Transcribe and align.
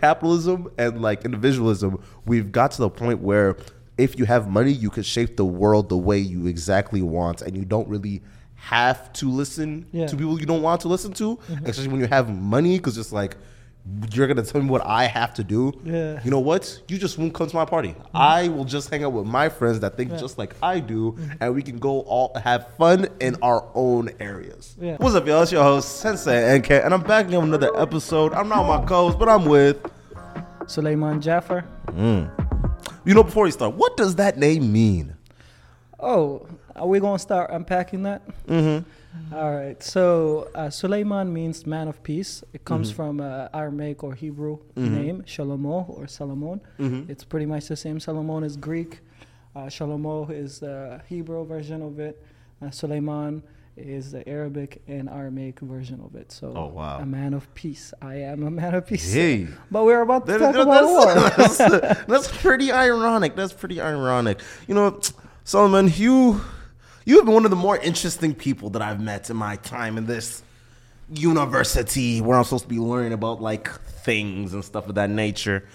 capitalism 0.00 0.70
and 0.78 1.02
like 1.02 1.24
individualism, 1.24 2.02
we've 2.26 2.50
got 2.52 2.70
to 2.72 2.78
the 2.78 2.90
point 2.90 3.20
where 3.20 3.56
if 3.98 4.18
you 4.18 4.24
have 4.24 4.48
money, 4.48 4.72
you 4.72 4.90
can 4.90 5.02
shape 5.02 5.36
the 5.36 5.44
world 5.44 5.88
the 5.88 5.98
way 5.98 6.18
you 6.18 6.46
exactly 6.46 7.02
want, 7.02 7.42
and 7.42 7.56
you 7.56 7.64
don't 7.64 7.88
really 7.88 8.22
have 8.54 9.12
to 9.14 9.30
listen 9.30 9.86
Yeah. 9.92 10.06
to 10.06 10.16
people 10.16 10.38
you 10.40 10.46
don't 10.46 10.62
want 10.62 10.80
to 10.82 10.88
listen 10.88 11.12
to, 11.14 11.36
mm-hmm. 11.36 11.66
especially 11.66 11.88
when 11.88 12.00
you 12.00 12.06
have 12.06 12.28
money, 12.30 12.78
because 12.78 12.96
it's 12.98 13.12
like 13.12 13.36
you're 14.12 14.26
gonna 14.26 14.42
tell 14.42 14.60
me 14.62 14.68
what 14.68 14.84
I 14.84 15.04
have 15.04 15.34
to 15.34 15.44
do. 15.44 15.72
Yeah. 15.84 16.20
You 16.24 16.30
know 16.30 16.40
what? 16.40 16.80
You 16.88 16.98
just 16.98 17.18
won't 17.18 17.34
come 17.34 17.48
to 17.48 17.56
my 17.56 17.64
party. 17.64 17.90
Mm-hmm. 17.90 18.16
I 18.16 18.48
will 18.48 18.64
just 18.64 18.90
hang 18.90 19.04
out 19.04 19.12
with 19.12 19.26
my 19.26 19.48
friends 19.48 19.80
that 19.80 19.96
think 19.96 20.10
Yeah. 20.10 20.18
just 20.18 20.38
like 20.38 20.54
I 20.62 20.80
do, 20.80 21.12
mm-hmm. 21.12 21.32
and 21.40 21.54
we 21.54 21.62
can 21.62 21.78
go 21.78 22.00
all 22.00 22.32
have 22.42 22.68
fun 22.76 23.08
in 23.20 23.36
our 23.42 23.66
own 23.74 24.10
areas. 24.20 24.76
Yeah. 24.80 24.96
What's 24.98 25.14
up, 25.14 25.26
y'all? 25.26 25.42
It's 25.42 25.52
your 25.52 25.62
host 25.62 26.00
Sensei 26.00 26.58
NK, 26.58 26.70
and 26.70 26.94
I'm 26.94 27.02
back 27.02 27.26
with 27.26 27.34
another 27.34 27.76
episode. 27.76 28.32
I'm 28.32 28.48
not 28.48 28.66
my 28.66 28.86
co-host, 28.86 29.18
but 29.18 29.28
I'm 29.28 29.44
with. 29.44 29.78
Suleiman 30.66 31.20
Jaffer. 31.20 31.64
Mm. 31.86 32.30
You 33.04 33.14
know, 33.14 33.22
before 33.22 33.44
we 33.44 33.50
start, 33.50 33.74
what 33.74 33.96
does 33.96 34.16
that 34.16 34.38
name 34.38 34.72
mean? 34.72 35.16
Oh, 35.98 36.46
are 36.76 36.86
we 36.86 37.00
gonna 37.00 37.18
start 37.18 37.50
unpacking 37.50 38.04
that? 38.04 38.22
Mm-hmm. 38.46 38.88
All 39.32 39.52
right. 39.54 39.82
So 39.82 40.48
uh, 40.54 40.70
Suleiman 40.70 41.32
means 41.32 41.66
man 41.66 41.88
of 41.88 42.02
peace. 42.02 42.44
It 42.52 42.64
comes 42.64 42.88
Mm-hmm. 42.88 42.96
from 42.96 43.20
uh, 43.20 43.48
Aramaic 43.52 44.04
or 44.04 44.14
Hebrew 44.14 44.58
name 44.76 45.22
Shalomo 45.22 45.88
or 45.88 46.06
Solomon. 46.06 46.60
Mm-hmm. 46.78 47.10
It's 47.10 47.24
pretty 47.24 47.46
much 47.46 47.66
the 47.68 47.76
same. 47.76 47.98
Solomon 48.00 48.44
is 48.44 48.56
Greek. 48.56 49.00
Uh, 49.56 49.62
Shalomo 49.66 50.30
is 50.30 50.60
the 50.60 51.00
Hebrew 51.08 51.44
version 51.44 51.82
of 51.82 51.98
it. 51.98 52.22
Uh, 52.62 52.70
Suleiman 52.70 53.42
is 53.76 54.12
the 54.12 54.28
Arabic 54.28 54.82
and 54.86 55.08
Aramaic 55.08 55.58
version 55.60 56.00
of 56.04 56.14
it. 56.14 56.30
So 56.30 56.52
Oh, 56.54 56.66
wow. 56.66 56.98
a 56.98 57.06
man 57.06 57.34
of 57.34 57.52
peace. 57.54 57.92
I 58.02 58.16
am 58.16 58.42
a 58.46 58.50
man 58.50 58.74
of 58.74 58.86
peace. 58.86 59.12
Hey. 59.12 59.48
But 59.70 59.84
we're 59.84 60.02
about 60.02 60.26
to 60.26 60.32
That- 60.38 60.38
talk 60.38 60.54
about 60.54 60.84
war. 60.84 61.14
that's, 61.36 61.56
that's, 61.58 62.04
that's 62.06 62.28
pretty 62.42 62.70
ironic. 62.70 63.34
That's 63.36 63.52
pretty 63.52 63.80
ironic. 63.80 64.40
You 64.68 64.74
know, 64.74 65.00
Solomon, 65.44 65.88
you 65.96 66.40
you 67.04 67.16
have 67.16 67.24
been 67.24 67.34
one 67.34 67.44
of 67.44 67.50
the 67.50 67.56
more 67.56 67.78
interesting 67.78 68.34
people 68.34 68.70
that 68.70 68.82
I've 68.82 69.00
met 69.00 69.30
in 69.30 69.36
my 69.36 69.56
time 69.56 69.98
in 69.98 70.06
this 70.06 70.42
university 71.12 72.20
where 72.20 72.38
I'm 72.38 72.44
supposed 72.44 72.64
to 72.64 72.68
be 72.68 72.78
learning 72.78 73.12
about 73.12 73.40
like 73.40 73.68
things 73.70 74.54
and 74.54 74.64
stuff 74.64 74.88
of 74.88 74.94
that 74.94 75.10
nature. 75.10 75.66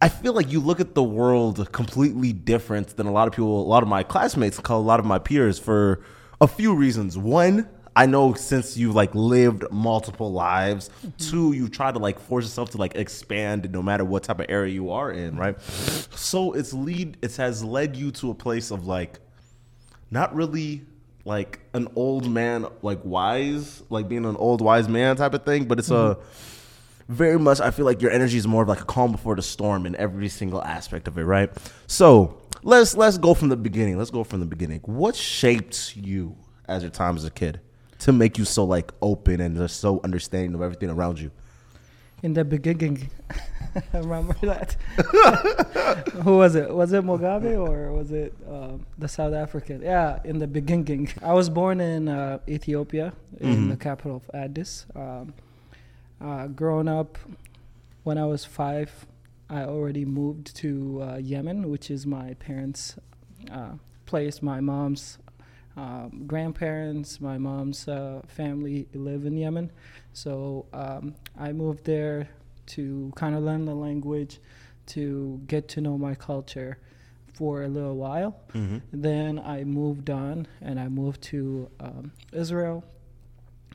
I 0.00 0.08
feel 0.08 0.32
like 0.32 0.50
you 0.52 0.60
look 0.60 0.80
at 0.80 0.94
the 0.94 1.02
world 1.02 1.70
completely 1.72 2.32
different 2.32 2.96
than 2.96 3.06
a 3.06 3.12
lot 3.12 3.26
of 3.28 3.34
people, 3.34 3.62
a 3.62 3.68
lot 3.68 3.82
of 3.82 3.88
my 3.88 4.02
classmates, 4.02 4.58
a 4.58 4.76
lot 4.76 5.00
of 5.00 5.06
my 5.06 5.18
peers 5.18 5.58
for 5.58 6.02
a 6.40 6.46
few 6.46 6.74
reasons. 6.74 7.16
One, 7.16 7.68
I 7.96 8.06
know 8.06 8.34
since 8.34 8.76
you've 8.76 8.94
like 8.94 9.14
lived 9.14 9.64
multiple 9.70 10.32
lives. 10.32 10.88
Mm-hmm. 10.88 11.30
Two, 11.30 11.52
you 11.52 11.68
try 11.68 11.92
to 11.92 11.98
like 11.98 12.18
force 12.18 12.44
yourself 12.44 12.70
to 12.70 12.78
like 12.78 12.96
expand 12.96 13.70
no 13.70 13.82
matter 13.82 14.04
what 14.04 14.24
type 14.24 14.40
of 14.40 14.46
area 14.48 14.72
you 14.74 14.90
are 14.90 15.10
in, 15.12 15.36
right? 15.36 15.60
So 15.60 16.52
it's 16.52 16.72
lead 16.72 17.18
it 17.22 17.36
has 17.36 17.62
led 17.62 17.96
you 17.96 18.10
to 18.12 18.30
a 18.30 18.34
place 18.34 18.70
of 18.70 18.86
like 18.86 19.20
not 20.14 20.34
really 20.34 20.80
like 21.24 21.58
an 21.74 21.88
old 21.96 22.30
man 22.30 22.66
like 22.80 23.00
wise, 23.04 23.82
like 23.90 24.08
being 24.08 24.24
an 24.24 24.36
old 24.36 24.60
wise 24.60 24.88
man 24.88 25.16
type 25.16 25.34
of 25.34 25.44
thing, 25.44 25.64
but 25.64 25.78
it's 25.78 25.90
a 25.90 26.16
mm-hmm. 26.16 27.12
very 27.12 27.38
much 27.38 27.60
I 27.60 27.70
feel 27.72 27.84
like 27.84 28.00
your 28.00 28.12
energy 28.12 28.38
is 28.38 28.46
more 28.46 28.62
of 28.62 28.68
like 28.68 28.80
a 28.80 28.84
calm 28.84 29.12
before 29.12 29.34
the 29.34 29.42
storm 29.42 29.84
in 29.84 29.96
every 29.96 30.28
single 30.28 30.62
aspect 30.62 31.08
of 31.08 31.18
it, 31.18 31.24
right? 31.24 31.50
So 31.88 32.40
let's 32.62 32.96
let's 32.96 33.18
go 33.18 33.34
from 33.34 33.48
the 33.48 33.56
beginning. 33.56 33.98
Let's 33.98 34.12
go 34.12 34.22
from 34.22 34.40
the 34.40 34.46
beginning. 34.46 34.80
What 34.84 35.16
shaped 35.16 35.96
you 35.96 36.36
as 36.66 36.82
your 36.82 36.92
time 36.92 37.16
as 37.16 37.24
a 37.24 37.30
kid 37.30 37.60
to 37.98 38.12
make 38.12 38.38
you 38.38 38.44
so 38.44 38.64
like 38.64 38.92
open 39.02 39.40
and 39.40 39.56
just 39.56 39.80
so 39.80 40.00
understanding 40.04 40.54
of 40.54 40.62
everything 40.62 40.90
around 40.90 41.18
you? 41.18 41.32
In 42.22 42.34
the 42.34 42.44
beginning. 42.44 43.10
I 43.92 43.98
remember 43.98 44.34
that? 44.42 44.76
Who 46.22 46.38
was 46.38 46.54
it? 46.54 46.72
Was 46.72 46.92
it 46.92 47.04
Mugabe 47.04 47.56
or 47.56 47.92
was 47.92 48.12
it 48.12 48.34
um, 48.48 48.86
the 48.98 49.08
South 49.08 49.34
African? 49.34 49.82
Yeah, 49.82 50.20
in 50.24 50.38
the 50.38 50.46
beginning. 50.46 51.12
I 51.22 51.32
was 51.32 51.48
born 51.48 51.80
in 51.80 52.08
uh, 52.08 52.38
Ethiopia, 52.48 53.12
in 53.40 53.68
the 53.68 53.76
capital 53.76 54.16
of 54.16 54.30
Addis. 54.32 54.86
Um, 54.94 55.34
uh, 56.20 56.46
growing 56.46 56.88
up, 56.88 57.18
when 58.04 58.18
I 58.18 58.26
was 58.26 58.44
five, 58.44 59.06
I 59.50 59.62
already 59.64 60.04
moved 60.04 60.54
to 60.56 61.02
uh, 61.02 61.16
Yemen, 61.16 61.70
which 61.70 61.90
is 61.90 62.06
my 62.06 62.34
parents' 62.34 62.96
uh, 63.50 63.72
place. 64.06 64.42
My 64.42 64.60
mom's 64.60 65.18
um, 65.76 66.24
grandparents, 66.26 67.20
my 67.20 67.38
mom's 67.38 67.88
uh, 67.88 68.22
family 68.26 68.86
live 68.94 69.26
in 69.26 69.36
Yemen. 69.36 69.70
So 70.12 70.66
um, 70.72 71.14
I 71.38 71.52
moved 71.52 71.84
there 71.84 72.28
to 72.66 73.12
kind 73.16 73.34
of 73.34 73.42
learn 73.42 73.64
the 73.64 73.74
language, 73.74 74.40
to 74.86 75.40
get 75.46 75.68
to 75.68 75.80
know 75.80 75.98
my 75.98 76.14
culture 76.14 76.78
for 77.34 77.64
a 77.64 77.68
little 77.68 77.96
while. 77.96 78.36
Mm-hmm. 78.52 78.78
Then 78.92 79.38
I 79.40 79.64
moved 79.64 80.10
on 80.10 80.46
and 80.60 80.78
I 80.78 80.88
moved 80.88 81.22
to 81.22 81.68
um, 81.80 82.12
Israel, 82.32 82.84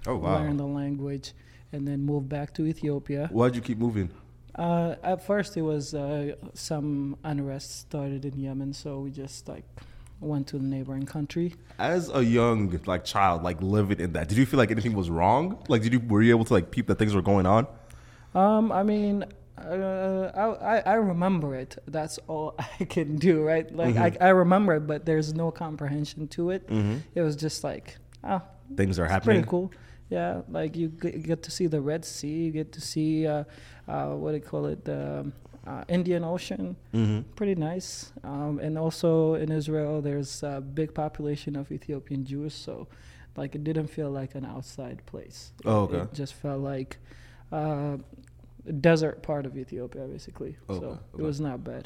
Oh 0.08 0.16
learn 0.16 0.58
the 0.58 0.66
language, 0.66 1.34
and 1.74 1.88
then 1.88 2.06
moved 2.06 2.30
back 2.30 2.54
to 2.56 2.66
Ethiopia. 2.66 3.28
Why'd 3.32 3.56
you 3.56 3.62
keep 3.62 3.78
moving? 3.78 4.10
Uh, 4.56 4.96
at 5.04 5.26
first, 5.26 5.58
it 5.58 5.62
was 5.62 5.94
uh, 5.94 6.36
some 6.54 7.18
unrest 7.24 7.80
started 7.80 8.26
in 8.26 8.40
Yemen, 8.40 8.74
so 8.74 9.00
we 9.00 9.12
just 9.12 9.48
like 9.48 9.66
went 10.22 10.48
to 10.48 10.58
the 10.58 10.64
neighboring 10.66 11.06
country. 11.06 11.56
As 11.78 12.10
a 12.14 12.24
young 12.24 12.80
like 12.86 13.06
child, 13.06 13.44
like 13.44 13.62
living 13.62 14.00
in 14.00 14.14
that, 14.14 14.28
did 14.30 14.38
you 14.38 14.46
feel 14.46 14.58
like 14.58 14.72
anything 14.72 14.94
was 14.94 15.10
wrong? 15.10 15.64
Like, 15.68 15.82
did 15.82 15.94
you 15.94 16.00
were 16.00 16.22
you 16.22 16.32
able 16.36 16.46
to 16.46 16.54
like 16.54 16.72
peep 16.72 16.88
that 16.88 16.96
things 17.00 17.14
were 17.16 17.22
going 17.22 17.46
on? 17.46 17.68
Um, 18.36 18.72
I 18.72 18.84
mean, 18.84 19.26
uh, 19.58 20.32
I, 20.36 20.76
I 20.76 20.80
I 20.80 20.94
remember 20.94 21.56
it. 21.56 21.78
That's 21.88 22.20
all 22.28 22.56
I 22.80 22.86
can 22.86 23.16
do, 23.18 23.42
right? 23.44 23.74
Like 23.74 23.98
I, 23.98 24.16
I 24.20 24.30
remember 24.30 24.76
it, 24.76 24.88
but 24.88 25.06
there's 25.06 25.34
no 25.34 25.52
comprehension 25.52 26.28
to 26.30 26.52
it. 26.52 26.70
It 27.16 27.22
was 27.22 27.36
just 27.36 27.64
like, 27.64 27.98
oh, 28.24 28.42
Things 28.76 29.00
are 29.00 29.06
it's 29.06 29.12
happening. 29.12 29.38
pretty 29.38 29.50
cool. 29.50 29.72
Yeah, 30.10 30.42
like 30.50 30.76
you 30.76 30.88
get, 30.90 31.44
to 31.44 31.52
see 31.52 31.68
the 31.68 31.82
Red 31.82 32.04
Sea, 32.04 32.46
you 32.46 32.52
get 32.52 32.72
to 32.74 32.82
see 32.82 33.28
uh, 33.28 33.44
uh, 33.88 34.10
what 34.16 34.32
do 34.32 34.38
you 34.38 34.42
call 34.44 34.66
it, 34.66 34.84
the 34.84 35.20
um, 35.20 35.34
uh, 35.70 35.84
Indian 35.98 36.24
Ocean. 36.36 36.66
Mm-hmm. 36.94 37.20
Pretty 37.40 37.56
nice. 37.72 38.12
Um, 38.32 38.54
and 38.66 38.74
also 38.86 39.10
in 39.44 39.50
Israel, 39.60 39.94
there's 40.08 40.34
a 40.44 40.56
big 40.80 40.90
population 41.04 41.52
of 41.62 41.66
Ethiopian 41.78 42.22
Jews, 42.32 42.54
so 42.66 42.74
like 43.42 43.52
it 43.58 43.64
didn't 43.70 43.90
feel 43.98 44.10
like 44.22 44.32
an 44.40 44.46
outside 44.56 45.00
place. 45.12 45.40
Oh, 45.72 45.80
okay. 45.86 46.02
It 46.08 46.14
just 46.22 46.34
felt 46.44 46.62
like 46.74 46.92
uh, 47.60 47.96
a 48.68 48.74
desert 48.90 49.18
part 49.30 49.44
of 49.48 49.52
Ethiopia, 49.64 50.04
basically. 50.16 50.54
Okay, 50.70 50.80
So 50.80 50.86
okay. 50.86 51.00
it 51.20 51.24
was 51.30 51.40
not 51.48 51.58
bad. 51.72 51.86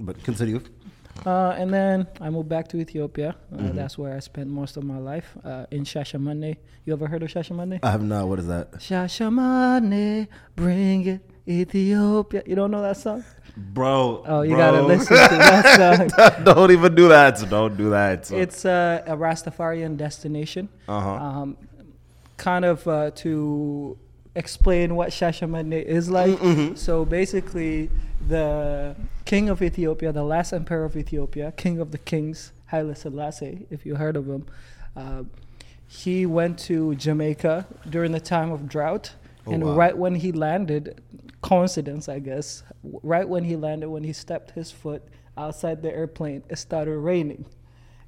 But 0.00 0.16
continue. 0.28 0.60
Uh, 1.26 1.60
and 1.60 1.68
then 1.78 2.06
I 2.20 2.28
moved 2.36 2.48
back 2.56 2.66
to 2.72 2.76
Ethiopia. 2.84 3.30
Uh, 3.52 3.56
Mhm. 3.62 3.74
That's 3.80 3.96
where 4.00 4.12
I 4.18 4.20
spent 4.30 4.48
most 4.60 4.74
of 4.78 4.84
my 4.92 4.98
life 5.12 5.28
uh, 5.50 5.76
in 5.76 5.82
Shashamane. 5.92 6.50
You 6.84 6.90
ever 6.96 7.06
heard 7.12 7.22
of 7.26 7.30
Shashamane? 7.34 7.76
I 7.82 7.90
have 7.96 8.04
not. 8.12 8.22
What 8.30 8.38
is 8.42 8.46
that, 8.54 8.66
Shashamane, 8.86 10.28
bring 10.54 11.06
it, 11.14 11.20
Ethiopia. 11.48 12.42
You 12.46 12.54
don't 12.54 12.70
know 12.70 12.82
that 12.82 12.96
song? 12.96 13.24
bro? 13.56 14.22
Oh, 14.26 14.42
you 14.42 14.54
bro. 14.54 14.58
gotta 14.58 14.82
listen 14.82 15.16
to 15.16 15.36
that 15.36 16.10
song. 16.16 16.44
don't 16.44 16.70
even 16.70 16.94
do 16.94 17.08
that. 17.08 17.44
Don't 17.50 17.76
do 17.76 17.90
that. 17.90 18.30
It's 18.30 18.64
uh, 18.64 19.02
a 19.06 19.16
Rastafarian 19.16 19.96
destination. 19.96 20.68
uh 20.88 21.00
huh. 21.00 21.14
Um, 21.14 21.56
kind 22.36 22.64
of 22.64 22.86
uh, 22.86 23.10
to 23.16 23.98
explain 24.34 24.94
what 24.94 25.10
Shashamane 25.10 25.82
is 25.82 26.08
like. 26.08 26.38
Mm-hmm. 26.38 26.76
So 26.76 27.04
basically, 27.04 27.90
the 28.28 28.94
king 29.24 29.48
of 29.48 29.60
Ethiopia, 29.60 30.12
the 30.12 30.22
last 30.22 30.52
emperor 30.52 30.84
of 30.84 30.96
Ethiopia, 30.96 31.52
king 31.56 31.80
of 31.80 31.90
the 31.90 31.98
kings, 31.98 32.52
Haile 32.66 32.94
Selassie, 32.94 33.66
if 33.70 33.84
you 33.84 33.96
heard 33.96 34.16
of 34.16 34.28
him, 34.28 34.46
uh, 34.96 35.24
he 35.86 36.26
went 36.26 36.58
to 36.60 36.94
Jamaica 36.94 37.66
during 37.88 38.12
the 38.12 38.20
time 38.20 38.52
of 38.52 38.68
drought. 38.68 39.14
Oh, 39.48 39.52
and 39.52 39.64
wow. 39.64 39.74
right 39.74 39.96
when 39.96 40.14
he 40.14 40.32
landed, 40.32 41.00
coincidence, 41.42 42.08
I 42.08 42.18
guess, 42.18 42.62
right 43.02 43.28
when 43.28 43.44
he 43.44 43.56
landed, 43.56 43.88
when 43.88 44.04
he 44.04 44.12
stepped 44.12 44.52
his 44.52 44.70
foot 44.70 45.02
outside 45.36 45.82
the 45.82 45.92
airplane, 45.92 46.42
it 46.48 46.56
started 46.58 46.96
raining. 46.98 47.44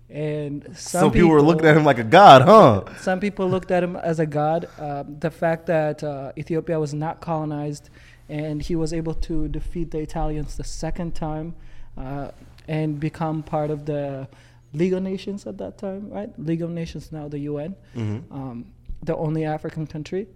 And 0.09 0.65
some, 0.77 1.03
Some, 1.03 1.13
people, 1.13 1.29
were 1.31 1.41
looking 1.43 1.67
at 1.67 1.77
him 1.77 1.85
like 1.85 1.99
a 1.99 2.05
god, 2.05 2.43
huh? 2.43 2.83
some 3.01 3.21
people 3.21 3.49
looked 3.49 3.71
at 3.71 3.83
him 3.85 3.95
as 3.97 4.19
a 4.19 4.27
god. 4.27 4.69
Um, 4.79 5.17
the 5.21 5.31
fact 5.31 5.67
that 5.67 6.03
uh, 6.03 6.33
Ethiopia 6.37 6.81
was 6.81 6.93
not 6.93 7.21
colonized 7.21 7.91
and 8.29 8.61
he 8.61 8.75
was 8.75 8.93
able 8.93 9.15
to 9.15 9.47
defeat 9.49 9.93
the 9.93 9.99
Italians 10.01 10.57
the 10.57 10.65
second 10.65 11.15
time 11.15 11.55
uh, 11.97 12.31
and 12.67 12.99
become 12.99 13.43
part 13.45 13.71
of 13.71 13.87
the 13.87 14.27
League 14.73 14.93
of 14.93 15.03
Nations 15.03 15.47
at 15.47 15.59
that 15.59 15.79
time, 15.79 16.11
right? 16.11 16.31
League 16.39 16.63
of 16.63 16.71
Nations, 16.71 17.13
now 17.13 17.29
the 17.29 17.41
UN, 17.41 17.77
Mm-hmm. 17.97 18.33
um, 18.35 18.67
the 19.03 19.17
only 19.17 19.45
African 19.45 19.87
country, 19.87 20.27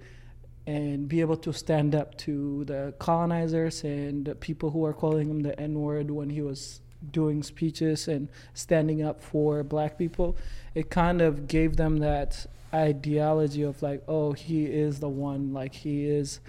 and 0.66 1.08
be 1.08 1.20
able 1.20 1.36
to 1.36 1.52
stand 1.52 1.94
up 1.94 2.16
to 2.16 2.64
the 2.64 2.94
colonizers 2.98 3.84
and 3.84 4.24
the 4.24 4.34
people 4.34 4.70
who 4.70 4.78
were 4.78 4.94
calling 4.94 5.28
him 5.28 5.40
the 5.40 5.58
N 5.60 5.80
word 5.80 6.10
when 6.10 6.30
he 6.30 6.40
was 6.40 6.80
doing 7.10 7.42
speeches 7.42 8.08
and 8.08 8.28
standing 8.54 9.02
up 9.02 9.20
for 9.22 9.62
black 9.62 9.98
people. 9.98 10.36
It 10.74 10.90
kind 10.90 11.20
of 11.20 11.46
gave 11.48 11.76
them 11.76 11.98
that 11.98 12.46
ideology 12.72 13.62
of 13.62 13.82
like, 13.82 14.02
oh, 14.08 14.32
he 14.32 14.64
is 14.64 15.00
the 15.00 15.08
one, 15.08 15.52
like 15.52 15.74
he 15.74 16.06
is 16.06 16.40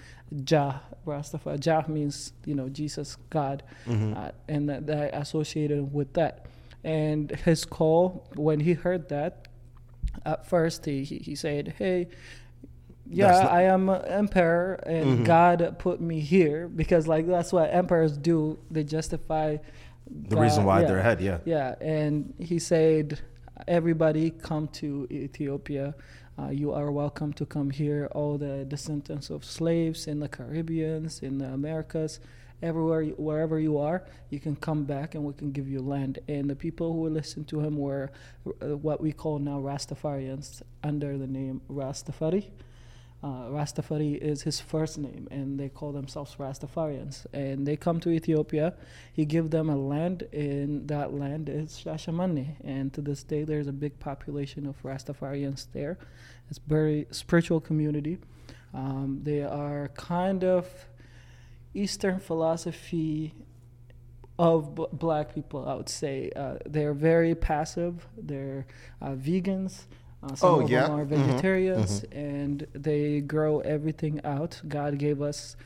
Jah 0.44 0.80
Rastafari. 1.06 1.60
Jah 1.60 1.84
means 1.86 2.32
you 2.44 2.54
know 2.54 2.68
Jesus, 2.68 3.16
God, 3.30 3.62
uh, 3.88 4.32
and 4.48 4.68
that, 4.68 4.86
that 4.86 5.14
associated 5.14 5.92
with 5.92 6.14
that. 6.14 6.46
And 6.82 7.30
his 7.30 7.64
call 7.64 8.26
when 8.34 8.60
he 8.60 8.72
heard 8.72 9.08
that, 9.10 9.48
at 10.24 10.48
first 10.48 10.84
he 10.84 11.04
he, 11.04 11.18
he 11.18 11.34
said, 11.34 11.74
"Hey." 11.78 12.08
Yeah, 13.08 13.30
not- 13.30 13.52
I 13.52 13.62
am 13.62 13.88
an 13.88 14.04
emperor, 14.06 14.74
and 14.86 15.24
God 15.24 15.76
put 15.78 16.00
me 16.00 16.20
here 16.20 16.68
because, 16.68 17.06
like, 17.06 17.26
that's 17.26 17.52
what 17.52 17.72
emperors 17.72 18.16
do. 18.16 18.58
They 18.70 18.84
justify 18.84 19.58
The 20.28 20.36
reason 20.36 20.64
why 20.64 20.80
yeah. 20.82 20.86
they're 20.88 20.98
ahead, 20.98 21.20
yeah. 21.20 21.38
Yeah, 21.44 21.74
and 21.80 22.34
he 22.38 22.58
said, 22.58 23.20
"Everybody 23.66 24.30
come 24.30 24.68
to 24.80 25.06
Ethiopia. 25.10 25.94
Uh, 26.38 26.50
you 26.50 26.72
are 26.72 26.90
welcome 26.92 27.32
to 27.32 27.46
come 27.46 27.70
here. 27.70 28.08
All 28.12 28.38
the 28.38 28.64
descendants 28.64 29.30
of 29.30 29.44
slaves 29.44 30.06
in 30.06 30.20
the 30.20 30.28
Caribbeans, 30.28 31.22
in 31.22 31.38
the 31.38 31.46
Americas, 31.46 32.20
everywhere, 32.62 33.04
wherever 33.16 33.58
you 33.58 33.78
are, 33.78 34.04
you 34.30 34.38
can 34.38 34.54
come 34.56 34.84
back, 34.84 35.14
and 35.14 35.24
we 35.24 35.32
can 35.32 35.50
give 35.52 35.68
you 35.68 35.80
land." 35.80 36.18
And 36.28 36.48
the 36.50 36.56
people 36.56 36.92
who 36.92 37.08
listened 37.08 37.48
to 37.48 37.60
him 37.60 37.76
were 37.76 38.10
uh, 38.46 38.76
what 38.76 39.00
we 39.00 39.12
call 39.12 39.38
now 39.38 39.58
Rastafarians, 39.60 40.62
under 40.84 41.16
the 41.18 41.26
name 41.26 41.62
Rastafari. 41.70 42.50
Uh, 43.22 43.48
Rastafari 43.48 44.18
is 44.18 44.42
his 44.42 44.60
first 44.60 44.98
name, 44.98 45.26
and 45.30 45.58
they 45.58 45.68
call 45.68 45.90
themselves 45.92 46.36
Rastafarians. 46.36 47.26
And 47.32 47.66
they 47.66 47.76
come 47.76 47.98
to 48.00 48.10
Ethiopia. 48.10 48.74
He 49.12 49.24
give 49.24 49.50
them 49.50 49.70
a 49.70 49.76
land, 49.76 50.24
and 50.32 50.86
that 50.88 51.14
land 51.14 51.48
is 51.48 51.80
Shashamane. 51.84 52.56
And 52.62 52.92
to 52.92 53.00
this 53.00 53.22
day, 53.22 53.44
there's 53.44 53.66
a 53.66 53.72
big 53.72 53.98
population 53.98 54.66
of 54.66 54.80
Rastafarians 54.82 55.66
there. 55.72 55.98
It's 56.50 56.60
very 56.66 57.06
spiritual 57.10 57.60
community. 57.60 58.18
Um, 58.74 59.20
they 59.22 59.42
are 59.42 59.88
kind 59.94 60.44
of 60.44 60.86
Eastern 61.74 62.20
philosophy 62.20 63.34
of 64.38 64.74
b- 64.74 64.86
black 64.92 65.34
people. 65.34 65.66
I 65.66 65.74
would 65.74 65.88
say 65.88 66.30
uh, 66.36 66.56
they're 66.66 66.94
very 66.94 67.34
passive. 67.34 68.06
They're 68.16 68.66
uh, 69.00 69.12
vegans. 69.12 69.84
Uh, 70.22 70.34
some 70.34 70.56
Oh, 70.56 70.60
of 70.60 70.70
yeah? 70.70 70.86
them 70.86 70.90
are 70.92 71.04
Mhm, 71.04 71.06
vegetarians, 71.06 72.04
and 72.12 72.66
they 72.74 73.20
grow 73.20 73.60
everything 73.60 74.20
out. 74.24 74.60
God 74.68 74.98
gave 74.98 75.22
us 75.22 75.56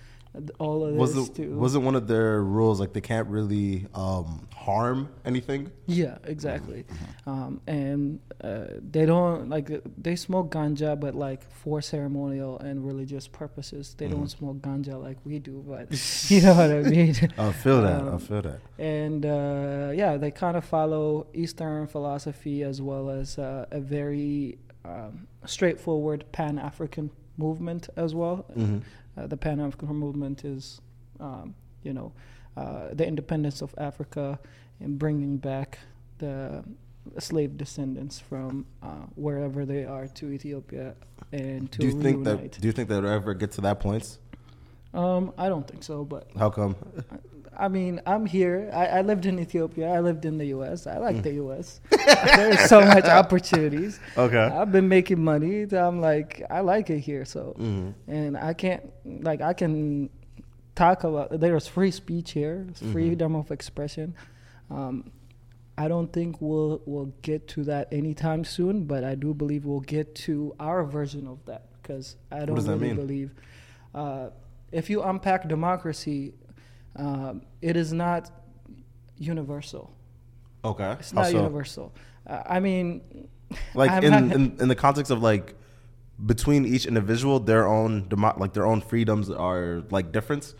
all 0.58 0.84
of 0.86 0.94
Was 0.94 1.14
this 1.14 1.28
it 1.28 1.34
to 1.36 1.58
wasn't 1.58 1.84
one 1.84 1.96
of 1.96 2.06
their 2.06 2.42
rules 2.44 2.78
like 2.78 2.92
they 2.92 3.00
can't 3.00 3.26
really 3.28 3.86
um, 3.94 4.46
harm 4.54 5.08
anything? 5.24 5.72
Yeah, 5.86 6.18
exactly. 6.24 6.84
Mm-hmm. 6.84 7.30
Um, 7.30 7.60
and 7.66 8.20
uh, 8.44 8.64
they 8.90 9.06
don't 9.06 9.48
like 9.48 9.68
they 10.00 10.14
smoke 10.14 10.52
ganja, 10.52 10.98
but 10.98 11.14
like 11.16 11.42
for 11.42 11.82
ceremonial 11.82 12.58
and 12.60 12.86
religious 12.86 13.26
purposes. 13.26 13.94
They 13.98 14.06
Mm-hmm. 14.06 14.14
don't 14.16 14.28
smoke 14.28 14.58
ganja 14.58 15.02
like 15.02 15.18
we 15.24 15.40
do, 15.40 15.64
but 15.66 15.90
you 16.30 16.42
know 16.42 16.54
what 16.54 16.70
I 16.70 16.82
mean. 16.82 17.14
I 17.36 17.50
feel 17.52 17.82
that. 17.82 18.00
I 18.02 18.08
Um, 18.10 18.18
feel 18.20 18.42
that. 18.42 18.60
and 18.78 19.26
uh, 19.26 19.90
yeah, 19.94 20.16
they 20.16 20.30
kind 20.30 20.56
of 20.56 20.64
follow 20.64 21.26
Eastern 21.34 21.88
philosophy 21.88 22.62
as 22.62 22.80
well 22.80 23.10
as 23.10 23.36
uh, 23.36 23.66
a 23.72 23.80
very 23.80 24.58
um, 24.84 25.26
straightforward 25.44 26.24
Pan 26.32 26.56
African 26.58 27.10
movement 27.36 27.88
as 27.96 28.14
well. 28.14 28.44
Mhm. 28.56 28.82
Uh, 29.16 29.26
the 29.26 29.36
Pan 29.36 29.60
African 29.60 29.94
movement 29.96 30.44
is, 30.44 30.80
um, 31.18 31.54
you 31.82 31.92
know, 31.92 32.12
uh, 32.56 32.88
the 32.92 33.06
independence 33.06 33.62
of 33.62 33.74
Africa 33.78 34.38
and 34.80 34.98
bringing 34.98 35.36
back 35.36 35.78
the 36.18 36.62
slave 37.18 37.56
descendants 37.56 38.18
from 38.18 38.66
uh, 38.82 39.06
wherever 39.14 39.64
they 39.64 39.84
are 39.84 40.06
to 40.06 40.30
Ethiopia 40.32 40.94
and 41.32 41.70
to 41.72 41.78
Do 41.78 41.86
you 41.86 41.92
think 41.92 42.26
reunite. 42.26 42.52
that? 42.52 42.60
Do 42.60 42.66
you 42.68 42.72
think 42.72 42.88
that 42.88 43.02
would 43.02 43.10
ever 43.10 43.34
get 43.34 43.52
to 43.52 43.60
that 43.62 43.80
point? 43.80 44.18
um, 44.94 45.32
I 45.38 45.48
don't 45.48 45.66
think 45.66 45.82
so, 45.82 46.04
but 46.04 46.28
How 46.38 46.50
come? 46.50 46.76
I 47.60 47.68
mean, 47.68 48.00
I'm 48.06 48.24
here. 48.26 48.70
I, 48.72 48.86
I 48.98 49.00
lived 49.02 49.26
in 49.26 49.38
Ethiopia. 49.38 49.86
I 49.92 50.00
lived 50.00 50.24
in 50.24 50.38
the 50.38 50.46
U.S. 50.56 50.86
I 50.86 50.96
Mm. 50.96 51.00
like 51.06 51.22
the 51.22 51.34
U.S. 51.44 51.80
There's 52.36 52.60
so 52.74 52.80
much 52.80 53.04
opportunities. 53.04 54.00
Okay. 54.16 54.38
I've 54.58 54.72
been 54.72 54.88
making 54.88 55.22
money. 55.22 55.62
I'm 55.86 56.00
like, 56.00 56.42
I 56.50 56.60
like 56.60 56.88
it 56.90 57.00
here. 57.00 57.24
So, 57.24 57.54
Mhm. 57.58 57.94
and 58.08 58.36
I 58.36 58.52
can't 58.54 58.82
like 59.30 59.40
I 59.42 59.52
can 59.52 60.08
talk 60.74 61.04
about. 61.04 61.38
There's 61.38 61.66
free 61.66 61.90
speech 61.90 62.30
here. 62.32 62.66
It's 62.70 62.80
Mm-hmm. 62.80 62.92
freedom 62.92 63.36
of 63.36 63.50
expression. 63.50 64.14
Um, 64.70 65.10
I 65.76 65.88
don't 65.88 66.10
think 66.12 66.40
we'll 66.40 66.80
we'll 66.86 67.12
get 67.22 67.46
to 67.54 67.64
that 67.64 67.88
anytime 67.92 68.42
soon, 68.44 68.84
but 68.84 69.02
I 69.04 69.14
do 69.24 69.34
believe 69.34 69.64
we'll 69.64 69.80
get 69.98 70.14
to 70.26 70.54
our 70.60 70.84
version 70.84 71.26
of 71.26 71.38
that 71.46 71.62
because 71.82 72.16
I 72.30 72.44
don't 72.46 72.56
really 72.56 72.78
mean? 72.88 72.96
believe. 72.96 73.30
Uh, 73.94 74.30
if 74.72 74.88
you 74.90 75.02
unpack 75.02 75.48
democracy, 75.48 76.32
um, 76.96 77.42
it 77.62 77.76
is 77.76 77.92
not 77.92 78.30
universal. 79.18 79.90
Okay. 80.64 80.92
It's 80.98 81.12
not 81.12 81.26
so? 81.26 81.36
universal. 81.36 81.92
Uh, 82.26 82.42
I 82.46 82.60
mean, 82.60 83.28
Like 83.74 84.02
in, 84.04 84.10
not- 84.12 84.22
in 84.36 84.56
in 84.60 84.68
the 84.68 84.76
context 84.76 85.10
of 85.10 85.20
like 85.22 85.54
between 86.24 86.64
each 86.64 86.86
individual, 86.86 87.40
their 87.40 87.66
own 87.66 88.08
demo- 88.08 88.36
like 88.38 88.52
their 88.52 88.66
own 88.66 88.80
freedoms 88.80 89.28
are 89.30 89.82
like 89.90 90.12
different. 90.12 90.54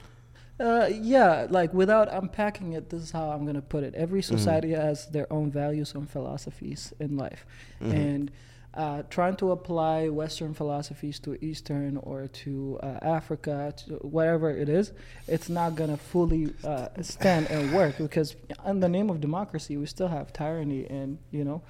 Uh, 0.58 0.88
yeah, 0.92 1.46
like 1.50 1.72
without 1.72 2.12
unpacking 2.12 2.72
it, 2.72 2.90
this 2.90 3.00
is 3.02 3.10
how 3.12 3.30
I'm 3.30 3.46
gonna 3.46 3.62
put 3.62 3.84
it. 3.84 3.94
Every 3.94 4.20
Mm-hmm. 4.22 4.36
society 4.36 4.70
has 4.72 5.06
their 5.06 5.32
own 5.32 5.50
values 5.52 5.94
and 5.94 6.08
philosophies 6.10 6.92
in 6.98 7.16
life, 7.16 7.46
Mm-hmm. 7.80 7.92
and 7.92 8.30
uh, 8.74 9.02
trying 9.10 9.34
to 9.36 9.50
apply 9.50 10.08
Western 10.08 10.54
philosophies 10.54 11.18
to 11.20 11.36
Eastern 11.44 11.96
or 11.98 12.28
to 12.28 12.78
uh, 12.82 12.98
Africa, 13.02 13.74
to 13.76 13.94
whatever 13.96 14.50
it 14.50 14.68
is, 14.68 14.92
it's 15.26 15.48
not 15.48 15.74
gonna 15.74 15.96
fully 15.96 16.52
uh, 16.64 16.88
stand 17.02 17.48
and 17.50 17.72
work 17.74 17.98
because 17.98 18.36
in 18.66 18.80
the 18.80 18.88
name 18.88 19.10
of 19.10 19.20
democracy, 19.20 19.76
we 19.76 19.86
still 19.86 20.08
have 20.08 20.32
tyranny, 20.32 20.86
and 20.88 21.18
you 21.32 21.44
know. 21.44 21.62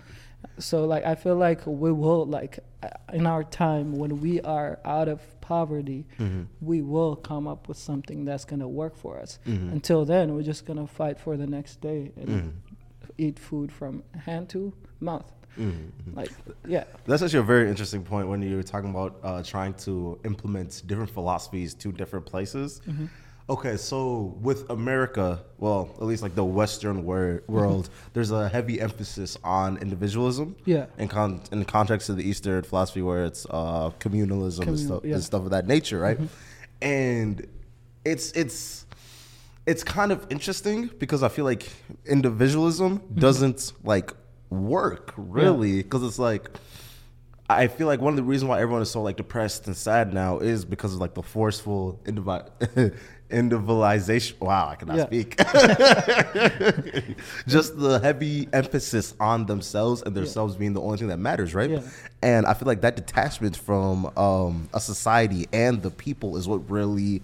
So 0.58 0.84
like 0.86 1.04
I 1.04 1.14
feel 1.14 1.36
like 1.36 1.66
we 1.66 1.92
will 1.92 2.24
like 2.26 2.60
uh, 2.82 2.88
in 3.12 3.26
our 3.26 3.44
time 3.44 3.92
when 3.96 4.20
we 4.20 4.40
are 4.42 4.78
out 4.84 5.08
of 5.08 5.20
poverty, 5.40 6.06
Mm-hmm. 6.18 6.42
we 6.60 6.80
will 6.82 7.16
come 7.16 7.48
up 7.48 7.66
with 7.68 7.76
something 7.76 8.24
that's 8.24 8.44
gonna 8.44 8.68
work 8.68 8.94
for 8.96 9.18
us. 9.18 9.38
Mhm. 9.46 9.72
Until 9.72 10.04
then, 10.04 10.34
we're 10.34 10.42
just 10.42 10.64
gonna 10.66 10.86
fight 10.86 11.18
for 11.18 11.36
the 11.36 11.46
next 11.46 11.80
day 11.80 12.12
and 12.16 12.28
Mhm. 12.28 12.50
eat 13.18 13.38
food 13.38 13.72
from 13.72 14.02
hand 14.26 14.48
to 14.50 14.72
mouth. 15.00 15.30
Mhm. 15.60 16.16
Like 16.16 16.30
yeah, 16.66 16.84
That's 17.06 17.22
actually 17.22 17.40
a 17.40 17.50
very 17.54 17.68
interesting 17.68 18.02
point 18.02 18.28
when 18.28 18.40
you 18.42 18.56
were 18.56 18.62
talking 18.62 18.90
about 18.90 19.12
uh, 19.22 19.42
trying 19.42 19.74
to 19.86 20.18
implement 20.24 20.82
different 20.86 21.10
philosophies 21.10 21.74
to 21.74 21.92
different 21.92 22.26
places. 22.26 22.80
Mm-hmm. 22.88 23.06
Okay, 23.48 23.76
so 23.76 24.36
with 24.40 24.70
America, 24.70 25.40
well, 25.58 25.90
at 26.00 26.04
least 26.04 26.22
like 26.22 26.36
the 26.36 26.44
Western 26.44 27.04
wor- 27.04 27.42
world, 27.48 27.90
there's 28.12 28.30
a 28.30 28.48
heavy 28.48 28.80
emphasis 28.80 29.36
on 29.42 29.76
individualism. 29.78 30.54
Yeah. 30.64 30.86
In 30.98 31.08
con- 31.08 31.42
in 31.50 31.58
the 31.58 31.64
context 31.64 32.08
of 32.10 32.16
the 32.16 32.22
Eastern 32.30 32.62
philosophy, 32.62 33.02
where 33.02 33.24
it's 33.24 33.46
uh, 33.50 33.90
communalism 33.98 34.58
and, 34.58 34.66
Communal, 34.68 34.86
stuff, 34.86 35.00
yeah. 35.04 35.14
and 35.14 35.24
stuff 35.24 35.42
of 35.42 35.50
that 35.50 35.66
nature, 35.66 35.98
right? 35.98 36.18
And 36.80 37.44
it's 38.04 38.30
it's 38.32 38.86
it's 39.66 39.82
kind 39.84 40.12
of 40.12 40.26
interesting 40.30 40.88
because 40.98 41.22
I 41.24 41.28
feel 41.28 41.44
like 41.44 41.68
individualism 42.06 43.02
doesn't 43.16 43.72
like 43.84 44.12
work 44.50 45.12
really 45.16 45.82
because 45.82 46.02
it's 46.02 46.18
like 46.18 46.50
I 47.48 47.66
feel 47.66 47.86
like 47.88 48.00
one 48.00 48.12
of 48.12 48.16
the 48.16 48.22
reasons 48.22 48.48
why 48.48 48.60
everyone 48.60 48.82
is 48.82 48.90
so 48.90 49.02
like 49.02 49.16
depressed 49.16 49.66
and 49.66 49.76
sad 49.76 50.14
now 50.14 50.38
is 50.38 50.64
because 50.64 50.94
of 50.94 51.00
like 51.00 51.14
the 51.14 51.22
forceful 51.22 51.98
indivi- 52.04 52.94
individualization. 53.30 54.36
Wow, 54.40 54.68
I 54.68 54.76
cannot 54.76 54.96
Yeah. 54.98 55.06
speak. 55.06 55.36
Just 57.48 57.76
the 57.78 57.98
heavy 58.02 58.48
emphasis 58.52 59.14
on 59.18 59.46
themselves 59.46 60.02
and 60.02 60.14
themselves 60.14 60.54
being 60.56 60.74
the 60.74 60.80
only 60.80 60.98
thing 60.98 61.08
that 61.08 61.18
matters, 61.18 61.54
right? 61.54 61.70
Yeah. 61.70 61.80
And 62.22 62.46
I 62.46 62.54
feel 62.54 62.66
like 62.66 62.82
that 62.82 62.94
detachment 62.96 63.56
from 63.56 64.06
um, 64.16 64.68
a 64.72 64.80
society 64.80 65.48
and 65.52 65.82
the 65.82 65.90
people 65.90 66.36
is 66.36 66.46
what 66.46 66.70
really 66.70 67.22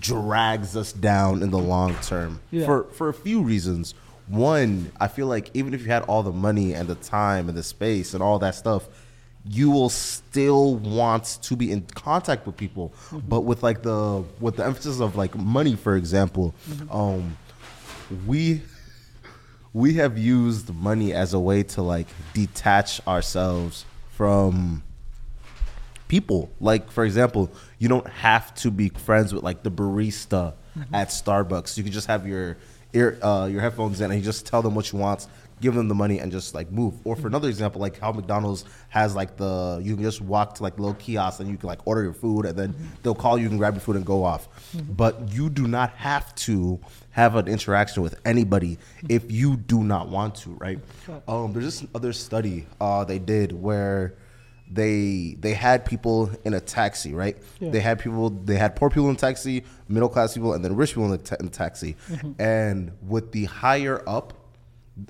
drags 0.00 0.76
us 0.76 0.92
down 0.92 1.42
in 1.44 1.50
the 1.50 1.58
long 1.58 1.94
term 2.02 2.40
Yeah. 2.50 2.66
for 2.66 2.84
for 2.84 3.08
a 3.08 3.14
few 3.14 3.42
reasons. 3.42 3.94
One, 4.28 4.90
I 4.98 5.08
feel 5.08 5.26
like 5.26 5.50
even 5.54 5.72
if 5.72 5.82
you 5.82 5.88
had 5.88 6.02
all 6.04 6.22
the 6.22 6.32
money 6.32 6.74
and 6.74 6.88
the 6.88 6.96
time 6.96 7.48
and 7.48 7.56
the 7.56 7.62
space 7.62 8.12
and 8.12 8.22
all 8.22 8.38
that 8.40 8.54
stuff, 8.54 8.88
you 9.48 9.70
will 9.70 9.88
still 9.88 10.76
want 10.76 11.38
to 11.42 11.56
be 11.56 11.70
in 11.70 11.82
contact 11.94 12.46
with 12.46 12.56
people. 12.56 12.92
Mm-hmm. 13.06 13.28
But 13.28 13.42
with 13.42 13.62
like 13.62 13.82
the 13.82 14.24
with 14.40 14.56
the 14.56 14.64
emphasis 14.64 15.00
of 15.00 15.16
like 15.16 15.34
money, 15.36 15.76
for 15.76 15.96
example, 15.96 16.54
mm-hmm. 16.68 16.90
um, 16.90 17.36
we 18.26 18.62
we 19.72 19.94
have 19.94 20.18
used 20.18 20.74
money 20.74 21.12
as 21.12 21.34
a 21.34 21.38
way 21.40 21.62
to 21.62 21.82
like 21.82 22.08
detach 22.34 23.06
ourselves 23.06 23.84
from 24.10 24.82
people. 26.08 26.50
Like 26.60 26.90
for 26.90 27.04
example, 27.04 27.52
you 27.78 27.88
don't 27.88 28.08
have 28.08 28.54
to 28.56 28.70
be 28.70 28.88
friends 28.88 29.32
with 29.32 29.44
like 29.44 29.62
the 29.62 29.70
barista 29.70 30.54
mm-hmm. 30.76 30.94
at 30.94 31.08
Starbucks. 31.08 31.76
You 31.76 31.84
can 31.84 31.92
just 31.92 32.06
have 32.08 32.26
your 32.26 32.56
ear 32.92 33.18
uh, 33.22 33.48
your 33.50 33.60
headphones 33.60 34.00
in 34.00 34.10
and 34.10 34.18
you 34.20 34.24
just 34.24 34.46
tell 34.46 34.62
them 34.62 34.74
what 34.74 34.92
you 34.92 34.98
want. 34.98 35.26
give 35.62 35.74
them 35.74 35.88
the 35.88 35.94
money 35.94 36.18
and 36.18 36.30
just 36.30 36.54
like 36.54 36.70
move. 36.70 36.92
Or 37.04 37.16
for 37.16 37.28
another 37.28 37.48
example, 37.48 37.80
like 37.80 37.98
how 37.98 38.12
McDonald's 38.12 38.66
has 38.90 39.14
like 39.14 39.38
the 39.38 39.80
you 39.82 39.94
can 39.94 40.04
just 40.04 40.20
walk 40.20 40.54
to 40.56 40.62
like 40.62 40.78
little 40.78 40.94
kiosks 40.94 41.40
and 41.40 41.48
you 41.50 41.56
can 41.56 41.66
like 41.66 41.80
order 41.86 42.02
your 42.02 42.12
food 42.12 42.44
and 42.44 42.58
then 42.58 42.74
they'll 43.02 43.14
call 43.14 43.38
you 43.38 43.48
and 43.48 43.58
grab 43.58 43.72
your 43.74 43.80
food 43.80 43.96
and 43.96 44.04
go 44.04 44.22
off. 44.22 44.48
But 44.74 45.32
you 45.32 45.48
do 45.48 45.66
not 45.66 45.90
have 45.92 46.34
to 46.46 46.78
have 47.12 47.36
an 47.36 47.48
interaction 47.48 48.02
with 48.02 48.20
anybody 48.26 48.78
if 49.08 49.32
you 49.32 49.56
do 49.56 49.82
not 49.82 50.08
want 50.10 50.34
to, 50.36 50.50
right? 50.50 50.78
Um, 51.26 51.54
there's 51.54 51.64
this 51.80 51.86
other 51.94 52.12
study 52.12 52.66
uh, 52.78 53.04
they 53.04 53.18
did 53.18 53.52
where 53.52 54.12
they 54.70 55.36
they 55.40 55.54
had 55.54 55.84
people 55.84 56.30
in 56.44 56.54
a 56.54 56.60
taxi, 56.60 57.14
right? 57.14 57.36
Yeah. 57.60 57.70
They 57.70 57.80
had 57.80 57.98
people, 57.98 58.30
they 58.30 58.56
had 58.56 58.74
poor 58.76 58.90
people 58.90 59.08
in 59.10 59.16
taxi, 59.16 59.64
middle 59.88 60.08
class 60.08 60.34
people, 60.34 60.54
and 60.54 60.64
then 60.64 60.74
rich 60.76 60.90
people 60.90 61.04
in 61.06 61.10
the, 61.12 61.18
ta- 61.18 61.36
in 61.38 61.46
the 61.46 61.52
taxi. 61.52 61.96
And 62.38 62.92
with 63.02 63.32
the 63.32 63.44
higher 63.44 64.02
up, 64.08 64.32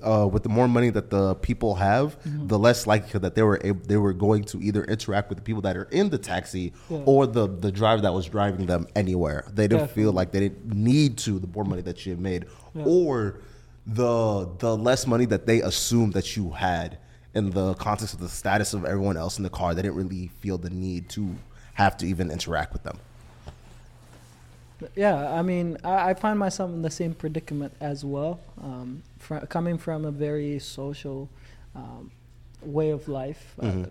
uh, 0.03 0.27
with 0.31 0.43
the 0.43 0.49
more 0.49 0.67
money 0.67 0.89
that 0.89 1.09
the 1.09 1.33
people 1.35 1.75
have, 1.75 2.17
the 2.25 2.59
less 2.59 2.85
likelihood 2.85 3.21
that 3.21 3.35
they 3.35 3.41
were 3.43 3.59
able, 3.63 3.79
they 3.87 3.95
were 3.97 4.13
going 4.13 4.43
to 4.43 4.61
either 4.61 4.83
interact 4.83 5.29
with 5.29 5.37
the 5.37 5.43
people 5.43 5.61
that 5.63 5.77
are 5.77 5.85
in 5.91 6.09
the 6.09 6.17
taxi 6.17 6.73
Yeah. 6.89 6.97
or 7.05 7.25
the 7.25 7.47
the 7.47 7.71
driver 7.71 8.01
that 8.01 8.13
was 8.13 8.25
driving 8.27 8.65
them 8.67 8.85
anywhere. 8.95 9.45
They 9.53 9.67
didn't 9.67 9.89
feel 9.91 10.11
like 10.11 10.31
they 10.31 10.41
didn't 10.41 10.71
need 10.73 11.17
to 11.19 11.39
the 11.39 11.47
more 11.47 11.63
money 11.63 11.81
that 11.83 12.05
you 12.05 12.11
had 12.11 12.19
made, 12.21 12.45
Yeah. 12.75 12.83
or 12.85 13.39
the 13.85 14.49
the 14.59 14.75
less 14.77 15.07
money 15.07 15.25
that 15.25 15.45
they 15.47 15.61
assumed 15.61 16.13
that 16.13 16.35
you 16.35 16.51
had 16.51 16.97
in 17.33 17.51
the 17.51 17.73
context 17.75 18.13
of 18.13 18.19
the 18.19 18.29
status 18.29 18.73
of 18.73 18.85
everyone 18.85 19.17
else 19.17 19.37
in 19.37 19.43
the 19.43 19.49
car. 19.49 19.73
They 19.75 19.81
didn't 19.81 19.95
really 19.95 20.27
feel 20.39 20.57
the 20.57 20.69
need 20.69 21.09
to 21.09 21.35
have 21.75 21.97
to 21.97 22.07
even 22.07 22.31
interact 22.31 22.73
with 22.73 22.83
them. 22.83 22.97
Yeah, 24.95 25.31
I 25.33 25.41
mean, 25.41 25.77
I, 25.83 26.11
I 26.11 26.13
find 26.13 26.37
myself 26.37 26.71
in 26.71 26.81
the 26.83 26.89
same 26.89 27.13
predicament 27.13 27.73
as 27.79 28.05
well. 28.05 28.39
Um, 28.61 29.01
fr- 29.17 29.39
coming 29.39 29.77
from 29.77 30.05
a 30.05 30.11
very 30.11 30.59
social 30.59 31.29
um, 31.75 32.11
way 32.61 32.91
of 32.91 33.07
life, 33.07 33.55
uh, 33.59 33.85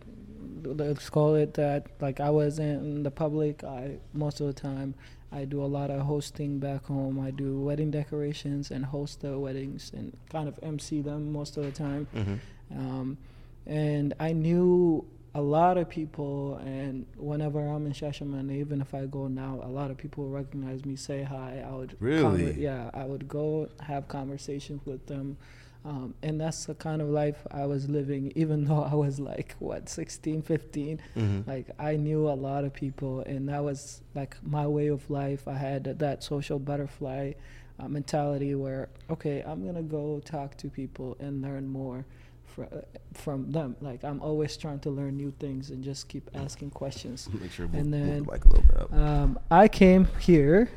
let's 0.62 1.10
call 1.10 1.34
it 1.34 1.54
that. 1.54 1.86
Like 2.00 2.20
I 2.20 2.30
was 2.30 2.58
in 2.60 3.02
the 3.02 3.10
public, 3.10 3.64
I 3.64 3.96
most 4.14 4.40
of 4.40 4.46
the 4.46 4.52
time 4.52 4.94
I 5.32 5.44
do 5.44 5.62
a 5.62 5.66
lot 5.66 5.90
of 5.90 6.00
hosting 6.02 6.58
back 6.60 6.84
home. 6.86 7.18
I 7.20 7.30
do 7.32 7.60
wedding 7.60 7.90
decorations 7.90 8.70
and 8.70 8.84
host 8.84 9.22
the 9.22 9.38
weddings 9.38 9.90
and 9.94 10.16
kind 10.30 10.48
of 10.48 10.58
MC 10.62 11.00
them 11.02 11.32
most 11.32 11.56
of 11.56 11.64
the 11.64 11.72
time. 11.72 12.06
Um, 12.70 13.18
and 13.66 14.14
I 14.20 14.32
knew 14.32 15.04
a 15.34 15.40
lot 15.40 15.76
of 15.76 15.88
people, 15.88 16.56
and 16.64 17.04
whenever 17.16 17.60
I'm 17.60 17.84
in 17.86 17.92
Shashaman, 17.92 18.50
even 18.52 18.80
if 18.80 18.94
I 18.94 19.06
go 19.06 19.28
now, 19.28 19.60
a 19.62 19.68
lot 19.68 19.90
of 19.90 19.96
people 19.98 20.28
recognize 20.28 20.84
me, 20.84 20.96
say 20.96 21.22
hi. 21.24 21.62
I 21.66 21.74
would 21.74 21.96
Really? 22.00 22.54
yeah, 22.60 22.90
I 22.94 23.04
would 23.04 23.28
go 23.28 23.68
have 23.80 24.08
conversations 24.08 24.80
with 24.86 25.06
them. 25.06 25.36
Um, 25.84 26.14
and 26.22 26.40
that's 26.40 26.64
the 26.64 26.74
kind 26.74 27.00
of 27.00 27.08
life 27.08 27.46
I 27.52 27.64
was 27.66 27.88
living, 27.88 28.32
even 28.34 28.64
though 28.68 28.82
I 28.82 28.94
was 28.94 29.20
like, 29.20 29.54
what, 29.58 29.88
16, 29.88 30.42
15. 30.42 31.00
Like, 31.46 31.66
I 31.78 31.96
knew 31.96 32.28
a 32.28 32.32
lot 32.34 32.64
of 32.64 32.72
people, 32.72 33.20
and 33.20 33.48
that 33.50 33.62
was 33.62 34.00
like 34.14 34.36
my 34.42 34.66
way 34.66 34.86
of 34.88 35.08
life. 35.10 35.46
I 35.46 35.54
had 35.54 35.84
that 35.98 36.24
social 36.24 36.58
butterfly 36.58 37.32
uh, 37.78 37.88
mentality 37.88 38.54
where, 38.54 38.88
okay, 39.10 39.44
I'm 39.46 39.62
going 39.62 39.74
to 39.76 39.82
go 39.82 40.20
talk 40.24 40.56
to 40.58 40.68
people 40.70 41.16
and 41.20 41.42
learn 41.42 41.68
more 41.68 42.06
fr- 42.56 42.64
from 43.12 43.52
them. 43.52 43.76
Like, 43.80 44.02
I'm 44.02 44.20
always 44.20 44.56
trying 44.56 44.80
to 44.80 44.90
learn 44.90 45.16
new 45.16 45.32
things 45.38 45.70
and 45.70 45.84
just 45.84 46.08
keep 46.08 46.28
asking 46.34 46.70
questions. 46.70 47.28
Make 47.40 47.52
sure 47.52 47.66
And 47.72 47.92
then- 47.92 48.24
the 48.24 48.32
mic 48.32 48.44
a 48.44 48.48
little 48.48 48.64
bit 48.64 48.76
up. 48.80 48.92
Um, 48.92 49.38
I 49.50 49.68
came 49.68 50.08
here. 50.18 50.68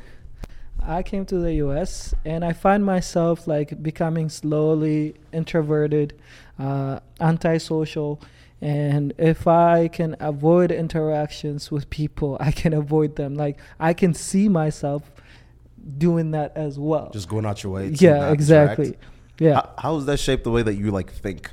I 0.82 1.02
came 1.02 1.26
to 1.26 1.38
the 1.38 1.54
U.S. 1.56 2.14
and 2.24 2.42
I 2.44 2.52
find 2.54 2.84
myself 2.84 3.46
like 3.46 3.82
becoming 3.82 4.28
slowly 4.30 5.14
introverted, 5.32 6.14
uh, 6.58 7.00
antisocial, 7.20 8.18
and 8.62 9.12
if 9.18 9.46
I 9.46 9.88
can 9.88 10.16
avoid 10.20 10.70
interactions 10.72 11.70
with 11.70 11.90
people, 11.90 12.38
I 12.40 12.50
can 12.50 12.72
avoid 12.72 13.16
them. 13.16 13.34
Like 13.34 13.58
I 13.78 13.92
can 13.92 14.14
see 14.14 14.48
myself 14.48 15.10
doing 15.98 16.30
that 16.32 16.52
as 16.56 16.78
well. 16.78 17.10
Just 17.12 17.28
going 17.28 17.44
out 17.44 17.62
your 17.62 17.72
way. 17.74 17.90
To 17.94 18.04
yeah, 18.04 18.30
exactly. 18.32 18.86
interact. 18.86 19.04
Yeah. 19.38 19.54
How, 19.54 19.74
how 19.78 19.94
does 19.96 20.06
that 20.06 20.18
shape 20.18 20.44
the 20.44 20.50
way 20.50 20.62
that 20.62 20.74
you 20.74 20.90
like 20.90 21.10
think? 21.12 21.50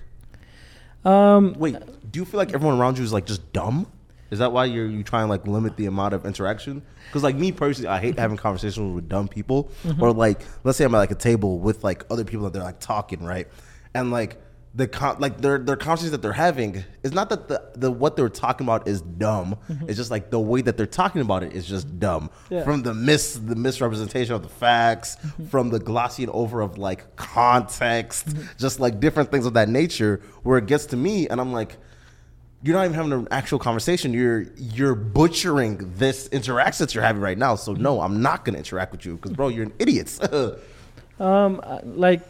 Um, 1.07 1.53
Wait, 1.57 1.77
do 2.11 2.19
you 2.19 2.25
feel 2.25 2.37
like 2.37 2.53
everyone 2.53 2.79
around 2.79 2.97
you 2.97 3.03
is 3.03 3.13
like 3.13 3.25
just 3.25 3.53
dumb? 3.53 3.87
Is 4.29 4.39
that 4.39 4.51
why 4.51 4.65
you're 4.65 4.87
you 4.87 5.03
try 5.03 5.21
and 5.21 5.29
like 5.29 5.47
limit 5.47 5.77
the 5.77 5.85
amount 5.85 6.13
of 6.13 6.25
interaction? 6.25 6.81
Because 7.05 7.23
like 7.23 7.35
me 7.35 7.53
personally, 7.53 7.87
I 7.87 7.99
hate 7.99 8.19
having 8.19 8.35
conversations 8.35 8.93
with 8.93 9.07
dumb 9.07 9.29
people. 9.29 9.71
Or 10.01 10.11
like, 10.11 10.41
let's 10.65 10.77
say 10.77 10.83
I'm 10.83 10.93
at 10.93 10.97
like 10.97 11.11
a 11.11 11.15
table 11.15 11.59
with 11.59 11.83
like 11.83 12.03
other 12.11 12.25
people 12.25 12.43
that 12.43 12.53
they're 12.53 12.63
like 12.63 12.81
talking, 12.81 13.23
right? 13.23 13.47
And 13.93 14.11
like 14.11 14.41
the 14.77 14.87
con- 14.87 15.17
like 15.19 15.41
their 15.41 15.57
their 15.57 15.75
conversations 15.75 16.11
that 16.11 16.21
they're 16.21 16.31
having 16.31 16.83
is 17.01 17.11
not 17.11 17.29
that 17.29 17.47
the 17.47 17.71
the 17.75 17.91
what 17.91 18.15
they're 18.15 18.29
talking 18.29 18.65
about 18.65 18.87
is 18.87 19.01
dumb. 19.01 19.57
Mm-hmm. 19.69 19.89
It's 19.89 19.97
just 19.97 20.11
like 20.11 20.29
the 20.29 20.39
way 20.39 20.61
that 20.61 20.77
they're 20.77 20.85
talking 20.85 21.21
about 21.21 21.41
it 21.41 21.53
is 21.53 21.65
just 21.65 21.99
dumb. 21.99 22.29
Yeah. 22.51 22.63
From 22.63 22.83
the 22.83 22.93
mis 22.93 23.33
the 23.33 23.55
misrepresentation 23.55 24.35
of 24.35 24.43
the 24.43 24.49
facts, 24.49 25.15
mm-hmm. 25.15 25.47
from 25.47 25.71
the 25.71 25.79
glossing 25.79 26.29
over 26.29 26.61
of 26.61 26.77
like 26.77 27.15
context, 27.15 28.27
mm-hmm. 28.27 28.45
just 28.59 28.79
like 28.79 28.99
different 28.99 29.31
things 29.31 29.47
of 29.47 29.55
that 29.55 29.67
nature, 29.67 30.21
where 30.43 30.59
it 30.59 30.67
gets 30.67 30.85
to 30.87 30.95
me 30.95 31.27
and 31.27 31.41
I'm 31.41 31.51
like, 31.51 31.75
you're 32.61 32.75
not 32.75 32.85
even 32.85 32.93
having 32.93 33.13
an 33.13 33.27
actual 33.31 33.57
conversation. 33.57 34.13
You're 34.13 34.45
you're 34.57 34.93
butchering 34.93 35.91
this 35.95 36.27
interaction 36.27 36.85
that 36.85 36.93
you're 36.93 37.03
having 37.03 37.23
right 37.23 37.37
now. 37.37 37.55
So 37.55 37.73
no, 37.73 37.99
I'm 37.99 38.21
not 38.21 38.45
gonna 38.45 38.59
interact 38.59 38.91
with 38.91 39.07
you 39.07 39.15
because 39.15 39.31
bro, 39.31 39.47
you're 39.47 39.65
an 39.65 39.73
idiot. 39.79 40.19
Um, 41.19 41.59
like 41.83 42.21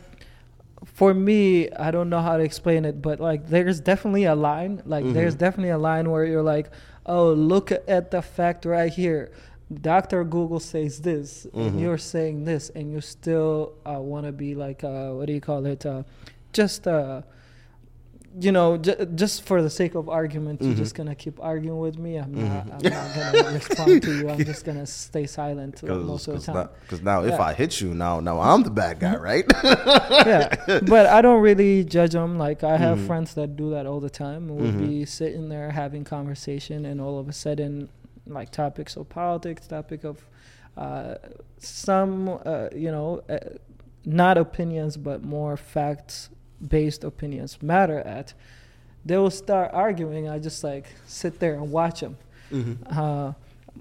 for 0.98 1.14
me, 1.14 1.70
I 1.70 1.92
don't 1.92 2.10
know 2.10 2.22
how 2.22 2.38
to 2.38 2.44
explain 2.44 2.84
it, 2.84 3.04
but 3.04 3.20
like 3.20 3.48
there's 3.48 3.80
definitely 3.80 4.24
a 4.24 4.34
line. 4.34 4.82
Like 4.84 5.06
there's 5.14 5.36
definitely 5.36 5.70
a 5.70 5.78
line 5.78 6.10
where 6.10 6.26
you're 6.26 6.42
like, 6.42 6.72
oh, 7.06 7.34
look 7.34 7.72
at 7.72 8.10
the 8.10 8.24
fact 8.24 8.66
right 8.66 8.92
here. 8.92 9.32
Doctor 9.72 10.24
Google 10.24 10.60
says 10.60 11.00
this, 11.02 11.46
and 11.54 11.80
you're 11.80 12.00
saying 12.00 12.46
this, 12.46 12.72
and 12.74 12.92
you 12.92 13.00
still 13.02 13.74
uh, 13.86 14.00
want 14.00 14.26
to 14.26 14.32
be 14.32 14.56
like, 14.56 14.84
uh, 14.84 15.12
what 15.12 15.28
do 15.28 15.34
you 15.34 15.42
call 15.42 15.68
it? 15.68 15.86
Uh, 15.86 16.02
just 16.52 16.88
uh, 16.88 17.22
you 18.40 18.52
know, 18.52 18.78
j- 18.78 19.06
just 19.16 19.44
for 19.44 19.62
the 19.62 19.70
sake 19.70 19.96
of 19.96 20.10
argument, 20.10 20.62
you're 20.62 20.76
just 20.76 20.94
gonna 20.96 21.16
keep 21.16 21.40
arguing 21.42 21.80
with 21.80 21.98
me. 21.98 22.18
I'm 22.18 22.34
not. 22.34 22.66
I'm 22.74 22.84
not 22.84 23.16
gonna 23.16 23.52
respond 23.60 24.04
to 24.04 24.12
you. 24.14 24.30
I'm 24.30 24.44
just 24.46 24.64
gonna 24.66 24.86
stay 24.86 25.26
silent 25.26 25.82
most 26.12 26.28
of 26.28 26.34
the 26.36 26.40
time. 26.54 26.70
Because 26.82 27.02
now, 27.02 27.24
if 27.24 27.40
I 27.40 27.54
hit 27.54 27.82
you, 27.82 27.94
now 27.94 28.20
now 28.20 28.40
I'm 28.40 28.62
the 28.64 28.70
bad 28.70 29.00
guy, 29.00 29.16
right? 29.30 29.46
yeah, 29.64 30.80
but 30.84 31.06
I 31.08 31.22
don't 31.22 31.42
really 31.42 31.84
judge 31.84 32.12
them. 32.12 32.38
Like 32.38 32.64
I 32.64 32.78
have 32.78 32.98
Mm-hmm. 32.98 33.08
friends 33.08 33.34
that 33.36 33.56
do 33.56 33.72
that 33.72 33.86
all 33.86 34.00
the 34.00 34.10
time. 34.10 34.48
We'll 34.48 34.72
be 34.72 35.06
sitting 35.06 35.50
there 35.50 35.72
having 35.72 36.04
conversation, 36.04 36.86
and 36.86 37.00
all 37.02 37.20
of 37.20 37.28
a 37.30 37.34
sudden, 37.34 37.90
like 38.26 38.52
topics 38.52 38.96
of 38.98 39.10
politics, 39.10 39.68
topic 39.68 40.04
of 40.04 40.26
uh, 40.78 41.16
some, 41.58 42.30
uh, 42.46 42.68
you 42.76 42.92
know, 42.92 43.22
uh, 43.30 43.38
not 44.06 44.38
opinions, 44.38 44.96
but 44.98 45.24
more 45.24 45.58
facts-based 46.62 47.04
opinions 47.04 47.62
matter 47.62 48.00
at. 48.00 48.34
They 49.06 49.18
will 49.18 49.32
start 49.32 49.72
arguing. 49.74 50.28
I 50.28 50.40
just 50.40 50.64
like 50.64 50.86
sit 51.06 51.40
there 51.40 51.54
and 51.54 51.72
watch 51.72 52.02
them. 52.02 52.18
Mm-hmm. 52.52 52.84
Uh, 53.00 53.34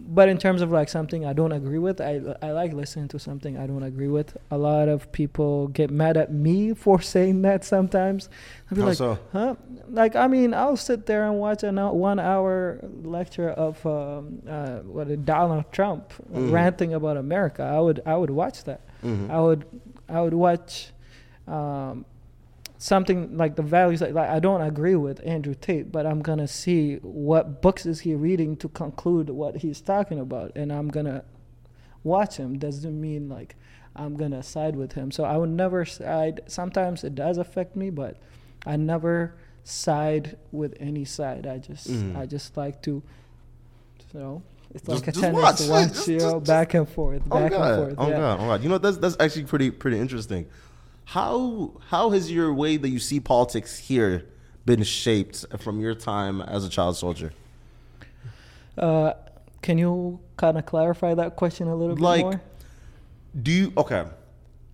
but 0.09 0.29
in 0.29 0.37
terms 0.37 0.61
of 0.61 0.71
like 0.71 0.91
something 0.91 1.25
I 1.25 1.33
don't 1.33 1.53
agree 1.53 1.79
with, 1.79 2.01
I 2.03 2.21
I 2.43 2.53
like 2.53 2.75
listening 2.75 3.09
to 3.09 3.19
something 3.19 3.57
I 3.57 3.67
don't 3.67 3.83
agree 3.83 4.09
with. 4.09 4.37
A 4.51 4.59
lot 4.59 4.89
of 4.89 5.11
people 5.11 5.69
get 5.69 5.91
mad 5.91 6.17
at 6.19 6.31
me 6.33 6.75
for 6.85 7.01
saying 7.01 7.43
that 7.43 7.65
sometimes. 7.65 8.29
I'll 8.71 8.75
be 8.77 8.83
How 8.83 8.89
like, 8.89 8.97
so? 8.99 9.19
huh? 9.33 9.55
Like 9.89 10.15
I 10.15 10.29
mean, 10.29 10.53
I'll 10.55 10.77
sit 10.77 11.07
there 11.07 11.25
and 11.25 11.39
watch 11.41 11.63
a 11.65 11.73
one 11.73 12.21
hour 12.21 12.79
lecture 13.03 13.49
of 13.51 13.85
um, 13.87 14.43
uh, 14.49 14.81
what 14.81 15.25
Donald 15.25 15.73
Trump 15.73 16.13
Mhm. 16.31 16.53
ranting 16.53 16.93
about 16.95 17.17
America. 17.17 17.63
I 17.65 17.81
would 17.81 18.01
I 18.07 18.17
would 18.17 18.31
watch 18.31 18.65
that. 18.65 18.81
Mhm. 19.03 19.31
I 19.31 19.41
would 19.41 19.65
I 20.09 20.21
would 20.21 20.35
watch 20.35 20.93
um, 21.49 22.05
something 22.79 23.37
like 23.37 23.57
the 23.57 23.63
values 23.63 24.01
like, 24.01 24.13
like 24.15 24.29
I 24.29 24.39
don't 24.39 24.61
agree 24.61 24.97
with 24.97 25.21
Andrew 25.27 25.55
Tate, 25.55 25.91
but 25.91 26.07
I'm 26.07 26.21
gonna 26.23 26.49
see 26.49 26.97
what 26.97 27.63
books 27.63 27.87
is 27.87 28.01
he 28.01 28.15
reading 28.15 28.57
to 28.59 28.69
conclude 28.69 29.31
what 29.31 29.57
he's 29.59 29.81
talking 29.81 30.19
about, 30.19 30.53
and 30.57 30.73
I'm 30.73 30.89
gonna 30.89 31.25
watch 32.05 32.37
him. 32.37 32.59
Doesn't 32.59 33.01
mean 33.01 33.29
like 33.29 33.57
I'm 33.95 34.15
gonna 34.17 34.43
side 34.43 34.77
with 34.77 34.93
him. 34.93 35.11
So 35.11 35.25
I 35.25 35.37
would 35.37 35.49
never 35.51 35.85
side. 35.85 36.41
Sometimes 36.47 37.03
it 37.05 37.15
does 37.15 37.39
affect 37.39 37.77
me, 37.77 37.89
but 37.91 38.19
I 38.67 38.77
never 38.77 39.35
side 39.65 40.37
with 40.53 40.75
any 40.79 41.05
side. 41.05 41.47
I 41.47 41.59
just 41.59 41.89
Mhm. 41.91 42.17
I 42.17 42.27
just 42.27 42.57
like 42.57 42.83
to, 42.83 43.03
you 44.13 44.21
know. 44.21 44.43
It's 44.75 44.85
Just- 44.85 44.89
like 45.01 45.09
a 45.09 45.13
just 45.13 45.21
tennis 45.25 45.43
watch. 45.43 45.69
watch, 45.69 45.89
Just- 45.95 46.09
you 46.09 46.19
know, 46.19 46.33
just- 46.41 46.45
back 46.47 46.75
and 46.75 46.89
forth, 46.89 47.23
Oh 47.31 47.39
back 47.41 47.51
god! 47.53 47.79
and 47.79 47.87
forth. 47.87 47.95
Oh 47.99 48.09
yeah. 48.11 48.17
god! 48.19 48.41
Oh 48.41 48.47
god! 48.47 48.63
You 48.63 48.69
know 48.69 48.79
that's 48.79 48.99
that's 48.99 49.17
actually 49.21 49.45
pretty 49.45 49.71
pretty 49.71 49.99
interesting. 49.99 50.47
How 51.11 51.73
how 51.89 52.11
has 52.11 52.31
your 52.31 52.53
way 52.53 52.77
that 52.77 52.89
you 52.89 52.99
see 52.99 53.21
politics 53.21 53.79
here 53.79 54.25
been 54.65 54.83
shaped 54.83 55.45
from 55.59 55.81
your 55.81 55.95
time 55.95 56.41
as 56.41 56.65
a 56.65 56.69
child 56.69 56.97
soldier? 56.97 57.33
Uh, 58.77 59.13
can 59.63 59.79
you 59.79 60.19
kind 60.37 60.59
of 60.59 60.67
clarify 60.67 61.15
that 61.15 61.37
question 61.37 61.69
a 61.69 61.75
little 61.77 61.95
bit 61.95 62.03
more? 62.23 62.41
Do 63.41 63.51
you 63.53 63.73
okay? 63.77 64.05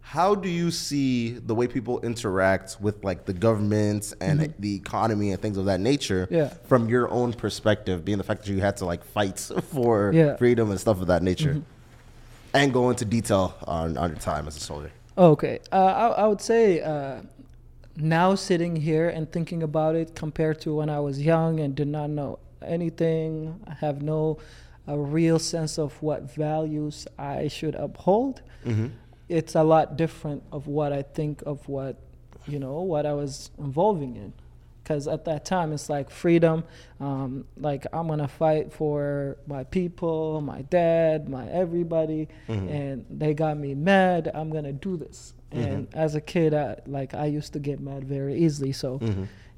how 0.04 0.34
do 0.34 0.48
you 0.48 0.70
see 0.70 1.30
the 1.30 1.54
way 1.54 1.66
people 1.66 1.98
interact 2.00 2.76
with 2.80 3.02
like 3.04 3.24
the 3.24 3.32
government 3.32 4.12
and 4.20 4.52
the 4.58 4.74
economy 4.74 5.30
and 5.30 5.40
things 5.40 5.56
of 5.56 5.64
that 5.66 5.80
nature 5.80 6.26
Mm-hmm. 6.26 6.34
Yeah. 6.34 6.48
from 6.66 6.88
your 6.88 7.08
own 7.10 7.32
perspective 7.32 8.04
being 8.04 8.18
the 8.18 8.24
fact 8.24 8.44
that 8.44 8.50
you 8.52 8.60
had 8.60 8.76
to 8.78 8.84
like 8.84 9.04
fight 9.04 9.38
for 9.72 10.10
Yeah. 10.12 10.22
Mm-hmm. 10.24 10.36
freedom 10.38 10.70
and 10.70 10.78
stuff 10.80 11.00
of 11.00 11.06
that 11.06 11.22
nature 11.22 11.62
and 12.52 12.72
go 12.74 12.90
into 12.90 13.04
detail 13.06 13.54
on, 13.66 13.96
on 13.96 14.10
your 14.10 14.18
time 14.18 14.46
as 14.48 14.56
a 14.56 14.60
soldier 14.60 14.90
Okay, 15.16 15.60
uh, 15.70 15.76
I, 15.76 16.06
I 16.22 16.26
would 16.26 16.40
say 16.40 16.80
uh, 16.80 17.20
now 17.96 18.34
sitting 18.34 18.76
here 18.76 19.10
and 19.10 19.30
thinking 19.30 19.62
about 19.62 19.94
it 19.94 20.14
compared 20.14 20.60
to 20.62 20.74
when 20.74 20.88
I 20.88 21.00
was 21.00 21.20
young 21.20 21.60
and 21.60 21.74
did 21.74 21.88
not 21.88 22.08
know 22.10 22.38
anything, 22.62 23.60
I 23.66 23.74
have 23.74 24.02
no 24.02 24.38
a 24.86 24.98
real 24.98 25.38
sense 25.38 25.78
of 25.78 26.00
what 26.02 26.34
values 26.34 27.06
I 27.18 27.48
should 27.48 27.74
uphold. 27.74 28.42
It's 29.28 29.54
a 29.54 29.62
lot 29.62 29.96
different 29.96 30.42
of 30.50 30.66
what 30.66 30.92
I 30.92 31.02
think 31.02 31.42
of 31.42 31.68
what 31.68 31.96
you 32.46 32.58
know 32.58 32.80
what 32.80 33.06
I 33.06 33.12
was 33.12 33.50
involving 33.58 34.16
in. 34.16 34.32
Because 34.92 35.08
at 35.08 35.24
that 35.24 35.46
time 35.46 35.72
it's 35.72 35.88
like 35.88 36.10
freedom, 36.10 36.64
um, 37.00 37.46
like 37.56 37.86
I'm 37.94 38.08
gonna 38.08 38.28
fight 38.28 38.74
for 38.74 39.38
my 39.46 39.64
people, 39.64 40.42
my 40.42 40.60
dad, 40.62 41.30
my 41.30 41.48
everybody, 41.48 42.28
and 42.68 43.06
they 43.08 43.32
got 43.32 43.56
me 43.56 43.74
mad. 43.74 44.30
I'm 44.34 44.50
gonna 44.50 44.72
do 44.74 44.98
this. 44.98 45.32
And 45.50 45.88
as 45.94 46.14
a 46.14 46.20
kid, 46.20 46.52
I, 46.52 46.76
like 46.86 47.14
I 47.14 47.24
used 47.26 47.54
to 47.54 47.58
get 47.58 47.80
mad 47.80 48.04
very 48.04 48.36
easily, 48.36 48.72
so 48.72 49.00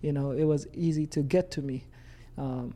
you 0.02 0.12
know 0.12 0.30
it 0.30 0.44
was 0.44 0.68
easy 0.72 1.06
to 1.08 1.22
get 1.22 1.50
to 1.52 1.62
me. 1.62 1.84
Um, 2.38 2.74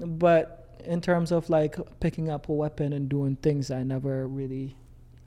but 0.00 0.78
in 0.84 1.00
terms 1.00 1.30
of 1.30 1.48
like 1.48 1.76
picking 2.00 2.28
up 2.28 2.48
a 2.48 2.52
weapon 2.52 2.92
and 2.92 3.08
doing 3.08 3.36
things, 3.36 3.70
I 3.70 3.84
never 3.84 4.26
really 4.26 4.76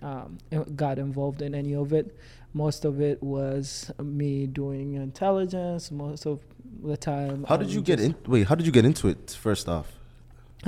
um, 0.01 0.37
got 0.75 0.99
involved 0.99 1.41
in 1.41 1.55
any 1.55 1.75
of 1.75 1.93
it. 1.93 2.13
Most 2.53 2.85
of 2.85 2.99
it 3.01 3.21
was 3.23 3.91
me 4.01 4.47
doing 4.47 4.95
intelligence. 4.95 5.91
Most 5.91 6.25
of 6.25 6.39
the 6.83 6.97
time, 6.97 7.45
how 7.47 7.57
did 7.57 7.69
I'm 7.69 7.75
you 7.75 7.81
get 7.81 7.99
in 7.99 8.15
wait 8.25 8.47
how 8.47 8.55
did 8.55 8.65
you 8.65 8.71
get 8.71 8.85
into 8.85 9.07
it 9.07 9.37
first 9.39 9.69
off 9.69 9.87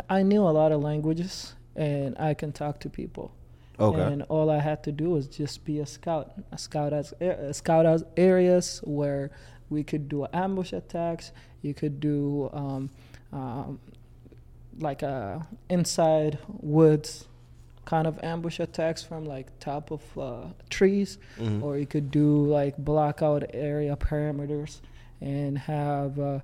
I 0.09 0.23
knew 0.23 0.41
a 0.41 0.49
lot 0.49 0.71
of 0.71 0.81
languages, 0.81 1.53
and 1.75 2.17
I 2.17 2.33
can 2.33 2.51
talk 2.51 2.79
to 2.81 2.89
people. 2.89 3.33
okay 3.79 4.01
And 4.01 4.21
all 4.23 4.49
I 4.49 4.59
had 4.59 4.83
to 4.83 4.91
do 4.91 5.09
was 5.11 5.27
just 5.27 5.65
be 5.65 5.79
a 5.79 5.85
scout, 5.85 6.33
a 6.51 6.57
scout 6.57 6.93
as 6.93 7.13
a 7.19 7.53
scout 7.53 7.85
as 7.85 8.03
areas 8.17 8.81
where 8.83 9.31
we 9.69 9.83
could 9.83 10.09
do 10.09 10.27
ambush 10.33 10.73
attacks. 10.73 11.31
You 11.61 11.73
could 11.73 11.99
do 11.99 12.49
um, 12.53 12.89
um, 13.31 13.79
like 14.79 15.01
a 15.01 15.47
inside 15.69 16.37
woods 16.47 17.27
kind 17.85 18.07
of 18.07 18.17
ambush 18.23 18.59
attacks 18.59 19.03
from 19.03 19.25
like 19.25 19.47
top 19.59 19.91
of 19.91 20.01
uh, 20.17 20.45
trees, 20.69 21.17
Mhm. 21.39 21.61
or 21.63 21.77
you 21.77 21.85
could 21.85 22.11
do 22.11 22.45
like 22.45 22.77
block 22.77 23.21
out 23.21 23.43
area 23.53 23.95
parameters 23.95 24.81
and 25.21 25.57
have. 25.57 26.19
Uh, 26.19 26.39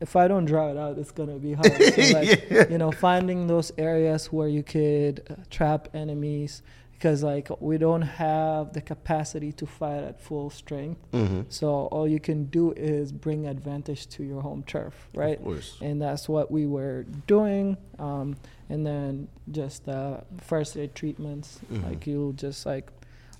if 0.00 0.16
I 0.16 0.26
don't 0.26 0.46
draw 0.46 0.68
it 0.70 0.76
out, 0.76 0.98
it's 0.98 1.12
gonna 1.12 1.38
be 1.38 1.52
hard. 1.52 1.72
So 1.94 2.02
like, 2.18 2.50
Yeah. 2.50 2.68
you 2.68 2.78
know, 2.78 2.90
finding 2.90 3.46
those 3.46 3.70
areas 3.78 4.32
where 4.32 4.48
you 4.48 4.62
could 4.62 5.22
uh, 5.30 5.34
trap 5.50 5.88
enemies, 5.94 6.62
because 6.92 7.22
like 7.22 7.48
we 7.60 7.78
don't 7.78 8.02
have 8.02 8.72
the 8.72 8.80
capacity 8.80 9.52
to 9.52 9.66
fight 9.66 10.02
at 10.02 10.20
full 10.20 10.50
strength. 10.50 11.00
Mhm. 11.12 11.44
So 11.50 11.68
all 11.92 12.08
you 12.08 12.18
can 12.20 12.44
do 12.46 12.72
is 12.72 13.12
bring 13.12 13.46
advantage 13.46 14.08
to 14.08 14.24
your 14.24 14.40
home 14.40 14.62
turf, 14.66 15.08
right? 15.14 15.38
of 15.38 15.44
course 15.44 15.78
And 15.80 16.00
that's 16.02 16.28
what 16.28 16.50
we 16.50 16.66
were 16.66 17.04
doing. 17.26 17.76
Um, 17.98 18.36
and 18.72 18.86
then 18.86 19.28
just 19.50 19.86
uh, 19.88 20.16
first 20.40 20.76
aid 20.76 20.94
treatments, 20.94 21.60
Mhm. 21.70 21.84
like 21.84 22.06
you'll 22.08 22.32
just 22.32 22.64
like, 22.64 22.86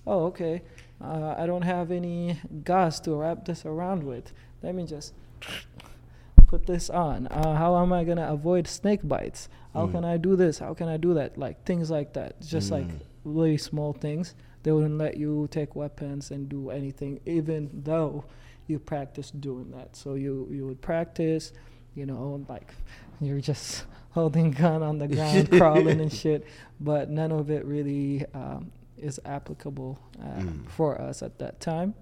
oh 0.06 0.26
okay, 0.30 0.60
uh, 1.00 1.34
I 1.42 1.46
don't 1.46 1.62
have 1.74 1.90
any 1.90 2.36
gauze 2.64 3.00
to 3.00 3.14
wrap 3.20 3.46
this 3.46 3.64
around 3.64 4.02
with. 4.04 4.26
Let 4.62 4.74
me 4.74 4.84
just 4.84 5.14
put 6.46 6.66
this 6.66 6.90
on. 6.90 7.26
Uh, 7.28 7.54
how 7.56 7.76
am 7.82 7.92
I 7.92 8.04
gonna 8.04 8.28
avoid 8.30 8.66
snake 8.68 9.00
bites? 9.08 9.48
How 9.72 9.86
Mm. 9.86 9.92
can 9.92 10.04
I 10.04 10.16
do 10.18 10.36
this? 10.36 10.58
How 10.58 10.74
can 10.74 10.88
I 10.88 10.98
do 10.98 11.14
that? 11.14 11.38
Like 11.38 11.64
things 11.64 11.90
like 11.90 12.12
that. 12.12 12.40
Just 12.42 12.70
like 12.70 12.86
Mm. 12.88 13.00
really 13.24 13.56
small 13.56 13.92
things. 13.94 14.34
They 14.64 14.70
wouldn't 14.70 14.98
let 14.98 15.16
you 15.16 15.48
take 15.50 15.74
weapons 15.74 16.30
and 16.30 16.48
do 16.48 16.70
anything, 16.70 17.20
even 17.26 17.70
though 17.72 18.24
you 18.68 18.78
practice 18.78 19.30
doing 19.30 19.70
that. 19.72 19.96
So 19.96 20.14
you 20.14 20.46
you 20.50 20.66
would 20.66 20.80
practice, 20.82 21.52
you 21.94 22.04
know, 22.06 22.44
like 22.48 22.74
you're 23.20 23.40
just 23.40 23.86
holding 24.12 24.50
gun 24.52 24.82
on 24.82 24.98
the 24.98 25.08
ground, 25.08 25.50
crawling 25.58 26.00
and 26.00 26.12
shit. 26.12 26.46
But 26.80 27.10
none 27.10 27.32
of 27.32 27.50
it 27.50 27.64
really 27.64 28.24
um, 28.34 28.70
is 28.96 29.18
applicable 29.24 29.98
uh, 30.22 30.40
Mm. 30.42 30.68
for 30.68 31.00
us 31.00 31.22
at 31.22 31.38
that 31.38 31.60
time. 31.60 31.94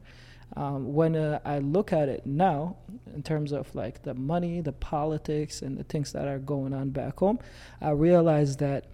Um, 0.57 0.92
when 0.94 1.14
uh, 1.14 1.38
I 1.44 1.59
look 1.61 1.92
at 1.92 2.09
it 2.09 2.27
now, 2.27 2.77
in 3.14 3.23
terms 3.23 3.53
of 3.53 3.73
like 3.75 4.03
the 4.03 4.14
money, 4.14 4.61
the 4.61 4.73
politics, 4.73 5.62
and 5.62 5.79
the 5.79 5.85
things 5.85 6.12
that 6.12 6.27
are 6.27 6.40
going 6.40 6.75
on 6.75 6.90
back 6.90 7.20
home, 7.20 7.38
I 7.81 7.90
realize 7.90 8.57
that 8.57 8.87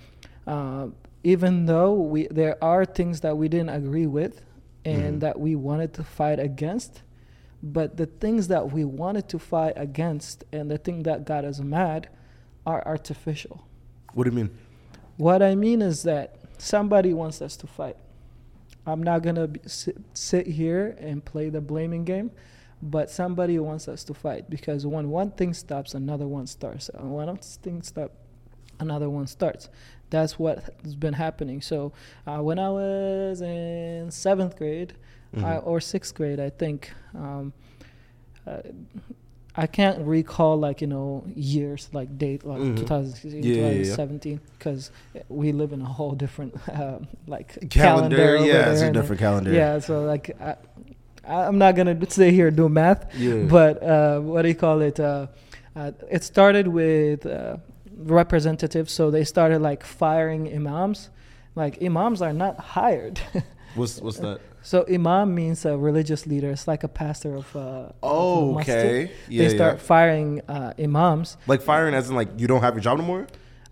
uh, 0.46 0.88
even 1.24 1.64
though 1.66 1.94
we 1.94 2.28
there 2.30 2.62
are 2.62 2.84
things 2.84 3.20
that 3.22 3.36
we 3.38 3.48
didn't 3.48 3.70
agree 3.70 4.06
with 4.06 4.42
and 4.84 5.16
Mhm. 5.16 5.20
that 5.20 5.40
we 5.40 5.56
wanted 5.56 5.94
to 5.94 6.04
fight 6.04 6.38
against, 6.38 7.02
but 7.62 7.96
the 7.96 8.06
things 8.06 8.48
that 8.48 8.70
we 8.70 8.84
wanted 8.84 9.26
to 9.30 9.38
fight 9.38 9.72
against 9.76 10.44
and 10.52 10.70
the 10.70 10.78
thing 10.78 11.02
that 11.04 11.24
got 11.24 11.44
us 11.44 11.58
mad 11.60 12.08
are 12.66 12.82
artificial. 12.86 13.64
what 14.14 14.24
do 14.24 14.30
you 14.30 14.36
mean 14.36 14.50
What 15.16 15.40
I 15.42 15.54
mean 15.54 15.80
is 15.82 16.02
that 16.02 16.36
somebody 16.58 17.14
wants 17.14 17.40
us 17.40 17.56
to 17.58 17.66
fight. 17.66 17.96
I'm 18.86 19.02
not 19.02 19.22
gonna 19.22 19.48
sit, 19.66 19.96
sit 20.14 20.46
here 20.46 20.96
and 21.00 21.24
play 21.24 21.48
the 21.48 21.60
blaming 21.60 22.04
game, 22.04 22.30
but 22.82 23.10
somebody 23.10 23.58
wants 23.58 23.88
us 23.88 24.04
to 24.04 24.14
fight 24.14 24.50
because 24.50 24.86
when 24.86 25.10
one 25.10 25.30
thing 25.30 25.54
stops, 25.54 25.94
another 25.94 26.26
one 26.28 26.46
starts. 26.46 26.88
And 26.90 27.14
when 27.14 27.26
one 27.28 27.36
thing 27.38 27.82
stops, 27.82 28.14
another 28.78 29.08
one 29.08 29.26
starts. 29.26 29.68
That's 30.10 30.38
what 30.38 30.56
has 30.84 30.94
been 30.94 31.14
happening. 31.14 31.60
So 31.62 31.92
uh, 32.26 32.38
when 32.38 32.58
I 32.58 32.68
was 32.70 33.40
in 33.40 34.10
seventh 34.10 34.56
grade 34.56 34.92
I, 35.34 35.38
Mhm. 35.38 35.66
or 35.66 35.80
sixth 35.80 36.14
grade, 36.14 36.40
I 36.40 36.50
think. 36.50 36.92
Um, 37.14 37.52
uh, 38.46 38.60
I 39.56 39.66
can't 39.66 39.98
recall 40.06 40.58
like 40.58 40.80
you 40.80 40.86
know 40.86 41.24
years 41.34 41.88
like 41.92 42.18
date 42.18 42.44
like 42.44 42.60
Mhm. 42.60 42.76
2016, 42.76 43.42
Yeah, 43.42 43.54
yeah, 43.54 43.62
yeah. 43.62 43.96
2017 43.96 44.40
because 44.58 44.90
we 45.28 45.52
live 45.52 45.72
in 45.72 45.80
a 45.80 45.86
whole 45.86 46.12
different 46.12 46.54
uh, 46.68 46.98
like 47.26 47.70
calendar, 47.70 48.36
over 48.36 48.46
yeah 48.46 48.70
it's 48.72 48.82
a 48.82 48.92
different 48.92 49.20
calendar 49.20 49.52
Yeah, 49.52 49.78
so 49.78 50.04
like 50.04 50.36
I, 50.40 50.56
I'm 51.26 51.58
not 51.58 51.74
gonna 51.76 51.96
stay 52.10 52.30
here 52.32 52.48
and 52.48 52.56
do 52.56 52.68
math, 52.68 53.02
yeah 53.16 53.42
but 53.48 53.82
uh, 53.82 54.20
what 54.20 54.42
do 54.42 54.48
you 54.48 54.54
call 54.54 54.80
it? 54.82 55.00
Uh, 55.00 55.26
uh, 55.74 55.92
it 56.10 56.22
started 56.24 56.68
with 56.68 57.26
uh, 57.26 57.56
representatives, 57.96 58.92
so 58.92 59.10
they 59.10 59.24
started 59.24 59.60
like 59.60 59.82
firing 59.84 60.52
imams. 60.54 61.10
Like 61.54 61.82
imams 61.82 62.20
are 62.22 62.32
not 62.32 62.58
hired. 62.76 63.18
what's 63.74 64.00
what's 64.00 64.18
that 64.18 64.40
So 64.66 64.84
imam 64.90 65.32
means 65.32 65.64
a 65.64 65.78
religious 65.78 66.26
leader. 66.26 66.50
It's 66.50 66.66
like 66.66 66.82
a 66.82 66.88
pastor 66.88 67.36
of. 67.36 67.54
Uh, 67.54 67.92
oh 68.02 68.58
okay 68.58 69.12
yeah 69.28 69.42
they 69.42 69.54
start 69.54 69.74
yeah. 69.74 69.90
firing 69.92 70.30
uh, 70.48 70.72
imams. 70.86 71.36
like 71.46 71.62
firing 71.62 71.94
as 71.94 72.10
in 72.10 72.16
like 72.16 72.30
you 72.40 72.48
don't 72.48 72.62
have 72.66 72.74
your 72.74 72.82
job 72.88 72.98
no 72.98 73.04
more 73.04 73.24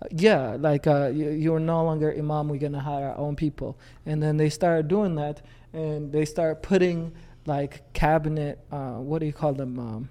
Uh, 0.02 0.06
yeah, 0.26 0.56
like 0.68 0.84
uh, 0.86 1.06
you, 1.18 1.30
you're 1.44 1.64
no 1.74 1.78
longer 1.88 2.10
imam. 2.22 2.48
We're 2.50 2.62
gonna 2.66 2.84
hire 2.90 3.08
our 3.10 3.18
own 3.24 3.34
people, 3.44 3.70
and 4.06 4.16
then 4.22 4.36
they 4.36 4.50
start 4.50 4.86
doing 4.88 5.14
that, 5.22 5.36
and 5.72 6.12
they 6.14 6.24
start 6.24 6.62
putting 6.70 6.98
like 7.54 7.72
cabinet. 7.92 8.54
Uh, 8.76 8.98
what 9.08 9.18
do 9.20 9.26
you 9.30 9.32
call 9.42 9.52
them? 9.62 9.72
Um, 9.78 10.08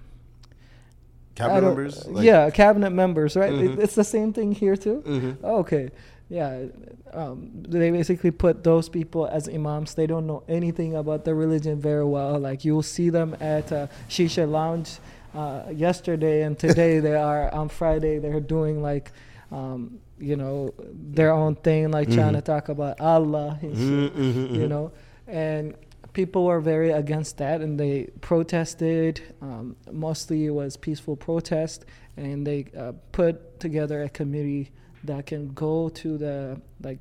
cabinet 1.34 1.62
members 1.62 2.06
like, 2.06 2.24
yeah, 2.24 2.50
cabinet 2.50 2.90
members, 2.90 3.36
right? 3.36 3.52
It- 3.52 3.70
Mhm. 3.76 3.82
it's 3.84 3.94
the 3.94 4.04
same 4.16 4.32
thing 4.32 4.52
here 4.52 4.76
too. 4.76 5.02
mhm. 5.06 5.32
Okay, 5.62 5.90
yeah. 6.28 6.64
Um, 7.12 7.50
they 7.54 7.90
basically 7.90 8.30
put 8.30 8.64
those 8.64 8.88
people 8.88 9.26
as 9.26 9.48
imams. 9.48 9.94
They 9.94 10.06
don't 10.06 10.26
know 10.26 10.42
anything 10.48 10.96
about 10.96 11.24
the 11.24 11.34
religion 11.34 11.80
very 11.80 12.04
well. 12.04 12.38
Like 12.38 12.64
you'll 12.64 12.82
see 12.82 13.10
them 13.10 13.36
at 13.40 13.70
uh, 13.72 13.86
shisha 14.08 14.48
lounge 14.50 14.98
uh, 15.34 15.64
yesterday 15.72 16.42
and 16.42 16.58
today. 16.58 16.98
they 17.00 17.14
are 17.14 17.52
on 17.52 17.68
Friday. 17.68 18.18
They're 18.18 18.40
doing 18.40 18.82
like, 18.82 19.12
um, 19.52 19.98
you 20.18 20.36
know, 20.36 20.74
their 20.92 21.30
own 21.32 21.54
thing, 21.56 21.90
like 21.90 22.10
trying 22.10 22.34
to 22.34 22.40
talk 22.42 22.68
about 22.68 23.00
Allah 23.00 23.58
and 23.62 23.76
shit 23.76 24.14
Mhm, 24.14 24.48
mhm, 24.48 24.56
you 24.56 24.68
know 24.68 24.92
and 25.26 25.74
people 26.12 26.44
were 26.44 26.60
very 26.60 26.90
against 26.90 27.38
that 27.38 27.60
and 27.60 27.80
they 27.80 28.04
protested 28.20 29.20
um, 29.42 29.74
mostly 29.90 30.46
it 30.46 30.50
was 30.50 30.76
peaceful 30.76 31.16
protest 31.16 31.84
and 32.16 32.46
they 32.46 32.66
uh, 32.78 32.92
put 33.10 33.58
together 33.58 34.02
a 34.02 34.08
committee 34.08 34.70
that 35.04 35.26
can 35.26 35.48
go 35.52 35.88
to 35.88 36.16
the 36.18 36.60
like 36.82 36.98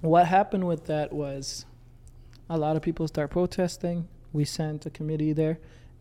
what 0.00 0.26
happened 0.26 0.66
with 0.66 0.84
that 0.86 1.12
was 1.12 1.64
a 2.50 2.58
lot 2.58 2.76
of 2.76 2.82
people 2.82 3.06
start 3.08 3.30
protesting 3.30 4.06
we 4.32 4.44
sent 4.44 4.84
a 4.86 4.90
committee 4.90 5.32
there 5.32 5.58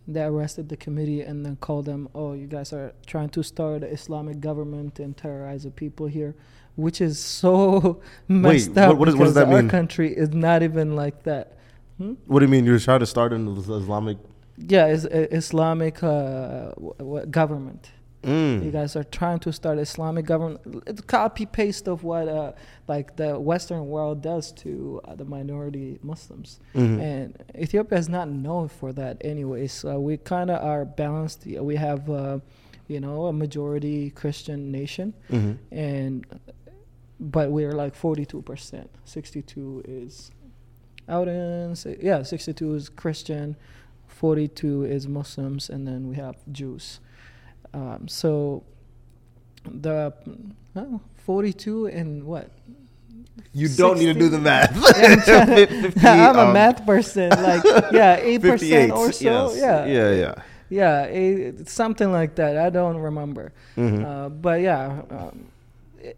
they 0.08 0.22
arrested 0.24 0.68
the 0.70 0.76
committee 0.76 1.22
and 1.22 1.46
then 1.46 1.56
called 1.58 1.86
them 1.86 2.10
oh 2.13 2.34
you 2.34 2.48
guys 2.48 2.74
are 2.74 2.94
trying 3.06 3.30
to 3.30 3.42
start 3.44 3.84
an 3.84 3.89
islamic 3.89 4.39
government 4.42 5.00
and 5.00 5.16
terrorize 5.16 5.63
the 5.63 5.72
people 5.72 6.08
here 6.08 6.36
which 6.76 7.00
is 7.00 7.18
so 7.20 8.02
messed 8.28 8.72
what- 8.72 8.78
up 8.89 8.98
what 8.98 9.08
is- 9.08 9.16
what 9.16 9.26
does 9.26 9.36
that 9.36 9.48
our 9.48 9.62
mean? 9.62 9.70
country 9.70 10.13
is 10.13 10.30
not 10.30 10.63
even 10.63 10.96
like 10.96 11.24
that 11.24 11.58
Hmm? 12.00 12.13
What 12.26 12.39
do 12.39 12.46
you 12.46 12.50
mean? 12.50 12.66
You're 12.66 12.80
trying 12.80 13.02
to 13.02 13.06
start 13.06 13.34
an 13.34 13.48
Islamic? 13.56 14.18
Yeah, 14.58 14.88
is 14.88 15.06
Islamic 15.06 16.02
uh, 16.02 16.72
w- 16.72 16.96
w- 16.98 17.26
government. 17.28 17.92
Mm. 18.24 18.64
You 18.64 18.72
guys 18.72 18.96
are 18.96 19.04
trying 19.04 19.40
to 19.40 19.52
start 19.52 19.78
Islamic 19.80 20.26
government. 20.26 20.62
It's 20.88 21.02
copy 21.02 21.46
paste 21.46 21.88
of 21.88 22.04
what 22.04 22.28
uh, 22.30 22.54
like 22.88 23.16
the 23.18 23.38
Western 23.40 23.88
world 23.88 24.22
does 24.22 24.52
to 24.64 25.02
uh, 25.06 25.16
the 25.16 25.26
minority 25.26 26.00
Muslims, 26.02 26.60
Mhm. 26.74 27.00
and 27.02 27.44
Ethiopia 27.58 27.98
is 27.98 28.08
not 28.10 28.30
known 28.30 28.70
for 28.70 28.94
that 28.94 29.18
anyway. 29.22 29.68
So 29.68 30.00
we 30.00 30.18
kind 30.18 30.50
of 30.50 30.64
are 30.64 30.86
balanced. 30.86 31.46
We 31.46 31.76
have, 31.76 32.10
uh, 32.10 32.40
you 32.88 33.00
know, 33.00 33.26
a 33.26 33.34
majority 33.34 34.10
Christian 34.12 34.72
nation, 34.72 35.14
Mhm. 35.30 35.58
and 35.72 36.26
but 37.20 37.52
we're 37.52 37.74
like 37.74 37.94
forty-two 37.96 38.42
percent. 38.42 38.90
Sixty-two 39.06 39.84
is 39.88 40.32
out 41.10 41.28
in 41.28 41.76
yeah, 42.02 42.24
sixty-two 42.24 42.74
is 42.76 42.88
Christian, 42.90 43.58
forty-two 44.08 44.86
is 44.86 45.08
Muslims, 45.08 45.70
and 45.70 45.86
then 45.88 46.08
we 46.08 46.16
have 46.16 46.36
Jews. 46.52 47.00
Um, 47.74 48.08
so 48.08 48.64
the 49.70 50.14
oh, 50.76 51.02
42 51.26 51.88
and 51.88 52.24
what? 52.24 52.50
You 53.52 53.68
don't 53.70 54.00
need 54.00 54.08
to 54.08 54.14
do 54.14 54.30
the 54.30 54.40
math. 54.40 54.76
I'm, 54.96 55.22
trying 55.22 55.48
to- 55.48 55.68
58, 55.92 56.06
I'm 56.08 56.36
a 56.38 56.40
um, 56.48 56.54
math 56.54 56.86
person. 56.86 57.30
Like, 57.30 57.64
yeah, 57.92 58.20
8% 58.20 58.42
58, 58.42 58.92
or 58.92 59.12
so. 59.12 59.24
yes. 59.24 59.58
Yeah. 59.58 59.86
Yeah, 59.86 60.12
yeah. 60.12 60.36
Yeah, 60.70 61.04
it, 61.04 61.68
something 61.70 62.12
like 62.12 62.36
that. 62.36 62.58
I 62.58 62.70
don't 62.72 62.98
remember. 62.98 63.54
Mhm. 63.78 64.04
Uh, 64.06 64.30
but 64.30 64.62
yeah, 64.62 65.02
um, 65.12 65.46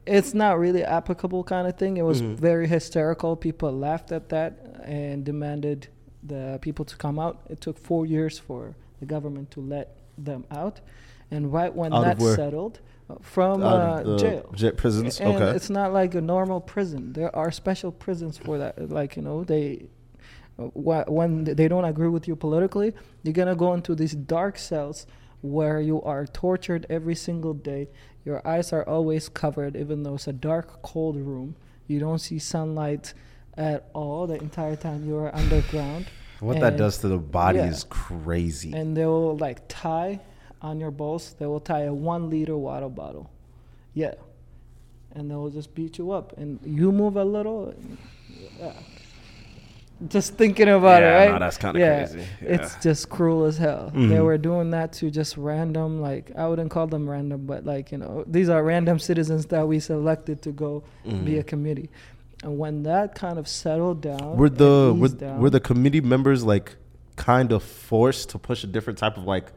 it's 0.06 0.34
not 0.34 0.60
really 0.60 0.84
applicable 0.84 1.44
kind 1.44 1.68
of 1.68 1.76
thing. 1.78 1.98
It 1.98 2.04
was 2.04 2.22
Mhm. 2.22 2.36
very 2.36 2.68
hysterical. 2.68 3.36
People 3.36 3.72
laughed 3.74 4.12
at 4.14 4.30
that 4.30 4.54
and 4.84 5.26
demanded 5.26 5.88
the 6.24 6.58
people 6.62 6.86
to 6.86 6.96
come 6.96 7.20
out. 7.20 7.42
It 7.50 7.60
took 7.60 7.78
four 7.78 8.06
years 8.06 8.40
for 8.40 8.76
the 9.02 9.06
government 9.06 9.52
to 9.52 9.62
let 9.62 9.96
them 10.18 10.46
out. 10.52 10.80
And 11.32 11.52
right 11.52 11.74
when 11.74 11.94
Out 11.94 12.08
of 12.08 12.20
that 12.20 12.36
settled, 12.36 12.80
uh, 13.10 13.16
from 13.22 13.64
uh, 13.64 14.18
jail. 14.18 14.50
j- 14.54 14.72
prisons. 14.72 15.20
And 15.20 15.36
okay. 15.36 15.56
it's 15.56 15.70
not 15.70 15.94
like 15.94 16.16
a 16.16 16.22
normal 16.22 16.62
prison. 16.62 17.14
There 17.14 17.36
are 17.36 17.52
special 17.52 17.92
prisons 17.92 18.38
for 18.38 18.58
that. 18.58 18.90
Like 18.90 19.16
you 19.16 19.22
know, 19.22 19.44
they 19.44 19.88
uh, 20.58 20.64
wh- 20.64 21.10
when 21.10 21.44
they 21.44 21.68
don't 21.68 21.86
agree 21.86 22.08
with 22.08 22.28
you 22.28 22.36
politically, 22.36 22.94
you're 23.24 23.34
gonna 23.34 23.56
go 23.56 23.74
into 23.74 23.96
these 23.96 24.14
dark 24.14 24.58
cells 24.58 25.06
where 25.42 25.80
you 25.80 26.02
are 26.02 26.26
tortured 26.26 26.86
every 26.90 27.16
single 27.16 27.54
day. 27.54 27.90
Your 28.24 28.46
eyes 28.48 28.74
are 28.74 28.88
always 28.88 29.30
covered, 29.30 29.76
even 29.76 30.02
though 30.02 30.16
it's 30.16 30.28
a 30.28 30.34
dark, 30.34 30.82
cold 30.82 31.16
room. 31.18 31.56
You 31.88 32.00
don't 32.00 32.18
see 32.18 32.40
sunlight 32.40 33.14
at 33.56 33.90
all 33.94 34.26
the 34.26 34.36
entire 34.36 34.76
time 34.76 35.06
you 35.06 35.18
are 35.18 35.34
underground. 35.36 36.08
What 36.40 36.60
that 36.60 36.78
does 36.78 36.98
to 37.00 37.08
the 37.08 37.18
body 37.18 37.60
yeah. 37.60 37.70
is 37.70 37.86
crazy. 37.86 38.74
And 38.74 38.98
they 38.98 39.06
will 39.06 39.38
like 39.38 39.68
tie 39.68 40.20
on 40.66 40.80
your 40.80 40.92
balls. 40.92 41.36
They 41.40 41.46
will 41.46 41.60
tie 41.60 41.82
a 41.84 41.94
one 41.94 42.30
liter 42.30 42.58
water 42.58 42.90
bottle. 42.90 43.30
Yeah. 43.94 44.16
And 45.14 45.30
they 45.32 45.36
will 45.36 45.50
just 45.52 45.74
beat 45.76 45.98
you 45.98 46.12
up. 46.12 46.36
And 46.38 46.60
you 46.66 46.92
move 46.92 47.16
a 47.18 47.24
little. 47.24 47.74
yeah. 48.60 48.74
Just 50.10 50.34
thinking 50.34 50.68
about 50.68 51.02
Yeah, 51.02 51.24
it, 51.24 51.26
right? 51.28 51.32
no, 51.32 51.40
that's 51.40 51.58
kinda 51.58 51.80
Yeah. 51.80 52.06
crazy. 52.08 52.28
It's 52.42 52.76
just 52.84 53.08
cruel 53.10 53.46
as 53.46 53.58
hell. 53.58 53.92
They 53.94 54.00
Mhm. 54.18 54.26
were 54.26 54.38
doing 54.38 54.72
that 54.72 54.92
to 54.94 55.10
just 55.10 55.38
random, 55.38 56.02
like, 56.02 56.32
I 56.36 56.50
wouldn't 56.50 56.70
call 56.70 56.88
them 56.88 57.10
random, 57.10 57.46
but 57.46 57.66
like, 57.66 57.94
you 57.94 57.98
know, 58.00 58.26
these 58.28 58.50
are 58.50 58.62
random 58.62 59.00
citizens 59.00 59.46
that 59.48 59.66
we 59.70 59.80
selected 59.80 60.42
to 60.42 60.52
go 60.52 60.84
be 61.24 61.38
a 61.38 61.44
committee. 61.44 61.90
And 62.44 62.60
when 62.60 62.84
that 62.84 63.16
kind 63.16 63.40
of 63.40 63.48
settled 63.48 64.02
down, 64.02 64.36
were 64.36 64.50
the 64.50 64.94
were, 65.00 65.08
down- 65.08 65.40
were 65.40 65.50
the 65.50 65.62
committee 65.62 66.02
members 66.02 66.44
like 66.44 66.76
kind 67.16 67.54
of 67.54 67.64
forced 67.64 68.30
to 68.32 68.38
push 68.38 68.66
a 68.66 68.68
different 68.68 69.00
type 69.00 69.16
of 69.18 69.24
like 69.24 69.54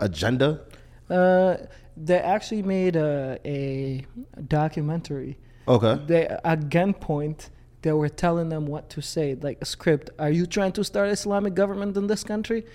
agenda? 0.00 0.60
Uh, 1.08 1.56
they 1.96 2.18
actually 2.18 2.62
made 2.62 2.96
a, 2.96 3.38
a 3.44 4.04
documentary. 4.48 5.38
Okay. 5.68 6.00
They 6.06 6.26
at 6.26 6.68
gunpoint 6.68 7.50
they 7.82 7.92
were 7.92 8.08
telling 8.08 8.50
them 8.50 8.66
what 8.66 8.90
to 8.90 9.00
say, 9.00 9.36
like 9.40 9.58
a 9.60 9.64
script. 9.64 10.10
Are 10.18 10.30
you 10.30 10.46
trying 10.46 10.72
to 10.72 10.84
start 10.84 11.08
Islamic 11.08 11.54
government 11.54 11.96
in 11.96 12.06
this 12.06 12.24
country? 12.24 12.66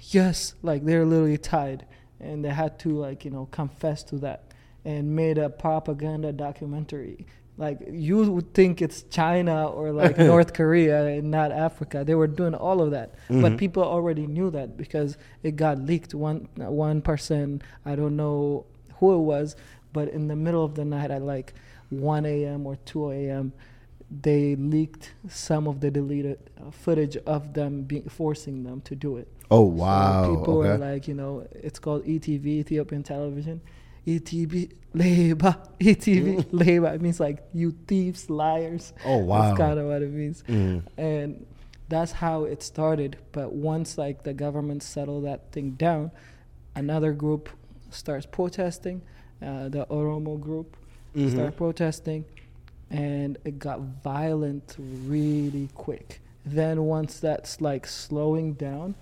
Yes. 0.00 0.54
Like 0.62 0.84
they're 0.84 1.04
literally 1.04 1.38
tied, 1.38 1.86
and 2.18 2.44
they 2.44 2.48
had 2.48 2.78
to 2.80 2.88
like 2.90 3.24
you 3.24 3.30
know 3.30 3.46
confess 3.46 4.02
to 4.04 4.16
that, 4.18 4.52
and 4.84 5.14
made 5.14 5.38
a 5.38 5.48
propaganda 5.50 6.32
documentary. 6.32 7.26
Like 7.60 7.78
you 7.92 8.16
would 8.32 8.54
think 8.54 8.80
it's 8.80 9.02
China 9.10 9.66
or 9.68 9.92
like 9.92 10.16
North 10.32 10.54
Korea 10.54 10.98
and 11.06 11.30
not 11.30 11.52
Africa. 11.52 12.02
They 12.08 12.14
were 12.14 12.26
doing 12.40 12.54
all 12.54 12.80
of 12.80 12.90
that, 12.92 13.08
but 13.28 13.52
Mhm. 13.52 13.58
people 13.58 13.82
already 13.84 14.26
knew 14.26 14.50
that 14.58 14.68
because 14.82 15.18
it 15.42 15.56
got 15.56 15.78
leaked. 15.78 16.14
One 16.14 16.48
one 16.56 17.02
person, 17.02 17.60
I 17.84 17.96
don't 17.96 18.16
know 18.16 18.64
who 18.98 19.08
it 19.14 19.24
was, 19.34 19.56
but 19.92 20.08
in 20.08 20.26
the 20.28 20.36
middle 20.36 20.64
of 20.64 20.74
the 20.74 20.86
night 20.86 21.10
at 21.10 21.22
like 21.22 21.52
1 21.90 22.24
a.m. 22.24 22.66
or 22.66 22.76
2 22.86 23.10
a.m., 23.10 23.52
they 24.22 24.56
leaked 24.56 25.12
some 25.28 25.68
of 25.68 25.80
the 25.80 25.90
deleted 25.90 26.38
uh, 26.58 26.70
footage 26.70 27.16
of 27.26 27.52
them 27.54 27.82
being 27.82 28.08
forcing 28.08 28.64
them 28.64 28.80
to 28.82 28.94
do 28.96 29.16
it. 29.18 29.28
Oh 29.50 29.64
So 29.64 29.70
wow. 29.82 30.34
people 30.36 30.56
were 30.58 30.78
like, 30.78 31.06
you 31.08 31.14
know, 31.14 31.46
it's 31.52 31.78
called 31.78 32.04
ETV, 32.06 32.46
Ethiopian 32.46 33.02
Television. 33.02 33.60
ETV, 34.06 34.72
leba, 34.94 35.58
ETV, 35.80 36.44
leba. 36.50 36.94
It 36.94 37.00
means 37.02 37.20
like 37.20 37.42
you 37.52 37.72
thieves, 37.86 38.28
liars. 38.30 38.92
oh 39.04 39.18
wow. 39.18 39.42
That's 39.42 39.58
kind 39.58 39.78
of 39.78 39.86
what 39.86 40.02
it 40.02 40.10
means. 40.10 40.42
Mm. 40.48 40.82
And 40.96 41.46
that's 41.88 42.12
how 42.12 42.44
it 42.44 42.62
started. 42.62 43.16
But 43.32 43.52
once 43.52 43.98
like 43.98 44.22
the 44.24 44.32
government 44.32 44.82
settled 44.82 45.24
that 45.24 45.52
thing 45.52 45.72
down, 45.72 46.10
another 46.74 47.12
group 47.12 47.48
starts 47.90 48.26
protesting. 48.26 49.02
Uh, 49.42 49.68
the 49.70 49.86
Oromo 49.86 50.38
group 50.40 50.76
Mhm. 51.16 51.30
start 51.32 51.56
protesting, 51.56 52.24
and 52.90 53.36
it 53.44 53.58
got 53.58 53.80
violent 54.04 54.76
really 54.78 55.68
quick. 55.74 56.20
Then 56.44 56.84
once 56.84 57.18
that's 57.18 57.60
like 57.60 57.86
slowing 57.86 58.52
down, 58.52 58.94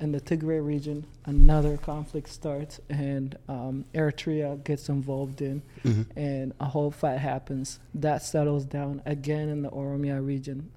in 0.00 0.12
the 0.12 0.20
Tigray 0.20 0.64
region, 0.64 1.06
another 1.26 1.76
conflict 1.76 2.28
starts, 2.28 2.80
and 2.88 3.36
um, 3.48 3.84
Eritrea 3.94 4.62
gets 4.64 4.88
involved 4.88 5.42
in, 5.42 5.62
Mhm. 5.84 6.06
and 6.16 6.52
a 6.60 6.66
whole 6.66 6.90
fight 6.90 7.18
happens. 7.18 7.80
That 7.94 8.22
settles 8.22 8.64
down 8.64 9.02
again 9.06 9.48
in 9.48 9.62
the 9.62 9.70
Oromia 9.70 10.24
region. 10.24 10.70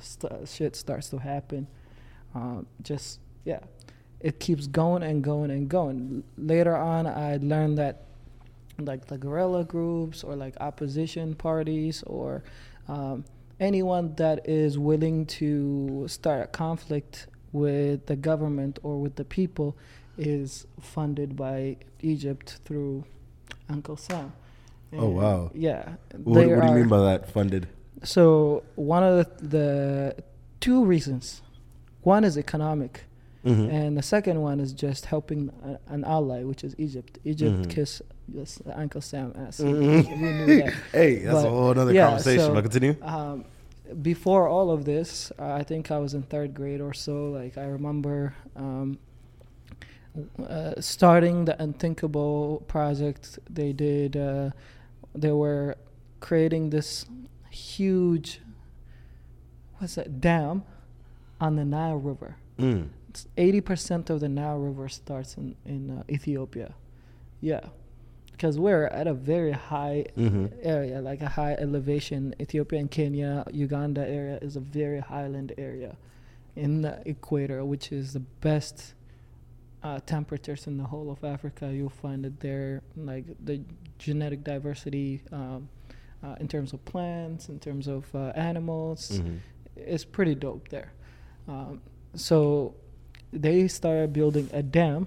St- 0.00 0.48
shit 0.48 0.76
starts 0.76 1.08
to 1.10 1.18
happen. 1.18 1.66
Um, 2.34 2.66
just 2.82 3.18
yeah, 3.44 3.60
it 4.20 4.38
keeps 4.38 4.66
going 4.68 5.02
and 5.02 5.24
going 5.24 5.50
and 5.50 5.68
going. 5.68 6.22
Later 6.36 6.76
on, 6.76 7.06
I 7.06 7.38
learned 7.38 7.78
that 7.78 8.04
like 8.78 9.06
the 9.06 9.18
guerrilla 9.18 9.64
groups 9.64 10.22
or 10.22 10.36
like 10.36 10.54
opposition 10.60 11.34
parties 11.34 12.04
or 12.04 12.44
um, 12.86 13.24
anyone 13.58 14.14
that 14.16 14.48
is 14.48 14.78
willing 14.78 15.26
to 15.26 16.06
start 16.06 16.42
a 16.44 16.46
conflict 16.46 17.26
with 17.52 18.06
the 18.06 18.16
government 18.16 18.78
or 18.82 19.00
with 19.00 19.16
the 19.16 19.24
people 19.24 19.76
is 20.16 20.66
funded 20.80 21.36
by 21.36 21.76
Egypt 22.00 22.58
through 22.64 23.04
Uncle 23.68 23.96
Sam. 23.96 24.32
Oh, 24.92 25.08
wow. 25.08 25.50
Yeah. 25.54 25.94
What, 26.24 26.46
what 26.48 26.62
do 26.62 26.66
you 26.68 26.74
mean 26.74 26.88
by 26.88 27.00
that? 27.00 27.30
Funded? 27.30 27.68
so 28.04 28.62
one 28.76 29.02
of 29.02 29.26
the, 29.38 29.48
the 29.48 30.22
two 30.60 30.84
reasons, 30.84 31.42
one 32.02 32.22
is 32.24 32.38
economic, 32.38 33.04
Mhm. 33.44 33.72
and 33.72 33.96
the 33.96 34.02
second 34.02 34.40
one 34.40 34.58
is 34.60 34.72
just 34.72 35.06
helping 35.06 35.50
a, 35.64 35.78
an 35.94 36.04
ally, 36.04 36.42
which 36.42 36.62
is 36.64 36.74
Egypt. 36.78 37.18
Egypt 37.24 37.56
Mhm. 37.56 37.70
kiss 37.70 38.02
yes, 38.32 38.60
Uncle 38.74 39.00
Sam 39.00 39.32
ass. 39.36 39.58
Mhm. 39.60 40.04
That. 40.64 40.72
hey, 40.92 41.16
that's 41.20 41.44
a 41.44 41.50
whole 41.50 41.70
other 41.78 41.92
yeah, 41.92 42.06
conversation. 42.08 42.46
so- 42.46 42.54
but 42.54 42.62
continue. 42.62 42.96
Um, 43.02 43.44
before 44.02 44.48
all 44.48 44.70
of 44.70 44.84
this, 44.84 45.32
I 45.38 45.62
think 45.62 45.90
I 45.90 45.98
was 45.98 46.14
in 46.14 46.22
third 46.22 46.54
grade 46.54 46.80
or 46.80 46.92
so. 46.92 47.30
Like 47.30 47.58
I 47.58 47.64
remember 47.64 48.34
um, 48.56 48.98
uh, 50.46 50.74
starting 50.80 51.44
the 51.44 51.60
Unthinkable 51.62 52.64
project. 52.68 53.38
They 53.48 53.72
did. 53.72 54.16
Uh, 54.16 54.50
they 55.14 55.32
were 55.32 55.76
creating 56.20 56.70
this 56.70 57.06
huge, 57.50 58.40
what's 59.78 59.94
that 59.94 60.20
dam, 60.20 60.64
on 61.40 61.56
the 61.56 61.64
Nile 61.64 61.96
River. 61.96 62.36
Mm. 62.58 62.88
Eighty 63.36 63.60
percent 63.60 64.10
of 64.10 64.20
the 64.20 64.28
Nile 64.28 64.58
River 64.58 64.88
starts 64.88 65.36
in 65.36 65.56
in 65.64 65.90
uh, 65.90 66.02
Ethiopia. 66.08 66.74
Yeah, 67.40 67.60
because 68.38 68.56
we're 68.56 68.84
at 68.86 69.08
a 69.08 69.14
very 69.14 69.50
high 69.50 70.06
Mhm. 70.16 70.52
area, 70.62 71.02
like 71.02 71.20
a 71.22 71.28
high 71.28 71.54
elevation. 71.54 72.32
Ethiopia 72.40 72.78
and 72.78 72.88
Kenya, 72.88 73.44
Uganda 73.52 74.06
area 74.08 74.38
is 74.40 74.54
a 74.54 74.60
very 74.60 75.00
highland 75.00 75.52
area 75.58 75.96
in 76.54 76.82
the 76.82 77.02
equator, 77.04 77.64
which 77.64 77.90
is 77.90 78.12
the 78.12 78.20
best 78.40 78.94
uh, 79.82 79.98
temperatures 80.06 80.66
in 80.68 80.76
the 80.76 80.84
whole 80.84 81.08
of 81.10 81.22
Africa. 81.24 81.72
You'll 81.72 81.88
find 82.06 82.24
it 82.26 82.38
there, 82.40 82.82
like 82.96 83.24
the 83.44 83.60
genetic 83.98 84.42
diversity 84.44 85.22
um, 85.32 85.68
uh, 86.22 86.34
in 86.40 86.46
terms 86.48 86.72
of 86.72 86.84
plants, 86.84 87.48
in 87.48 87.58
terms 87.60 87.86
of 87.88 88.12
uh, 88.14 88.32
animals 88.34 89.20
Mhm. 89.20 89.38
it's 89.76 90.04
pretty 90.04 90.34
dope 90.34 90.68
there. 90.68 90.92
Um, 91.48 91.80
so 92.14 92.74
they 93.32 93.68
started 93.68 94.12
building 94.12 94.48
a 94.52 94.62
dam 94.62 95.06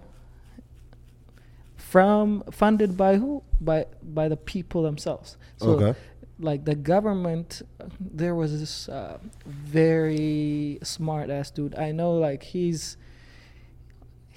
from 1.92 2.44
funded 2.52 2.96
by 2.96 3.18
who? 3.22 3.44
By 3.60 3.86
by 4.02 4.26
the 4.34 4.38
people 4.38 4.82
themselves. 4.90 5.38
So 5.58 5.68
okay. 5.72 5.94
like 6.40 6.62
the 6.72 6.76
government 6.94 7.62
there 8.00 8.36
was 8.42 8.50
this 8.60 8.76
uh, 8.90 9.18
very 9.46 10.80
smart 10.82 11.30
ass 11.30 11.52
dude 11.52 11.76
i 11.76 11.92
know 12.00 12.12
like 12.28 12.42
he's 12.54 12.98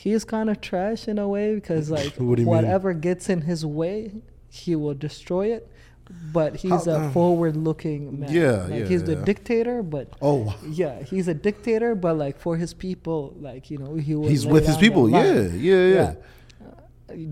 he's 0.04 0.22
kind 0.34 0.48
of 0.50 0.60
trash 0.60 1.08
in 1.08 1.18
a 1.18 1.28
way 1.34 1.54
because 1.54 1.90
like 1.98 2.12
What 2.16 2.38
you 2.38 2.44
mean? 2.44 2.46
whatever 2.54 2.92
gets 2.92 3.28
in 3.34 3.40
his 3.42 3.64
way 3.64 3.96
he 4.50 4.72
will 4.76 4.94
destroy 5.08 5.46
it 5.56 5.70
but 6.32 6.56
he's 6.56 6.84
How- 6.84 7.06
a 7.06 7.10
forward 7.12 7.56
looking 7.56 8.20
man 8.20 8.30
Yeah, 8.30 8.50
like 8.68 8.80
yeah, 8.80 8.86
he's 8.86 9.04
the 9.04 9.16
dictator 9.16 9.82
but 9.82 10.06
Oh, 10.20 10.54
yeah 10.68 11.02
he's 11.02 11.28
a 11.28 11.34
dictator 11.48 11.94
but 11.94 12.14
like 12.24 12.36
for 12.38 12.56
his 12.58 12.74
people 12.74 13.34
like 13.40 13.70
you 13.70 13.78
know 13.78 13.94
he 13.94 14.14
will 14.14 14.28
he's 14.28 14.46
with 14.46 14.66
his 14.66 14.76
people. 14.76 15.08
Yeah, 15.08 15.18
life. 15.22 15.52
yeah, 15.54 15.86
yeah. 15.98 16.14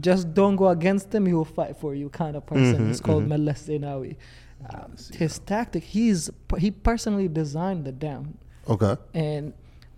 Just 0.00 0.34
don't 0.34 0.56
go 0.56 0.68
against 0.68 1.14
him. 1.14 1.26
He 1.26 1.32
will 1.32 1.44
fight 1.46 1.76
for 1.78 1.94
you, 1.94 2.08
kind 2.10 2.36
of 2.36 2.44
person. 2.46 2.78
Mhm, 2.78 2.88
He's 2.88 3.00
called 3.00 3.24
mhm. 3.24 3.28
Meles 3.28 3.66
Zenawi. 3.66 4.16
Um, 4.70 4.94
his 5.14 5.38
tactic, 5.40 5.82
he's 5.82 6.30
he 6.58 6.70
personally 6.70 7.26
designed 7.26 7.84
the 7.84 7.90
dam, 7.90 8.38
Okay. 8.68 8.94
and 9.12 9.54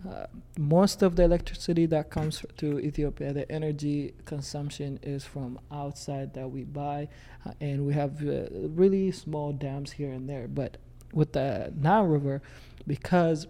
uh, 0.08 0.26
most 0.58 1.02
of 1.02 1.16
the 1.16 1.22
electricity 1.24 1.84
that 1.87 2.08
comes 2.08 2.44
to 2.56 2.78
Ethiopia, 2.78 3.32
the 3.34 3.50
energy 3.52 4.14
consumption 4.24 4.98
is 5.02 5.24
from 5.24 5.58
outside 5.70 6.32
that 6.34 6.50
we 6.50 6.62
buy, 6.64 7.08
uh, 7.44 7.52
and 7.60 7.84
we 7.87 7.92
have 7.94 8.26
uh, 8.26 8.46
really 8.52 9.10
small 9.10 9.52
dams 9.52 9.92
here 9.92 10.12
and 10.12 10.28
there. 10.30 10.46
But 10.48 10.78
with 11.12 11.32
the 11.32 11.72
Nile 11.78 12.06
River, 12.06 12.40
because 12.87 13.46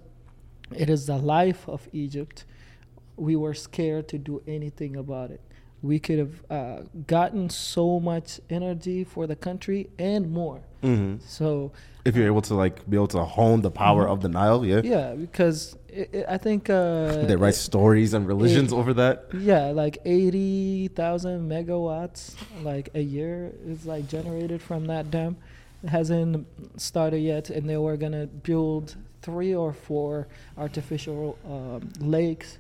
it 0.74 0.88
is 0.90 1.06
the 1.06 1.18
life 1.18 1.68
of 1.68 1.88
Egypt, 1.92 2.44
we 3.16 3.36
were 3.36 3.54
scared 3.54 4.08
to 4.08 4.18
do 4.18 4.42
anything 4.48 4.96
about 4.96 5.30
it. 5.30 5.40
We 5.84 5.98
could 5.98 6.18
have 6.18 6.36
uh, 6.50 6.82
gotten 7.06 7.50
so 7.50 8.00
much 8.00 8.40
energy 8.48 9.04
for 9.04 9.26
the 9.26 9.36
country 9.36 9.90
and 9.98 10.32
more. 10.32 10.60
hmm 10.82 11.16
So 11.38 11.72
If 12.06 12.16
you're 12.16 12.26
able 12.34 12.40
to 12.50 12.54
like 12.64 12.76
be 12.88 12.96
able 12.96 13.12
to 13.18 13.22
hone 13.36 13.60
the 13.60 13.70
power 13.70 14.04
Mhm. 14.06 14.12
of 14.12 14.18
the 14.24 14.30
Nile, 14.38 14.64
yeah. 14.64 14.80
yeah, 14.82 15.08
because 15.26 15.76
it, 16.00 16.08
it, 16.18 16.24
I 16.36 16.38
think 16.38 16.70
uh, 16.70 17.26
they 17.30 17.36
write 17.36 17.54
it- 17.60 17.68
stories 17.70 18.14
and 18.16 18.22
religions 18.34 18.72
over 18.72 18.92
that. 19.02 19.14
Yeah, 19.52 19.64
like 19.82 19.98
eighty 20.06 20.88
thousand 21.00 21.38
megawatts, 21.54 22.20
like 22.70 22.86
a 22.94 23.04
year 23.16 23.52
is 23.72 23.84
like 23.92 24.04
generated 24.16 24.60
from 24.68 24.86
that 24.92 25.10
dam. 25.10 25.36
It 25.84 25.90
hasn't 25.98 26.46
started 26.80 27.20
yet, 27.32 27.50
and 27.50 27.68
they 27.70 27.76
were 27.86 27.98
gonna 28.04 28.26
build 28.26 28.96
three 29.20 29.54
or 29.54 29.72
four 29.88 30.28
artificial 30.56 31.36
um, 31.54 31.80
lakes 32.00 32.58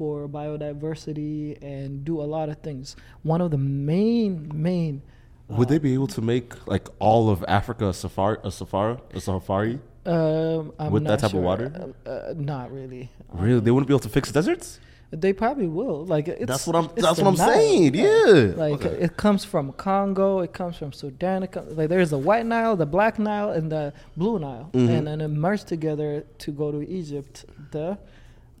for 0.00 0.26
biodiversity 0.28 1.58
and 1.62 2.04
do 2.06 2.22
a 2.22 2.28
lot 2.36 2.48
of 2.48 2.56
things. 2.58 2.96
One 3.22 3.40
of 3.42 3.50
the 3.50 3.58
main 3.58 4.50
main 4.54 5.02
Would 5.48 5.68
they 5.68 5.78
be 5.78 5.92
able 5.92 6.06
to 6.18 6.22
make 6.22 6.48
like 6.66 6.86
all 7.00 7.28
of 7.28 7.44
Africa 7.48 7.88
a 7.88 7.92
safari, 7.92 8.38
a 8.42 8.50
safari, 8.50 8.96
a 9.12 9.20
safari? 9.20 9.78
um, 10.06 10.72
I'm 10.78 10.90
With 10.94 11.04
that 11.04 11.18
type 11.20 11.34
of 11.34 11.42
water? 11.50 11.92
Uh, 12.06 12.08
uh, 12.08 12.34
not 12.52 12.72
really. 12.72 13.10
Really, 13.32 13.60
they 13.60 13.70
wouldn't 13.70 13.88
be 13.88 13.92
able 13.92 14.06
to 14.08 14.14
fix 14.18 14.32
deserts. 14.32 14.80
They 15.24 15.32
probably 15.34 15.66
will. 15.66 16.06
Like 16.14 16.28
it's, 16.28 16.46
That's 16.52 16.66
what 16.68 16.76
I'm. 16.80 16.88
That's 16.96 17.18
what 17.18 17.26
I'm 17.32 17.34
Nile. 17.34 17.52
saying. 17.52 17.94
Yeah. 17.94 18.54
Like 18.64 18.74
Okay. 18.78 18.96
it 19.06 19.12
comes 19.24 19.44
from 19.44 19.64
Congo, 19.88 20.38
it 20.46 20.52
comes 20.60 20.76
from 20.80 20.92
Sudan. 21.02 21.42
It 21.42 21.50
comes, 21.54 21.76
like 21.76 21.88
there's 21.90 22.10
the 22.16 22.22
White 22.28 22.46
Nile, 22.46 22.74
the 22.84 22.86
Black 22.96 23.18
Nile, 23.18 23.50
and 23.50 23.66
the 23.76 23.92
Blue 24.16 24.38
Nile, 24.38 24.70
Mhm. 24.72 24.88
and 24.94 25.02
then 25.08 25.20
it 25.20 25.28
merged 25.46 25.66
together 25.74 26.10
to 26.44 26.48
go 26.62 26.66
to 26.76 26.80
Egypt, 27.00 27.44
the 27.72 27.98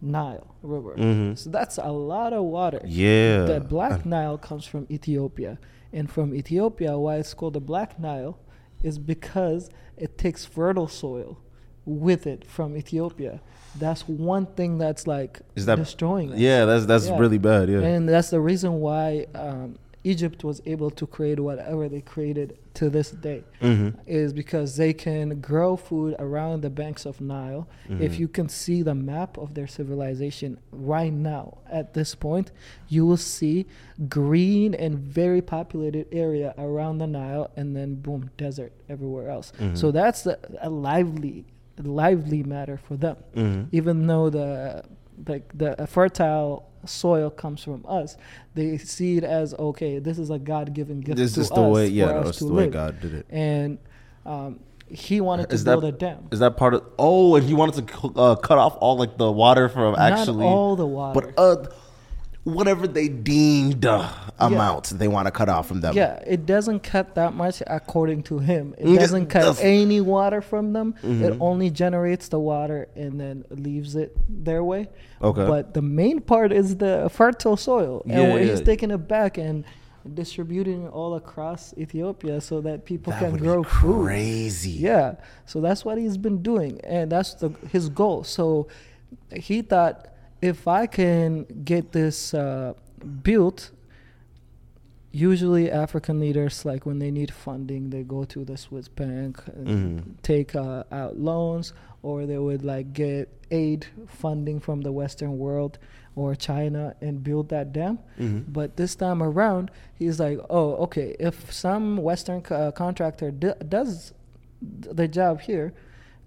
Nile 0.02 0.54
River. 0.62 0.94
Mhm. 0.96 1.36
So 1.36 1.50
that's 1.50 1.78
a 1.78 1.92
lot 1.92 2.32
of 2.32 2.44
water. 2.44 2.80
yeah. 2.84 3.44
The 3.44 3.60
Black 3.60 4.06
Nile 4.06 4.38
comes 4.38 4.64
from 4.64 4.86
Ethiopia, 4.90 5.58
and 5.92 6.10
from 6.10 6.34
Ethiopia, 6.34 6.98
why 6.98 7.16
it's 7.16 7.34
called 7.34 7.54
the 7.54 7.60
Black 7.60 7.98
Nile, 8.00 8.38
is 8.82 8.98
because 8.98 9.68
it 9.96 10.16
takes 10.16 10.44
fertile 10.44 10.88
soil 10.88 11.38
with 11.84 12.26
it 12.26 12.46
from 12.46 12.76
Ethiopia. 12.76 13.40
That's 13.78 14.08
one 14.08 14.46
thing 14.46 14.78
that's 14.78 15.06
like 15.06 15.40
Is 15.54 15.66
that- 15.66 15.76
destroying 15.76 16.30
it. 16.32 16.38
Yeah, 16.38 16.64
that's 16.64 16.86
that's 16.86 17.08
Yeah. 17.08 17.18
really 17.18 17.38
bad. 17.38 17.68
Yeah. 17.68 17.80
And 17.80 18.08
that's 18.08 18.30
the 18.30 18.40
reason 18.40 18.80
why 18.80 19.26
um, 19.34 19.76
Egypt 20.02 20.44
was 20.44 20.62
able 20.64 20.90
to 20.90 21.06
create 21.06 21.38
whatever 21.38 21.86
they 21.88 22.00
created 22.00 22.56
to 22.74 22.88
this 22.88 23.10
day 23.10 23.44
hmm 23.60 23.88
is 24.06 24.32
because 24.32 24.76
they 24.76 24.92
can 24.94 25.40
grow 25.40 25.76
food 25.76 26.14
around 26.18 26.62
the 26.62 26.70
banks 26.70 27.04
of 27.04 27.20
Nile. 27.20 27.68
If 27.88 28.12
Mhm. 28.14 28.18
you 28.20 28.28
can 28.28 28.48
see 28.48 28.80
the 28.82 28.94
map 28.94 29.36
of 29.36 29.52
their 29.54 29.66
civilization 29.66 30.58
right 30.72 31.12
now 31.12 31.58
at 31.70 31.92
this 31.94 32.14
point, 32.14 32.50
you 32.88 33.04
will 33.06 33.18
see 33.18 33.66
green 34.08 34.74
and 34.74 34.98
very 34.98 35.42
populated 35.42 36.06
area 36.12 36.54
around 36.56 36.98
the 36.98 37.06
Nile 37.06 37.50
and 37.56 37.76
then 37.76 37.96
boom, 37.96 38.30
desert 38.38 38.72
everywhere 38.88 39.28
else. 39.28 39.52
Mhm. 39.58 39.76
So 39.76 39.90
that's 39.90 40.24
a, 40.26 40.38
a 40.62 40.70
lively 40.70 41.44
lively 41.82 42.42
matter 42.42 42.76
for 42.76 42.94
them 42.96 43.16
hmm 43.34 43.62
even 43.72 44.06
though 44.06 44.28
the 44.28 44.82
like 45.26 45.46
the 45.56 45.86
fertile 45.86 46.69
soil 46.86 47.30
comes 47.30 47.62
from 47.62 47.84
us, 47.88 48.16
they 48.54 48.78
see 48.78 49.16
it 49.16 49.24
as 49.24 49.54
okay. 49.54 49.98
This 49.98 50.18
is 50.18 50.30
a 50.30 50.38
God-given 50.38 51.00
gift 51.00 51.16
This 51.18 51.34
to 51.34 51.40
is 51.40 51.50
us 51.50 51.56
the 51.56 51.62
way. 51.62 51.86
Yeah, 51.88 52.06
us 52.06 52.24
that's 52.26 52.38
to 52.38 52.44
the 52.46 52.52
way. 52.54 52.66
God 52.68 53.00
did 53.00 53.14
it. 53.14 53.26
And 53.30 53.78
um, 54.26 54.60
he 54.88 55.20
wanted 55.20 55.48
to 55.50 55.54
Is 55.54 55.64
that- 55.64 55.72
build 55.80 55.84
a 55.84 55.92
dam. 55.92 56.28
Is 56.32 56.38
that 56.40 56.56
part 56.56 56.74
of? 56.74 56.84
Oh, 56.98 57.36
and 57.36 57.44
he 57.46 57.54
wanted 57.54 57.86
to 57.88 58.08
uh, 58.16 58.34
cut 58.36 58.58
off 58.58 58.76
all 58.80 58.96
like 58.96 59.16
the 59.18 59.30
water 59.30 59.68
from 59.68 59.94
actually. 59.96 60.44
Not 60.44 60.50
all 60.52 60.76
the 60.76 60.86
water. 60.86 61.20
But 61.20 61.38
uh, 61.40 61.66
whatever 62.44 62.86
they 62.88 63.06
deemed 63.08 63.84
uh, 63.84 64.08
amount 64.38 64.84
they 64.98 65.08
want 65.08 65.26
to 65.26 65.30
cut 65.30 65.48
off 65.48 65.68
from 65.68 65.80
them. 65.82 65.94
yeah, 65.94 66.14
it 66.26 66.46
doesn't 66.46 66.80
cut 66.80 67.14
that 67.14 67.34
much 67.34 67.62
according 67.66 68.22
to 68.22 68.38
him. 68.38 68.74
It 68.78 68.96
doesn't 68.98 69.26
cut 69.26 69.40
that's- 69.40 69.60
any 69.60 70.00
water 70.00 70.40
from 70.40 70.72
them. 70.72 70.94
It 71.02 71.06
Mhm. 71.34 71.36
only 71.40 71.68
generates 71.70 72.28
the 72.28 72.38
water 72.38 72.88
and 72.96 73.20
then 73.20 73.44
leaves 73.50 73.94
it 73.94 74.16
their 74.28 74.64
way. 74.64 74.88
Okay. 75.22 75.46
But 75.46 75.74
the 75.74 75.82
main 75.82 76.20
part 76.20 76.50
is 76.52 76.76
the 76.76 77.08
fertile 77.12 77.58
soil, 77.58 78.02
and 78.06 78.12
Yeah, 78.22 78.32
where 78.34 78.42
he's 78.42 78.62
taking 78.62 78.90
it 78.90 79.06
back 79.06 79.36
and 79.36 79.64
distributing 80.14 80.84
it 80.86 80.88
all 80.88 81.14
across 81.16 81.74
Ethiopia 81.76 82.40
so 82.40 82.62
that 82.62 82.86
people 82.86 83.10
that 83.12 83.20
can 83.20 83.36
grow 83.36 83.62
food. 83.62 84.04
crazy. 84.06 84.70
Yeah, 84.70 85.16
so 85.44 85.60
that's 85.60 85.84
what 85.84 85.98
he's 85.98 86.16
been 86.16 86.40
doing, 86.42 86.80
and 86.84 87.12
that's 87.12 87.34
the 87.34 87.50
his 87.70 87.90
goal. 87.90 88.24
So 88.24 88.66
he 89.30 89.60
thought 89.60 90.06
if 90.42 90.66
I 90.68 90.86
can 90.86 91.44
get 91.64 91.92
this 91.92 92.32
uh, 92.34 92.72
built, 93.22 93.70
usually 95.12 95.70
African 95.70 96.20
leaders 96.20 96.64
like 96.64 96.86
when 96.86 96.98
they 96.98 97.10
need 97.10 97.32
funding, 97.32 97.90
they 97.90 98.02
go 98.02 98.24
to 98.24 98.44
the 98.44 98.56
Swiss 98.56 98.88
bank, 98.88 99.42
and 99.54 100.00
Mhm. 100.00 100.22
take 100.22 100.54
uh, 100.54 100.84
out 100.92 101.18
loans, 101.18 101.72
or 102.02 102.26
they 102.26 102.38
would 102.38 102.64
like 102.64 102.92
get 102.92 103.28
aid 103.50 103.86
funding 104.06 104.60
from 104.60 104.82
the 104.82 104.92
Western 104.92 105.36
world 105.38 105.78
or 106.16 106.34
China 106.34 106.94
and 107.00 107.22
build 107.22 107.48
that 107.48 107.72
dam. 107.72 107.98
Mhm. 108.18 108.44
But 108.52 108.76
this 108.76 108.94
time 108.94 109.22
around, 109.22 109.70
he's 109.94 110.18
like, 110.20 110.38
oh, 110.48 110.74
okay, 110.84 111.16
if 111.18 111.52
some 111.52 111.96
Western 111.96 112.40
co- 112.42 112.54
uh, 112.56 112.70
contractor 112.70 113.30
d- 113.30 113.52
does 113.68 114.12
the 114.62 115.08
job 115.08 115.40
here, 115.40 115.72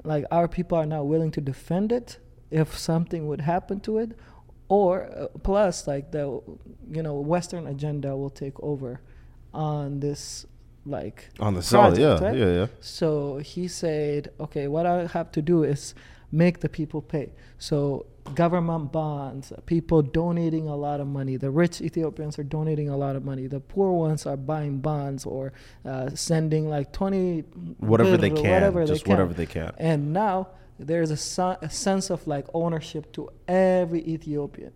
like 0.04 0.26
our 0.32 0.48
people 0.48 0.78
are 0.78 0.86
not 0.86 1.08
willing 1.08 1.32
to 1.32 1.42
defend 1.42 1.92
it 1.92 2.18
if 2.62 2.78
something 2.78 3.28
would 3.28 3.42
happen 3.42 3.80
to 3.82 3.98
it, 3.98 4.12
or 4.70 4.92
uh, 5.04 5.28
plus 5.50 5.88
like 5.88 6.12
the 6.12 6.26
you 6.96 7.04
know 7.06 7.16
Western 7.34 7.68
agenda 7.68 8.16
will 8.16 8.30
take 8.44 8.58
over 8.62 9.02
on 9.54 10.00
this 10.00 10.46
like 10.86 11.30
On 11.40 11.54
the 11.54 11.62
project, 11.62 12.00
yeah, 12.00 12.28
right? 12.28 12.38
yeah, 12.38 12.52
yeah. 12.60 12.68
So 12.82 13.38
he 13.38 13.68
said, 13.68 14.32
okay, 14.40 14.68
what 14.68 14.86
I 14.86 15.08
have 15.08 15.32
to 15.32 15.42
do 15.42 15.64
is 15.64 15.96
make 16.32 16.60
the 16.60 16.70
people 16.70 17.02
pay. 17.02 17.34
So 17.58 18.06
government 18.36 18.92
bonds, 18.92 19.54
people 19.66 20.02
donating 20.02 20.68
a 20.68 20.76
lot 20.76 21.00
of 21.00 21.08
money. 21.08 21.38
The 21.38 21.52
rich 21.52 21.80
Ethiopians 21.82 22.38
are 22.40 22.44
donating 22.44 22.90
a 22.90 22.98
lot 22.98 23.16
of 23.16 23.24
money. 23.24 23.48
The 23.48 23.60
poor 23.60 23.92
ones 23.94 24.26
are 24.26 24.36
buying 24.38 24.80
bonds 24.80 25.26
or 25.26 25.54
uh, 25.86 26.10
sending 26.16 26.70
like 26.70 26.92
20 26.92 27.42
Whatever 27.80 28.18
they 28.18 28.30
can, 28.30 28.52
whatever 28.52 28.86
just 28.86 29.04
they 29.04 29.06
can. 29.06 29.12
whatever 29.12 29.34
they 29.34 29.46
can. 29.46 29.72
And 29.78 30.12
now 30.12 30.50
there's 30.80 31.12
a, 31.12 31.18
so- 31.18 31.58
a 31.62 31.70
sense 31.70 32.10
of 32.10 32.26
like 32.28 32.46
ownership 32.54 33.12
to 33.14 33.30
every 33.48 34.02
Ethiopian. 34.08 34.72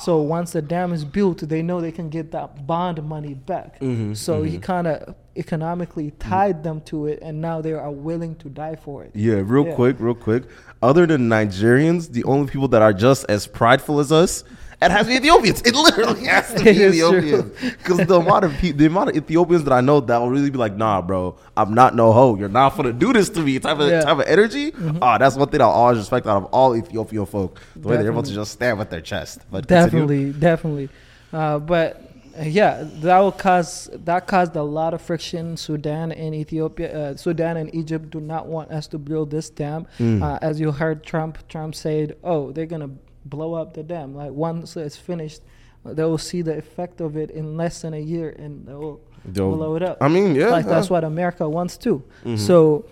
So 0.00 0.18
once 0.20 0.50
the 0.52 0.62
dam 0.62 0.92
is 0.92 1.04
built, 1.04 1.38
they 1.48 1.62
know 1.62 1.80
they 1.80 1.92
can 1.92 2.08
get 2.08 2.32
that 2.32 2.66
bond 2.66 3.00
money 3.04 3.34
back. 3.34 3.78
Mhm, 3.80 4.16
So 4.16 4.42
he 4.42 4.58
mhm. 4.58 4.62
kind 4.62 4.86
of 4.88 5.14
economically 5.36 6.10
tied 6.18 6.64
them 6.64 6.80
to 6.82 7.06
it, 7.06 7.20
and 7.22 7.40
now 7.40 7.60
they 7.60 7.72
are 7.72 7.90
willing 7.90 8.34
to 8.36 8.48
die 8.48 8.74
for 8.76 9.04
it. 9.04 9.12
Yeah, 9.14 9.40
real 9.44 9.66
Yeah. 9.66 9.74
quick, 9.74 9.96
real 10.00 10.14
quick. 10.14 10.42
Other 10.82 11.06
than 11.06 11.28
Nigerians, 11.28 12.10
the 12.10 12.24
only 12.24 12.50
people 12.50 12.66
that 12.68 12.82
are 12.82 12.92
just 12.92 13.24
as 13.28 13.46
prideful 13.46 14.00
as 14.00 14.10
us 14.10 14.42
It 14.82 14.90
has 14.90 15.06
to 15.06 15.10
be 15.12 15.16
Ethiopians. 15.16 15.62
It 15.62 15.74
literally 15.74 16.24
has 16.26 16.52
to 16.54 16.64
be 16.64 16.70
It 16.70 16.76
is 16.78 16.98
true. 16.98 17.18
Ethiopians. 17.18 17.76
Because 17.78 18.06
the 18.06 18.20
amount 18.20 18.44
of 18.44 18.52
pe- 18.54 18.72
the 18.72 18.86
amount 18.86 19.10
of 19.10 19.16
Ethiopians 19.16 19.64
that 19.64 19.72
I 19.72 19.80
know 19.80 20.00
that 20.00 20.18
will 20.18 20.30
really 20.30 20.50
be 20.50 20.58
like, 20.58 20.76
nah, 20.76 21.00
bro, 21.00 21.36
I'm 21.56 21.72
not 21.74 21.94
no 21.94 22.12
hoe. 22.12 22.36
You're 22.36 22.48
not 22.48 22.76
gonna 22.76 22.92
do 22.92 23.12
this 23.12 23.28
to 23.30 23.40
me. 23.40 23.58
Type 23.58 23.78
of 23.78 23.88
Yeah. 23.88 24.00
Mm-hmm. 24.00 24.08
type 24.08 24.18
of 24.18 24.26
energy. 24.32 24.72
Oh, 25.00 25.18
that's 25.18 25.36
one 25.36 25.48
thing 25.48 25.60
I 25.60 25.64
always 25.64 25.98
respect 25.98 26.26
out 26.26 26.36
of 26.38 26.44
all 26.46 26.74
Ethiopian 26.76 27.26
folk. 27.26 27.60
The 27.76 27.88
way 27.88 27.96
they're 27.96 28.10
able 28.10 28.22
to 28.22 28.32
just 28.34 28.52
stand 28.52 28.78
with 28.78 28.90
their 28.90 29.00
chest. 29.00 29.40
But 29.50 29.68
continue. 29.68 29.84
definitely, 30.06 30.32
definitely. 30.32 30.88
Uh, 31.32 31.58
but 31.60 32.08
yeah, 32.42 32.82
that 33.02 33.18
will 33.18 33.30
cause 33.30 33.90
that 33.92 34.26
caused 34.26 34.56
a 34.56 34.62
lot 34.62 34.94
of 34.94 35.02
friction. 35.02 35.56
Sudan 35.58 36.12
and 36.12 36.34
Ethiopia, 36.34 37.10
uh, 37.10 37.16
Sudan 37.16 37.56
and 37.58 37.74
Egypt 37.74 38.10
do 38.10 38.20
not 38.20 38.46
want 38.46 38.70
us 38.70 38.86
to 38.88 38.98
build 38.98 39.30
this 39.30 39.50
dam. 39.50 39.86
Mm. 39.98 40.22
Uh, 40.22 40.38
as 40.40 40.58
you 40.58 40.72
heard, 40.72 41.04
Trump 41.04 41.46
Trump 41.48 41.74
said, 41.74 42.16
"Oh, 42.24 42.50
they're 42.50 42.66
gonna 42.66 42.90
blow 43.24 43.54
up 43.54 43.74
the 43.74 43.82
dam. 43.82 44.14
Like 44.14 44.32
once 44.32 44.76
it's 44.76 44.96
finished, 44.96 45.42
they 45.84 46.04
will 46.04 46.18
see 46.18 46.42
the 46.42 46.56
effect 46.56 47.00
of 47.00 47.16
it 47.16 47.30
in 47.30 47.56
less 47.56 47.82
than 47.82 47.94
a 47.94 48.00
year, 48.00 48.34
and 48.38 48.66
they 48.66 48.74
will 48.74 49.00
They'll- 49.24 49.54
blow 49.54 49.74
it 49.76 49.82
up." 49.82 49.98
I 50.00 50.08
mean, 50.08 50.34
yeah, 50.34 50.48
like 50.50 50.66
that's 50.66 50.90
what 50.90 51.04
America 51.04 51.48
wants 51.48 51.76
too. 51.76 52.02
Mhm. 52.24 52.38
So 52.38 52.84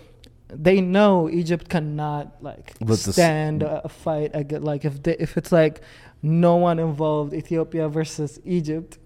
they 0.53 0.81
know 0.81 1.29
Egypt 1.29 1.69
cannot 1.69 2.35
like 2.41 2.73
stand 2.95 3.63
a 3.63 3.87
fight. 3.87 4.31
Against, 4.33 4.65
like 4.65 4.83
if 4.85 5.01
they, 5.03 5.15
if 5.17 5.37
it's 5.37 5.51
like 5.51 5.81
no 6.21 6.57
one 6.57 6.77
involved, 6.79 7.33
Ethiopia 7.33 7.87
versus 7.89 8.39
Egypt, 8.43 8.97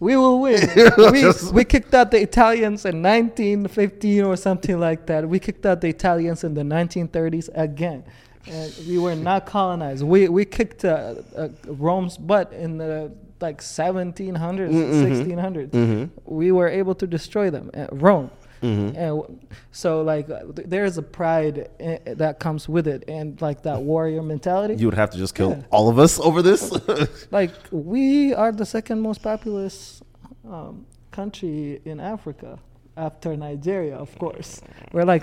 we 0.00 0.16
will 0.16 0.40
win. 0.40 0.60
we, 1.12 1.30
we 1.52 1.64
kicked 1.64 1.92
out 1.94 2.10
the 2.10 2.20
Italians 2.20 2.84
in 2.86 3.02
1915 3.02 4.24
or 4.24 4.36
something 4.36 4.80
like 4.80 5.06
that. 5.06 5.28
We 5.28 5.38
kicked 5.38 5.64
out 5.66 5.80
the 5.82 5.88
Italians 5.88 6.42
in 6.44 6.54
the 6.54 6.62
1930s 6.62 7.50
again. 7.54 8.02
And 8.48 8.72
we 8.88 8.98
were 8.98 9.14
not 9.14 9.46
colonized. 9.46 10.02
We 10.02 10.28
we 10.28 10.44
kicked 10.44 10.84
uh, 10.84 11.14
uh, 11.36 11.48
Rome's 11.66 12.16
butt 12.16 12.52
in 12.52 12.78
the 12.78 13.12
like 13.40 13.60
1700s, 13.62 14.70
Mhm. 14.70 15.02
1600s 15.02 15.70
Mhm. 15.70 16.10
we 16.26 16.52
were 16.52 16.68
able 16.68 16.94
to 16.94 17.06
destroy 17.06 17.48
them 17.50 17.70
uh, 17.74 17.86
rome 17.92 18.30
Mhm. 18.62 18.94
and 18.96 19.40
so 19.72 20.02
like 20.02 20.28
uh, 20.28 20.40
th- 20.54 20.68
there's 20.68 20.98
a 20.98 21.02
pride 21.02 21.56
uh, 21.80 21.96
that 22.16 22.38
comes 22.38 22.68
with 22.68 22.86
it 22.86 23.02
and 23.08 23.40
like 23.40 23.62
that 23.62 23.80
warrior 23.82 24.22
mentality 24.22 24.74
You 24.76 24.86
would 24.88 24.98
have 24.98 25.10
to 25.12 25.18
just 25.18 25.34
kill 25.34 25.50
Yeah. 25.50 25.62
all 25.70 25.88
of 25.88 25.98
us 25.98 26.20
over 26.20 26.42
this. 26.42 26.70
like 27.30 27.52
we 27.70 28.34
are 28.34 28.52
the 28.52 28.66
second 28.66 29.00
most 29.00 29.22
populous 29.22 30.02
um, 30.46 30.84
country 31.10 31.80
in 31.86 31.98
africa 32.00 32.58
after 33.06 33.30
nigeria 33.48 33.96
of 34.04 34.10
course 34.22 34.50
we're 34.92 35.08
like 35.14 35.22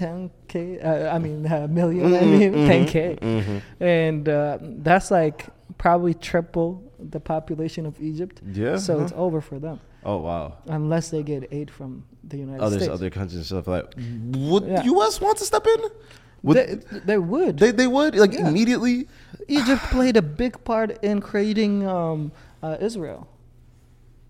110k 0.00 0.84
uh, 0.84 1.14
i 1.14 1.18
mean 1.18 1.46
uh, 1.46 1.66
million 1.78 2.14
i 2.14 2.20
mean 2.34 2.52
10k 2.70 3.18
Mhm. 3.20 3.60
and 3.80 4.28
uh, 4.28 4.58
that's 4.86 5.10
like 5.10 5.38
probably 5.78 6.14
triple 6.30 6.70
the 7.14 7.20
population 7.34 7.82
of 7.90 7.94
egypt 8.10 8.36
Yeah. 8.62 8.76
so 8.86 8.92
it's 9.02 9.12
over 9.24 9.40
for 9.48 9.58
them 9.66 9.78
oh 10.04 10.18
wow. 10.28 10.44
unless 10.78 11.06
they 11.10 11.22
get 11.32 11.42
aid 11.58 11.68
from 11.70 11.90
the 12.30 12.38
United 12.38 12.60
Others, 12.66 12.82
States. 12.82 12.94
other 12.98 13.08
countries 13.18 13.36
and 13.42 13.46
stuff 13.52 13.68
like. 13.74 13.86
Would 14.50 14.64
Yeah. 14.66 14.82
U.S. 14.92 15.20
want 15.20 15.36
to 15.38 15.44
step 15.52 15.64
in? 15.74 15.80
Would 16.42 16.56
they, 16.56 16.74
they 17.10 17.18
would. 17.18 17.54
they, 17.62 17.70
they 17.80 17.86
would 17.96 18.12
like 18.16 18.32
Yeah. 18.32 18.48
immediately. 18.48 19.06
Egypt 19.46 19.82
played 19.96 20.16
a 20.16 20.22
big 20.42 20.54
part 20.64 20.88
in 21.04 21.20
creating 21.30 21.86
um, 21.86 22.32
uh, 22.64 22.78
Israel 22.88 23.20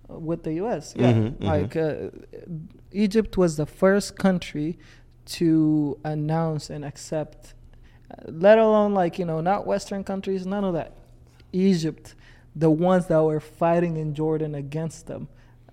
with 0.09 0.42
the 0.45 0.55
U.S. 0.55 0.95
Yeah, 0.97 1.12
Mhm, 1.12 1.37
mhm. 1.38 1.45
like 1.45 1.77
uh, 1.77 2.11
Egypt 2.92 3.37
was 3.37 3.57
the 3.57 3.66
first 3.66 4.16
country 4.16 4.79
to 5.27 5.99
announce 6.05 6.71
and 6.71 6.85
accept, 6.85 7.55
uh, 8.11 8.14
let 8.27 8.59
alone 8.59 8.95
like 8.95 9.19
you 9.19 9.25
know 9.25 9.40
not 9.40 9.66
Western 9.66 10.05
countries, 10.05 10.47
none 10.47 10.64
of 10.64 10.75
that. 10.75 10.92
Egypt, 11.53 12.14
the 12.55 12.71
ones 12.71 13.07
that 13.07 13.23
were 13.23 13.40
fighting 13.40 13.97
in 13.97 14.14
Jordan 14.14 14.55
against 14.55 15.07
them, 15.07 15.29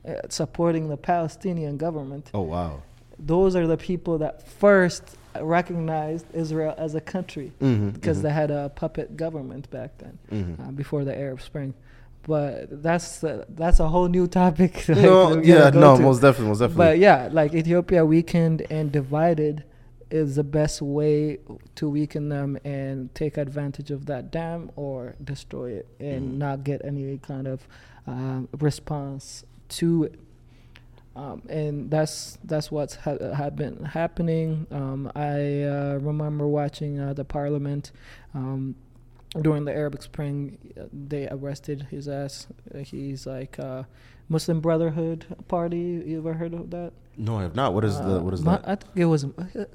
uh, 0.08 0.14
supporting 0.30 0.90
the 0.90 0.98
Palestinian 0.98 1.78
government. 1.78 2.32
Oh 2.34 2.42
wow. 2.42 2.82
those 3.20 3.56
are 3.56 3.68
the 3.68 3.78
people 3.78 4.18
that 4.18 4.46
first 4.48 5.04
recognized 5.40 6.26
Israel 6.34 6.74
as 6.78 6.96
a 6.96 7.02
country 7.02 7.52
Mm-hmm, 7.62 7.90
because 7.92 8.22
they 8.24 8.32
had 8.32 8.50
a 8.52 8.70
puppet 8.70 9.16
government 9.16 9.70
back 9.70 9.92
then 10.00 10.18
Mhm. 10.32 10.60
uh, 10.68 10.72
before 10.72 11.04
the 11.06 11.16
Arab 11.18 11.40
Spring. 11.42 11.74
But 12.26 12.82
that's 12.82 13.24
uh, 13.24 13.46
that's 13.50 13.80
a 13.80 13.88
whole 13.90 14.08
new 14.08 14.28
topic. 14.28 14.74
like, 14.88 14.98
no, 14.98 15.42
yeah, 15.42 15.70
no, 15.72 15.98
to. 15.98 16.04
most 16.04 16.22
definitely, 16.22 16.48
most 16.50 16.60
definitely. 16.60 16.86
But 16.86 17.00
yeah, 17.00 17.30
like 17.32 17.54
Ethiopia 17.54 18.06
weakened 18.06 18.62
and 18.70 18.92
divided 18.92 19.66
is 20.10 20.36
the 20.36 20.44
best 20.44 20.82
way 20.82 21.40
to 21.76 21.90
weaken 21.90 22.30
them 22.30 22.58
and 22.64 23.14
take 23.16 23.36
advantage 23.36 23.90
of 23.92 24.06
that 24.06 24.32
dam 24.32 24.72
or 24.76 25.16
destroy 25.24 25.72
it 25.72 25.88
and 26.00 26.34
Mhm. 26.34 26.38
not 26.38 26.64
get 26.64 26.86
any 26.86 27.18
kind 27.18 27.48
of 27.48 27.68
um, 28.06 28.48
response 28.60 29.44
to 29.70 30.04
it. 30.06 30.20
Um, 31.16 31.42
and 31.50 31.92
that's 31.92 32.38
that's 32.44 32.72
what's 32.72 32.96
ha- 32.96 33.50
been 33.52 33.86
happening. 33.86 34.66
Um, 34.72 35.12
I 35.16 35.64
uh, 35.64 36.00
remember 36.02 36.48
watching 36.48 37.00
uh, 37.00 37.14
the 37.14 37.24
parliament 37.26 37.92
um, 38.34 38.76
during 39.42 39.66
the 39.66 39.74
Arabic 39.74 40.02
Spring. 40.04 40.58
uh, 40.80 40.84
They 40.94 41.28
arrested 41.30 41.88
his 41.90 42.08
ass. 42.08 42.48
Uh, 42.74 42.80
He's 42.80 43.26
like 43.26 43.58
uh, 43.60 43.84
Muslim 44.30 44.62
Brotherhood 44.62 45.26
Party. 45.48 46.04
You 46.06 46.20
ever 46.20 46.34
heard 46.34 46.54
of 46.54 46.70
that? 46.72 46.92
no, 47.18 47.38
I 47.40 47.44
have 47.44 47.56
not. 47.56 47.74
What 47.74 47.84
is 47.86 47.98
the 47.98 48.18
Uh, 48.18 48.22
what 48.22 48.34
is 48.34 48.42
Ma- 48.44 48.58
that? 48.58 48.68
I 48.70 48.76
think 48.76 48.92
it 48.96 49.06
was. 49.06 49.24
Uh, 49.26 49.66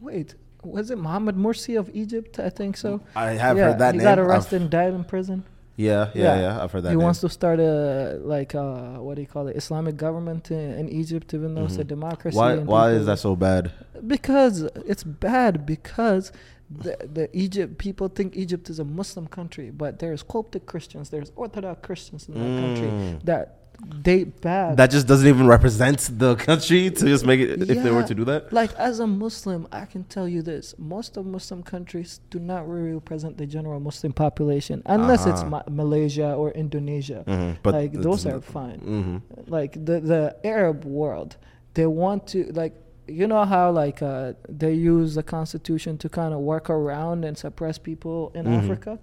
wait, 0.00 0.34
was 0.62 0.90
it 0.90 0.98
Mohammed 0.98 1.36
Morsi 1.36 1.78
of 1.78 1.90
Egypt? 1.94 2.38
I 2.38 2.50
think 2.50 2.76
so. 2.76 3.00
I 3.14 3.30
have 3.30 3.56
yeah, 3.56 3.64
heard 3.70 3.78
that 3.78 3.92
name. 3.92 4.00
he 4.00 4.06
name. 4.06 4.16
got 4.16 4.18
I've- 4.18 4.28
arrested 4.28 4.62
and 4.62 4.70
died 4.70 4.92
in 4.94 5.04
prison. 5.04 5.44
yeah, 5.76 6.10
yeah, 6.14 6.22
Yeah. 6.22 6.40
yeah, 6.40 6.62
I've 6.62 6.72
heard 6.72 6.82
that. 6.82 6.90
he 6.90 6.96
name. 6.96 7.04
wants 7.04 7.20
to 7.20 7.28
start 7.28 7.60
a 7.60 8.18
like 8.34 8.54
uh 8.54 8.94
what 9.04 9.14
do 9.16 9.20
you 9.22 9.28
call 9.28 9.46
it 9.48 9.56
Islamic 9.56 9.96
government 9.96 10.50
in, 10.50 10.70
in 10.80 10.88
Egypt, 10.88 11.32
even 11.34 11.54
though 11.54 11.64
it's 11.66 11.76
a 11.78 11.84
Mhm. 11.84 11.94
democracy. 11.96 12.36
Why? 12.36 12.56
Why 12.58 12.90
is 12.98 13.06
that 13.06 13.18
so 13.20 13.36
bad? 13.36 13.70
Because 14.14 14.62
it's 14.92 15.04
bad 15.04 15.64
because 15.64 16.32
the 16.70 16.96
the 17.12 17.28
Egypt 17.36 17.78
people 17.78 18.08
think 18.08 18.36
Egypt 18.36 18.68
is 18.70 18.78
a 18.78 18.84
Muslim 18.84 19.26
country, 19.26 19.70
but 19.70 19.98
there's 19.98 20.22
Coptic 20.22 20.66
Christians, 20.66 21.08
there's 21.10 21.32
Orthodox 21.36 21.80
Christians 21.86 22.28
in 22.28 22.34
that 22.34 22.60
country 22.62 22.88
Mm. 22.88 23.24
that 23.24 23.54
date 24.02 24.40
back. 24.40 24.76
That 24.76 24.90
just 24.90 25.06
doesn't 25.06 25.28
even 25.28 25.46
represent 25.46 26.10
the 26.18 26.34
country 26.34 26.90
to 26.90 27.04
just 27.06 27.24
make 27.24 27.38
it 27.40 27.62
if 27.70 27.82
they 27.82 27.90
were 27.92 28.02
to 28.02 28.14
do 28.14 28.24
that. 28.24 28.52
Like 28.52 28.74
as 28.74 28.98
a 29.00 29.06
Muslim, 29.06 29.68
I 29.72 29.84
can 29.86 30.02
tell 30.04 30.28
you 30.28 30.42
this: 30.42 30.74
most 30.78 31.16
of 31.16 31.24
Muslim 31.26 31.62
countries 31.62 32.20
do 32.28 32.38
not 32.40 32.68
really 32.68 32.92
represent 32.92 33.38
the 33.38 33.46
general 33.46 33.78
Muslim 33.80 34.12
population, 34.12 34.82
unless 34.84 35.26
it's 35.26 35.40
Uh-huh. 35.42 35.50
Ma- 35.50 35.62
Malaysia 35.70 36.34
or 36.34 36.50
Indonesia. 36.50 37.22
Mhm, 37.26 37.56
But 37.62 37.74
like 37.74 37.92
those 37.92 38.26
are 38.26 38.40
fine. 38.40 38.80
Mhm. 38.80 39.48
Like 39.48 39.72
the 39.84 40.00
the 40.00 40.36
Arab 40.44 40.84
world, 40.84 41.36
they 41.74 41.86
want 41.86 42.26
to 42.34 42.50
like 42.52 42.74
you 43.08 43.26
know 43.26 43.44
how 43.44 43.70
like 43.70 44.02
uh, 44.02 44.32
they 44.48 44.72
use 44.74 45.14
the 45.14 45.22
constitution 45.22 45.98
to 45.98 46.08
kind 46.08 46.32
of 46.34 46.40
work 46.40 46.68
around 46.70 47.24
and 47.24 47.36
suppress 47.38 47.78
people 47.78 48.30
in 48.34 48.44
Mhm. 48.46 48.58
Africa. 48.62 48.98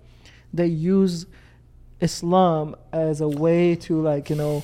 They 0.53 0.67
use 0.67 1.25
Islam 2.01 2.75
as 2.93 3.21
a 3.21 3.27
way 3.27 3.75
to 3.75 4.01
like 4.01 4.29
you 4.29 4.35
know 4.35 4.63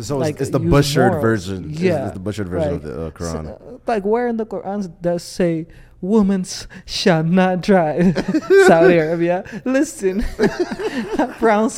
So 0.00 0.18
like, 0.18 0.40
it's, 0.40 0.50
the 0.50 0.60
butchered 0.60 1.20
version. 1.20 1.68
Yeah, 1.68 2.04
it's 2.06 2.14
the 2.14 2.20
butchered 2.20 2.48
version 2.48 2.74
of 2.74 2.82
the 2.82 3.06
uh, 3.06 3.10
Quran. 3.10 3.44
So, 3.46 3.52
uh, 3.74 3.78
like 3.92 4.04
where 4.04 4.28
in 4.28 4.36
the 4.36 4.46
Quran 4.46 4.92
does 5.02 5.22
say 5.24 5.66
women 6.00 6.44
shall 6.86 7.24
not 7.24 7.60
drive 7.60 8.16
Saudi 8.68 8.98
Arabia? 8.98 9.44
Listen, 9.64 10.22
Crown, 11.38 11.70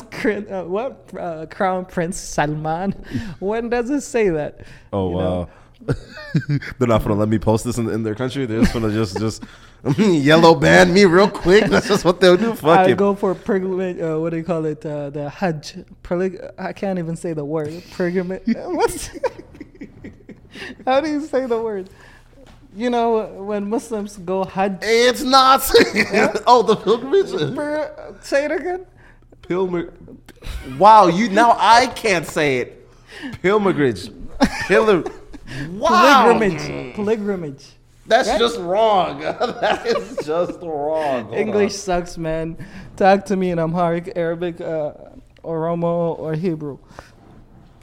uh, 0.49 0.63
what 0.63 1.09
uh, 1.17 1.45
Crown 1.47 1.85
Prince 1.85 2.17
Salman? 2.17 2.93
When 3.39 3.69
does 3.69 3.89
it 3.89 4.01
say 4.01 4.29
that? 4.29 4.61
oh 4.93 5.09
you 5.09 5.15
wow. 5.15 5.21
know? 5.23 5.49
They're 6.79 6.87
not 6.87 7.03
gonna 7.03 7.15
let 7.15 7.29
me 7.29 7.39
post 7.39 7.63
this 7.65 7.77
in, 7.77 7.89
in 7.89 8.03
their 8.03 8.15
country. 8.15 8.45
They're 8.45 8.61
just 8.61 8.73
gonna 8.73 8.91
just 8.91 9.17
just 9.19 9.43
yellow 9.97 10.55
ban 10.55 10.93
me 10.93 11.05
real 11.05 11.29
quick. 11.29 11.65
That's 11.69 11.87
just 11.87 12.05
what 12.05 12.19
they'll 12.21 12.37
do. 12.37 12.55
Fuck 12.55 12.79
I 12.79 12.91
it. 12.91 12.97
go 12.97 13.15
for 13.15 13.35
pilgrimage. 13.35 13.99
Uh, 13.99 14.19
what 14.19 14.31
do 14.31 14.37
you 14.37 14.43
call 14.43 14.65
it? 14.65 14.85
Uh, 14.85 15.09
the 15.09 15.29
Hajj. 15.29 15.83
Perlig- 16.03 16.51
I 16.57 16.73
can't 16.73 16.99
even 16.99 17.15
say 17.15 17.33
the 17.33 17.45
word. 17.45 17.83
Pilgrimage. 17.91 18.43
What's? 18.47 19.09
How 20.85 21.01
do 21.01 21.09
you 21.09 21.21
say 21.25 21.45
the 21.47 21.61
word? 21.61 21.89
You 22.75 22.89
know 22.89 23.25
when 23.43 23.69
Muslims 23.69 24.17
go 24.17 24.43
Hajj. 24.45 24.79
It's 24.81 25.21
not. 25.21 25.61
oh, 26.47 26.63
the 26.63 26.75
pilgrimage. 26.75 27.55
Per- 27.55 28.15
say 28.21 28.45
it 28.45 28.51
again. 28.51 28.85
Pilgrimage. 29.41 29.93
Wow, 30.77 31.07
you 31.07 31.29
now 31.29 31.55
I 31.59 31.87
can't 31.87 32.25
say 32.25 32.57
it. 32.59 32.89
Pilgrimage. 33.41 34.09
Pilgrim. 34.67 35.05
Wow. 35.71 36.23
Pilgrimage. 36.37 36.95
Pilgrimage. 36.95 37.65
That's 38.05 38.27
Right? 38.29 38.39
just 38.39 38.59
wrong. 38.59 39.19
that 39.21 39.85
is 39.85 40.17
just 40.25 40.59
wrong. 40.61 41.23
Hold 41.25 41.35
English 41.35 41.73
on. 41.73 41.79
sucks, 41.79 42.17
man. 42.17 42.57
Talk 42.97 43.25
to 43.25 43.35
me 43.37 43.51
in 43.51 43.59
Amharic, 43.59 44.11
Arabic, 44.15 44.59
uh, 44.59 44.91
Oromo, 45.43 46.17
or 46.19 46.33
Hebrew. 46.33 46.79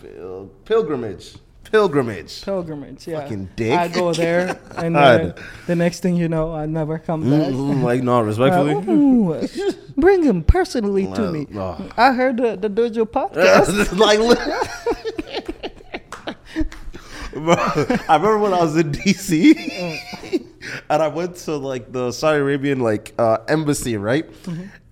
Pil- 0.02 0.50
pilgrimage. 0.64 1.36
pilgrimage. 1.64 2.42
pilgrimage. 2.44 3.06
Yeah, 3.06 3.20
Fucking 3.20 3.48
dick. 3.56 3.78
I 3.78 3.88
go 3.88 4.12
there, 4.12 4.58
and 4.76 4.94
then 4.96 5.34
the 5.66 5.76
next 5.76 6.00
thing 6.00 6.16
you 6.16 6.28
know, 6.28 6.52
I 6.54 6.66
never 6.66 6.98
come 6.98 7.22
back. 7.22 7.48
Mm, 7.52 7.82
like 7.82 8.02
no, 8.02 8.18
Uh, 8.18 8.22
respectfully. 8.22 8.74
ooh, 8.92 9.48
bring 9.96 10.22
him 10.22 10.42
personally 10.42 11.06
to 11.06 11.28
Uh, 11.28 11.32
me. 11.32 11.46
oh. 11.54 11.78
I 11.96 12.12
heard 12.12 12.36
the, 12.38 12.56
the 12.56 12.68
Dojo 12.68 13.04
podcast. 13.06 13.96
like, 13.98 14.18
Bro, 17.44 17.54
I 18.08 18.16
remember 18.16 18.38
when 18.38 18.52
I 18.52 18.60
was 18.62 18.76
in 18.76 18.92
DC, 18.92 20.44
and 20.90 21.02
I 21.02 21.08
went 21.08 21.36
to 21.36 21.56
like 21.56 21.90
the 21.92 22.12
Saudi 22.12 22.38
Arabian 22.40 22.80
like 22.80 23.14
uh, 23.18 23.38
embassy, 23.48 23.96
right? 23.96 24.28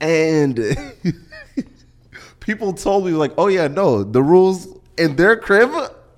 And 0.00 0.58
people 2.40 2.72
told 2.72 3.04
me 3.06 3.12
like, 3.12 3.32
"Oh 3.38 3.48
yeah, 3.48 3.68
no, 3.68 4.02
the 4.04 4.22
rules 4.22 4.68
in 4.96 5.16
their 5.16 5.36
crib 5.36 5.70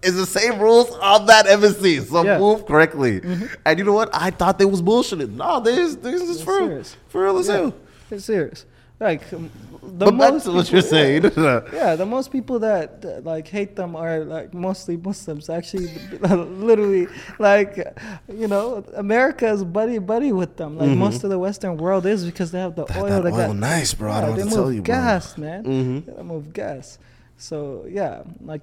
is 0.03 0.17
the 0.17 0.27
same 0.27 0.59
rules 0.59 0.91
on 1.03 1.27
that 1.27 1.47
embassy, 1.47 2.01
so 2.01 2.23
Yeah. 2.25 2.39
move 2.39 2.67
correctly." 2.67 3.21
And 3.65 3.79
you 3.79 3.85
know 3.85 3.93
what? 3.95 4.11
I 4.13 4.31
thought 4.31 4.59
they 4.59 4.65
was 4.65 4.83
bullshitting. 4.83 5.33
No, 5.35 5.61
this 5.61 5.97
this 5.97 6.23
is 6.23 6.43
for 6.43 6.59
real, 6.59 6.69
serious. 6.69 6.97
for 7.09 7.23
real 7.25 7.39
as 7.39 7.49
Yeah. 7.49 7.55
hell. 7.55 7.75
It's 8.11 8.25
serious. 8.25 8.65
Like 9.01 9.33
um, 9.33 9.51
the 9.83 10.05
But 10.07 10.15
most 10.15 10.45
to 10.45 10.53
what 10.53 10.71
you're 10.71 10.83
saying. 10.83 11.23
Yeah, 11.35 11.97
the 11.97 12.05
most 12.05 12.31
people 12.31 12.59
that, 12.59 13.01
that, 13.01 13.25
like 13.25 13.49
hate 13.49 13.75
them 13.75 13.97
are 13.97 14.21
like 14.25 14.53
mostly 14.53 14.99
Muslims. 14.99 15.49
Actually, 15.49 15.89
literally, 16.21 17.09
like 17.39 17.79
you 18.29 18.47
know, 18.47 18.85
America 18.95 19.49
is 19.49 19.65
buddy 19.65 19.99
buddy 19.99 20.33
with 20.33 20.57
them. 20.59 20.77
Like 20.77 20.91
most 20.91 21.25
of 21.25 21.31
the 21.31 21.39
Western 21.39 21.79
world 21.79 22.05
is 22.05 22.27
because 22.27 22.51
they 22.53 22.61
have 22.61 22.75
the 22.77 22.85
That- 22.85 22.99
oil. 22.99 23.09
that 23.09 23.23
they 23.25 23.31
oil 23.31 23.47
got 23.49 23.57
nice, 23.57 23.95
bro. 23.95 24.13
I 24.13 24.21
don't 24.21 24.37
they 24.37 24.45
move 24.45 24.53
tell 24.53 24.71
you, 24.73 24.83
bro. 24.83 24.95
gas, 24.95 25.39
man. 25.39 25.65
Mhm. 25.65 26.17
They 26.17 26.23
move 26.23 26.53
gas. 26.53 26.99
So 27.39 27.87
yeah, 27.89 28.23
like 28.43 28.61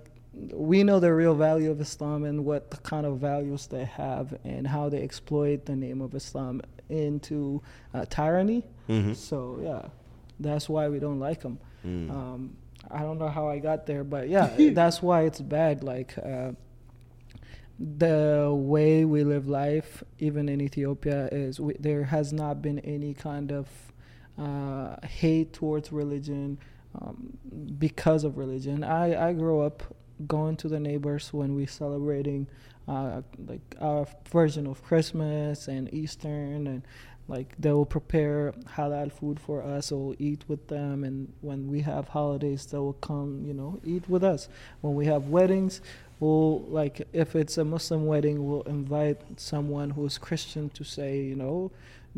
we 0.54 0.84
know 0.84 1.00
the 1.00 1.12
real 1.16 1.34
value 1.34 1.72
of 1.72 1.82
Islam 1.82 2.24
and 2.26 2.46
what 2.46 2.70
the 2.70 2.78
kind 2.78 3.08
of 3.08 3.18
values 3.18 3.66
they 3.66 3.86
have 3.86 4.38
and 4.44 4.68
how 4.68 4.88
they 4.88 5.02
exploit 5.02 5.66
the 5.66 5.76
name 5.76 6.00
of 6.00 6.14
Islam 6.14 6.62
into 6.90 7.60
uh, 7.96 8.06
tyranny. 8.06 8.64
Mhm. 8.88 9.16
So 9.16 9.60
yeah, 9.64 9.82
that's 10.40 10.70
why 10.70 10.88
we 10.90 11.00
don't 11.00 11.20
like 11.20 11.42
them. 11.42 11.60
Mm. 11.86 12.10
Um, 12.10 12.58
I 12.90 13.00
don't 13.00 13.20
know 13.20 13.28
how 13.28 13.48
I 13.50 13.60
got 13.60 13.86
there, 13.86 14.04
but 14.04 14.30
yeah, 14.30 14.56
that's 14.72 15.02
why 15.02 15.24
it's 15.24 15.42
bad. 15.42 15.84
Like 15.84 16.18
uh, 16.18 16.52
the 17.80 18.52
way 18.54 19.06
we 19.06 19.24
live 19.24 19.48
life, 19.48 20.04
even 20.20 20.50
in 20.50 20.62
Ethiopia, 20.62 21.30
is 21.32 21.60
we, 21.60 21.74
there 21.80 22.06
has 22.06 22.34
not 22.34 22.62
been 22.62 22.80
any 22.80 23.14
kind 23.14 23.52
of 23.52 23.68
uh, 24.38 24.96
hate 25.06 25.54
towards 25.54 25.92
religion 25.92 26.58
um, 27.02 27.38
because 27.78 28.24
of 28.24 28.38
religion. 28.38 28.84
I, 28.84 29.30
I 29.30 29.34
grew 29.34 29.62
up 29.62 29.84
going 30.26 30.56
to 30.58 30.68
the 30.68 30.80
neighbors 30.80 31.32
when 31.32 31.54
we 31.54 31.66
celebrating 31.66 32.48
uh, 32.88 33.22
like 33.46 33.76
our 33.82 34.08
version 34.32 34.66
of 34.66 34.82
Christmas 34.84 35.68
and 35.68 35.94
Eastern 35.94 36.68
and 36.68 36.84
like 37.28 37.54
they 37.60 37.72
will 37.72 37.86
prepare 37.86 38.54
halal 38.76 39.12
food 39.12 39.40
for 39.40 39.62
us 39.62 39.92
or 39.92 40.08
we'll 40.08 40.16
eat 40.20 40.44
with 40.48 40.68
them 40.68 41.04
and 41.04 41.32
when 41.42 41.68
we 41.68 41.82
have 41.82 42.08
holidays 42.10 42.66
they 42.68 42.78
will 42.78 42.94
come 42.94 43.44
you 43.46 43.54
know 43.54 43.80
eat 43.84 44.08
with 44.10 44.24
us 44.24 44.48
when 44.82 44.96
we 44.96 45.06
have 45.06 45.28
weddings 45.28 45.82
we'll 46.20 46.60
like 46.80 47.08
if 47.14 47.36
it's 47.36 47.58
a 47.58 47.66
muslim 47.66 48.06
wedding 48.06 48.48
we'll 48.48 48.62
invite 48.64 49.20
someone 49.40 49.90
who's 49.92 50.18
christian 50.18 50.70
to 50.70 50.84
say 50.84 51.20
you 51.22 51.36
know 51.36 51.70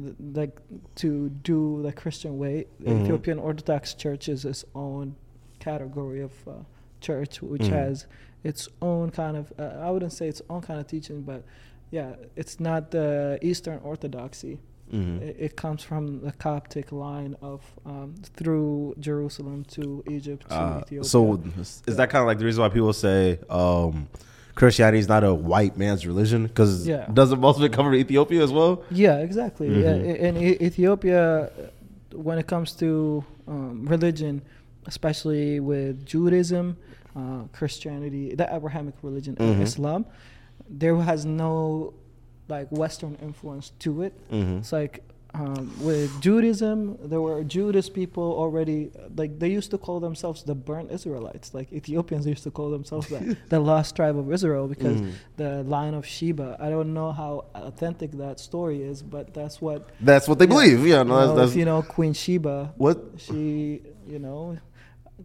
th- 0.02 0.16
like 0.34 0.60
to 0.96 1.30
do 1.44 1.82
the 1.82 1.92
christian 1.92 2.38
way 2.38 2.66
Mhm. 2.84 3.02
ethiopian 3.04 3.40
orthodox 3.40 3.94
church 3.94 4.30
is 4.30 4.46
its 4.46 4.64
own 4.76 5.16
category 5.60 6.22
of 6.22 6.32
uh, 6.48 6.52
church 7.02 7.42
which 7.42 7.64
Mhm. 7.64 7.70
has 7.72 8.06
its 8.44 8.70
own 8.82 9.10
kind 9.10 9.36
of 9.36 9.52
uh, 9.60 9.64
i 9.86 9.90
wouldn't 9.92 10.14
say 10.14 10.28
its 10.28 10.42
own 10.50 10.62
kind 10.62 10.80
of 10.80 10.88
teaching 10.88 11.22
but 11.24 11.44
yeah 11.92 12.16
it's 12.36 12.60
not 12.60 12.92
the 12.92 13.38
eastern 13.42 13.80
orthodoxy 13.84 14.60
Mhm. 14.92 15.22
it, 15.22 15.36
it 15.40 15.56
comes 15.56 15.84
from 15.84 16.22
the 16.22 16.32
Coptic 16.32 16.92
line 16.92 17.36
of 17.42 17.62
um, 17.86 18.16
through 18.38 18.96
Jerusalem 19.00 19.64
to 19.76 20.04
Egypt 20.10 20.50
to 20.50 20.56
Uh, 20.56 20.80
Ethiopia. 20.82 21.04
so 21.04 21.40
is 21.88 21.96
that 21.98 22.10
kind 22.10 22.22
of 22.24 22.28
like 22.28 22.40
the 22.40 22.46
reason 22.46 22.62
why 22.64 22.70
people 22.70 22.94
say 22.94 23.40
um, 23.50 24.08
Christianity 24.56 25.00
is 25.00 25.08
not 25.08 25.24
a 25.24 25.34
white 25.34 25.78
man's 25.78 26.06
religion? 26.08 26.48
Because 26.48 26.88
Yeah. 26.88 27.06
doesn't 27.14 27.40
most 27.40 27.58
of 27.58 27.64
it 27.64 27.72
come 27.72 27.86
from 27.86 27.96
Ethiopia 27.96 28.42
as 28.44 28.52
well? 28.52 28.84
yeah, 28.92 29.18
exactly. 29.28 29.68
Yeah, 29.68 29.94
Mhm. 29.96 30.10
i- 30.10 30.20
in 30.28 30.38
E- 30.38 30.58
Ethiopia, 30.70 31.22
uh, 31.44 31.50
when 32.28 32.38
it 32.40 32.48
comes 32.48 32.70
to 32.84 33.24
um, 33.48 33.86
religion, 33.88 34.42
especially 34.86 35.60
with 35.60 36.06
Judaism, 36.06 36.78
uh, 37.16 37.44
Christianity, 37.52 38.36
the 38.36 38.48
Abrahamic 38.58 38.96
religion, 39.02 39.36
and 39.40 39.56
Mhm. 39.58 39.62
Islam, 39.70 40.06
there 40.82 40.96
has 40.98 41.26
no 41.26 41.94
like 42.50 42.68
Western 42.72 43.16
influence 43.22 43.72
to 43.80 44.02
it. 44.04 44.14
Mm-hmm. 44.32 44.58
It's 44.60 44.72
like 44.72 45.04
um, 45.36 45.72
with 45.82 46.10
Judaism, 46.22 46.98
there 47.04 47.22
were 47.22 47.44
Judas 47.44 47.88
people 47.88 48.24
already. 48.44 48.90
Like 49.16 49.38
they 49.38 49.50
used 49.50 49.70
to 49.72 49.78
call 49.78 50.00
themselves 50.00 50.42
the 50.44 50.56
burnt 50.56 50.90
Israelites. 50.92 51.54
Like 51.54 51.72
Ethiopians 51.72 52.26
used 52.26 52.44
to 52.44 52.52
call 52.52 52.72
themselves 52.72 53.08
the, 53.10 53.38
the 53.50 53.60
lost 53.60 53.96
tribe 53.96 54.18
of 54.18 54.32
Israel 54.34 54.68
because 54.68 55.00
Mhm. 55.00 55.12
the 55.38 55.64
line 55.64 55.94
of 55.94 56.04
Sheba. 56.06 56.58
I 56.60 56.70
don't 56.72 56.96
know 56.96 57.12
how 57.12 57.46
authentic 57.54 58.12
that 58.14 58.40
story 58.40 58.82
is, 58.82 59.04
but 59.04 59.32
that's 59.36 59.62
what. 59.62 59.80
That's 60.02 60.28
what 60.28 60.40
they 60.40 60.46
Yeah. 60.46 60.56
believe. 60.56 60.80
Yeah, 60.80 60.86
you 60.86 60.92
that's, 60.96 61.08
know, 61.10 61.36
that's 61.36 61.52
if 61.52 61.58
you 61.58 61.66
know 61.66 61.84
Queen 61.84 62.14
Sheba, 62.14 62.74
what. 62.78 62.98
she, 63.18 63.82
you 64.08 64.18
know, 64.26 64.58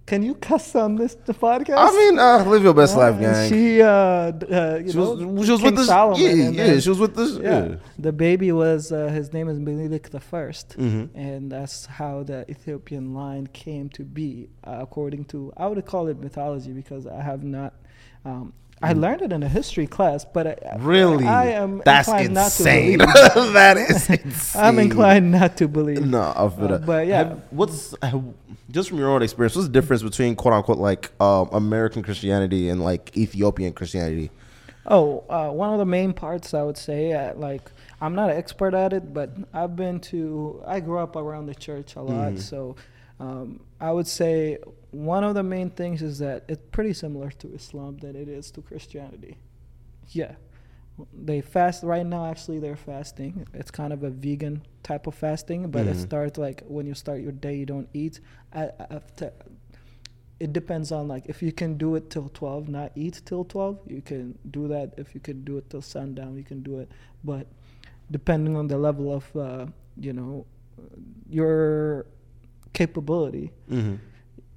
can 0.06 0.22
you 0.22 0.34
cuss 0.34 0.74
on 0.74 0.96
this 0.96 1.14
the 1.24 1.32
podcast? 1.34 1.76
I 1.78 1.90
mean, 1.90 2.18
uh, 2.18 2.44
live 2.46 2.62
your 2.62 2.74
best 2.74 2.96
life, 2.96 3.14
Uh, 3.16 3.20
gang. 3.20 3.48
She, 3.50 3.80
uh, 3.80 3.88
uh, 3.88 4.80
you 4.84 4.90
She 4.92 4.98
know, 4.98 5.14
was, 5.14 5.46
she 5.46 5.52
was 5.52 5.60
King 5.60 5.70
with 5.70 5.76
this. 5.76 5.86
Solomon, 5.86 6.20
yeah, 6.20 6.32
yeah, 6.32 6.50
then- 6.66 6.80
she 6.80 6.88
was 6.88 6.98
with 6.98 7.14
this. 7.14 7.32
yeah. 7.38 7.64
Yeah. 7.68 7.74
The 7.98 8.12
baby 8.12 8.50
was 8.52 8.92
uh, 8.92 9.08
his 9.08 9.32
name 9.32 9.48
is 9.48 9.58
Menelik 9.58 10.10
the 10.10 10.20
1st 10.20 10.76
Mhm. 10.78 11.08
and 11.14 11.50
that's 11.52 11.86
how 11.86 12.22
the 12.24 12.44
Ethiopian 12.50 13.14
line 13.14 13.46
came 13.52 13.88
to 13.90 14.02
be, 14.04 14.48
uh, 14.66 14.78
according 14.80 15.24
to 15.26 15.52
I 15.56 15.66
would 15.68 15.84
call 15.86 16.08
it 16.08 16.18
mythology 16.20 16.72
because 16.72 17.06
I 17.06 17.22
have 17.22 17.42
not. 17.44 17.72
Um, 18.26 18.52
I 18.82 18.92
learned 18.92 19.22
it 19.22 19.32
in 19.32 19.42
a 19.42 19.48
history 19.48 19.86
class, 19.86 20.24
but 20.24 20.46
I, 20.46 20.54
Mm. 20.54 20.78
Really? 20.80 21.26
I 21.26 21.46
am 21.52 21.80
That's 21.84 22.08
inclined 22.08 22.34
not 22.34 22.50
to 22.52 22.62
insane. 22.62 22.98
believe. 22.98 23.14
that 23.54 23.76
is 23.78 24.10
insane. 24.24 24.62
I'm 24.62 24.78
inclined 24.78 25.30
not 25.32 25.56
to 25.58 25.68
believe. 25.68 26.04
No, 26.04 26.20
I 26.36 26.48
feel 26.48 26.64
Uh, 26.64 26.66
that. 26.68 26.86
but 26.86 27.06
yeah. 27.06 27.16
Have- 27.18 27.42
what's 27.50 27.94
have, 28.02 28.22
just 28.70 28.88
from 28.90 28.98
your 28.98 29.08
own 29.10 29.22
experience? 29.22 29.54
What's 29.56 29.68
the 29.68 29.72
difference 29.72 30.02
between 30.02 30.36
quote 30.36 30.52
unquote 30.54 30.78
like 30.78 31.10
um, 31.20 31.48
American 31.52 32.02
Christianity 32.02 32.68
and 32.68 32.82
like 32.84 33.16
Ethiopian 33.16 33.72
Christianity? 33.72 34.30
Oh, 34.86 35.24
uh, 35.30 35.48
one 35.50 35.72
of 35.72 35.78
the 35.78 35.86
main 35.86 36.12
parts 36.12 36.52
I 36.52 36.62
would 36.62 36.76
say, 36.76 37.12
uh, 37.14 37.32
like 37.36 37.70
I'm 38.02 38.14
not 38.14 38.28
an 38.30 38.36
expert 38.36 38.74
at 38.74 38.92
it, 38.92 39.14
but 39.14 39.30
I've 39.54 39.76
been 39.76 39.98
to. 40.12 40.62
I 40.66 40.80
grew 40.80 40.98
up 40.98 41.16
around 41.16 41.46
the 41.46 41.54
church 41.54 41.96
a 41.96 42.02
lot, 42.02 42.32
Mhm. 42.34 42.40
so 42.40 42.76
um, 43.18 43.60
I 43.88 43.90
would 43.96 44.06
say 44.06 44.58
one 44.90 45.24
of 45.24 45.34
the 45.34 45.42
main 45.42 45.68
things 45.80 46.00
is 46.00 46.18
that 46.20 46.44
it's 46.48 46.62
pretty 46.76 46.94
similar 46.94 47.30
to 47.42 47.46
Islam 47.54 47.98
than 47.98 48.16
it 48.16 48.28
is 48.28 48.50
to 48.52 48.62
Christianity. 48.62 49.36
Yeah, 50.10 50.32
they 51.12 51.40
fast 51.42 51.82
right 51.82 52.06
now. 52.06 52.22
Actually, 52.32 52.60
they're 52.60 52.82
fasting. 52.92 53.46
It's 53.52 53.70
kind 53.70 53.92
of 53.92 54.02
a 54.02 54.10
vegan 54.10 54.62
type 54.82 55.06
of 55.06 55.14
fasting, 55.14 55.60
but 55.70 55.86
it 55.86 55.96
Mhm. 55.96 56.00
starts 56.08 56.38
like 56.38 56.62
when 56.76 56.86
you 56.86 56.94
start 56.94 57.20
your 57.20 57.32
day, 57.46 57.54
you 57.60 57.66
don't 57.66 57.88
eat. 57.92 58.20
I, 58.52 58.70
it 60.40 60.52
depends 60.52 60.90
on 60.90 61.06
like 61.08 61.24
if 61.26 61.42
you 61.42 61.52
can 61.52 61.76
do 61.76 61.94
it 61.94 62.10
till 62.10 62.28
12 62.34 62.68
not 62.68 62.90
eat 62.96 63.22
till 63.24 63.44
12 63.44 63.78
you 63.86 64.02
can 64.02 64.36
do 64.50 64.66
that 64.68 64.92
if 64.96 65.14
you 65.14 65.20
can 65.20 65.44
do 65.44 65.58
it 65.58 65.70
till 65.70 65.80
sundown 65.80 66.36
you 66.36 66.42
can 66.42 66.60
do 66.62 66.80
it 66.80 66.88
but 67.22 67.46
depending 68.10 68.56
on 68.56 68.66
the 68.66 68.76
level 68.76 69.14
of 69.14 69.24
uh, 69.36 69.64
you 70.06 70.12
know 70.12 70.44
your 71.28 72.04
capability 72.74 73.50
Mm-hmm. 73.70 73.94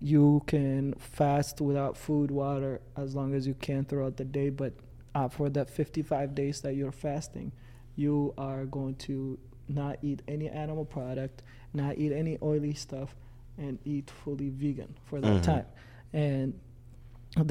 you 0.01 0.43
can 0.45 0.93
fast 0.99 1.59
without 1.61 1.95
food 1.97 2.29
water 2.29 2.81
as 2.95 3.15
long 3.15 3.33
as 3.33 3.47
you 3.47 3.55
can 3.55 3.85
throughout 3.85 4.17
the 4.17 4.25
day 4.25 4.49
but 4.49 4.73
uh, 5.15 5.27
for 5.27 5.49
that 5.49 5.69
55 5.69 6.35
days 6.35 6.61
that 6.61 6.75
you're 6.75 6.91
fasting 6.91 7.51
you 7.95 8.33
are 8.37 8.65
going 8.65 8.95
to 8.95 9.39
not 9.69 9.97
eat 10.03 10.21
any 10.27 10.47
animal 10.49 10.85
product 10.85 11.41
not 11.73 11.97
eat 11.97 12.11
any 12.11 12.37
oily 12.43 12.73
stuff 12.73 13.15
and 13.57 13.79
eat 13.85 14.11
fully 14.23 14.49
vegan 14.49 14.93
for 15.05 15.19
that 15.21 15.37
Mhm. 15.41 15.43
time 15.43 15.65
and 16.13 16.53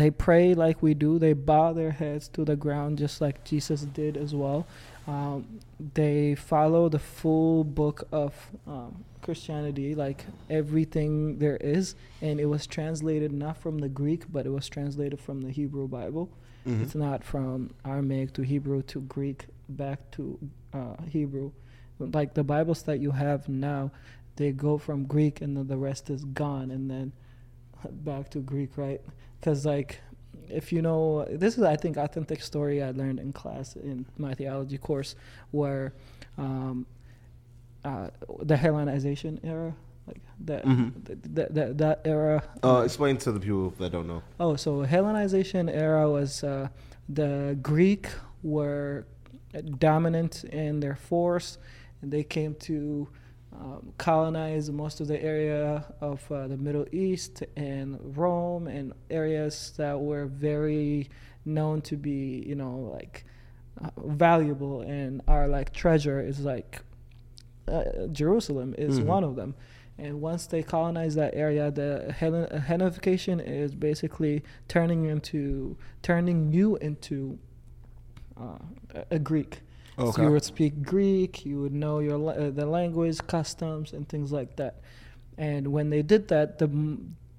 they 0.01 0.11
pray 0.11 0.55
like 0.55 0.83
we 0.83 0.95
do 0.95 1.19
they 1.19 1.33
bow 1.33 1.73
their 1.73 1.91
heads 1.93 2.29
to 2.29 2.45
the 2.45 2.57
ground 2.57 2.97
just 2.99 3.21
like 3.21 3.45
jesus 3.45 3.83
did 3.83 4.17
as 4.17 4.35
well 4.35 4.67
um, 5.09 5.45
they 5.95 6.35
follow 6.35 6.89
the 6.89 6.99
full 6.99 7.63
book 7.65 7.99
of 8.13 8.33
um, 8.67 9.05
christianity 9.27 9.95
like 9.95 10.25
everything 10.49 11.39
there 11.39 11.57
is 11.57 11.97
and 12.23 12.39
it 12.39 12.47
was 12.47 12.65
translated 12.67 13.33
not 13.33 13.57
from 13.57 13.79
the 13.79 13.89
greek 13.89 14.23
but 14.31 14.47
it 14.47 14.51
was 14.51 14.69
translated 14.69 15.21
from 15.21 15.43
the 15.43 15.51
hebrew 15.51 15.89
bible. 15.89 16.31
Mm-hmm. 16.65 16.83
it's 16.83 16.95
not 16.95 17.25
from 17.25 17.75
aramaic 17.85 18.33
to 18.35 18.43
hebrew 18.43 18.83
to 18.83 19.01
greek 19.03 19.47
back 19.69 19.99
to 20.13 20.39
uh, 20.73 20.95
hebrew. 21.11 21.51
Like 21.99 22.35
the 22.35 22.45
bibles 22.45 22.83
that 22.83 23.01
you 23.01 23.11
have 23.11 23.49
now 23.49 23.91
they 24.37 24.53
go 24.53 24.79
from 24.79 25.05
greek 25.07 25.41
and 25.41 25.57
then 25.57 25.67
the 25.67 25.77
rest 25.77 26.09
is 26.09 26.25
gone 26.25 26.71
and 26.71 26.89
then 26.89 27.13
back 27.91 28.31
to 28.31 28.39
greek 28.39 28.79
right? 28.79 29.01
Because 29.41 29.67
like 29.67 30.01
if 30.49 30.73
you 30.73 30.83
know, 30.83 31.27
this 31.29 31.59
is 31.59 31.65
I 31.65 31.77
think 31.77 31.97
authentic 31.97 32.41
story 32.43 32.83
I 32.83 32.91
learned 32.93 33.19
in 33.19 33.33
class 33.33 33.75
in 33.75 34.07
my 34.17 34.35
theology 34.35 34.79
course, 34.79 35.17
where 35.51 35.93
um, 36.39 36.87
uh, 37.87 38.09
the 38.51 38.57
Hellenization 38.65 39.35
era, 39.45 39.71
like 40.09 40.21
that, 40.49 40.65
Mhm. 40.65 40.89
th- 41.07 41.19
th- 41.37 41.49
that 41.57 41.71
that 41.79 41.99
era. 42.05 42.43
Uh, 42.63 42.83
explain 42.85 43.17
to 43.25 43.31
the 43.33 43.41
people 43.41 43.71
that 43.81 43.91
don't 43.93 44.07
know. 44.13 44.23
Oh, 44.45 44.57
so 44.57 44.71
Hellenization 44.95 45.65
era 45.87 46.05
was 46.11 46.43
uh, 46.45 46.69
the 47.09 47.57
Greek 47.63 48.05
were 48.43 49.07
dominant 49.79 50.45
in 50.45 50.81
their 50.81 50.97
force, 50.97 51.59
and 52.03 52.13
they 52.13 52.25
came 52.25 52.55
to 52.69 53.09
um, 53.59 53.93
colonize 53.97 54.71
most 54.71 55.01
of 55.01 55.07
the 55.09 55.19
area 55.23 55.85
of 56.01 56.31
uh, 56.31 56.47
the 56.47 56.59
Middle 56.59 56.87
East 56.93 57.43
and 57.57 57.99
Rome 58.17 58.67
and 58.67 58.93
areas 59.11 59.73
that 59.79 59.99
were 59.99 60.27
very 60.27 61.09
known 61.47 61.81
to 61.83 61.97
be, 61.97 62.45
you 62.47 62.55
know, 62.55 62.75
like 62.97 63.25
uh, 63.83 63.89
valuable 64.05 64.83
and 64.83 65.23
are 65.27 65.49
like 65.49 65.73
treasure 65.73 66.21
is 66.21 66.41
like 66.41 66.83
uh, 67.69 68.07
Jerusalem 68.13 68.75
is 68.79 69.01
Mhm. 69.01 69.07
one 69.07 69.25
of 69.25 69.37
them. 69.37 69.55
And 69.99 70.21
once 70.21 70.47
they 70.47 70.63
colonize 70.63 71.15
that 71.15 71.35
area, 71.35 71.71
the 71.71 72.15
Hellen- 72.17 72.49
Hellenification 72.51 73.41
is 73.45 73.75
basically 73.75 74.43
turning 74.69 75.07
into 75.07 75.77
turning 76.03 76.53
you 76.53 76.77
into 76.77 77.39
uh, 78.39 78.59
a- 79.11 79.19
Greek. 79.19 79.61
So 79.99 80.21
you 80.23 80.31
would 80.33 80.45
speak 80.45 80.83
Greek, 80.83 81.47
you 81.47 81.59
would 81.63 81.73
know 81.73 82.01
your 82.01 82.19
la- 82.19 82.33
uh, 82.33 82.51
the 82.51 82.67
language, 82.67 83.19
customs, 83.27 83.95
and 83.95 84.07
things 84.07 84.31
like 84.31 84.57
that. 84.57 84.81
And 85.39 85.69
when 85.69 85.89
they 85.89 86.03
did 86.03 86.29
that, 86.29 86.59
the 86.59 86.69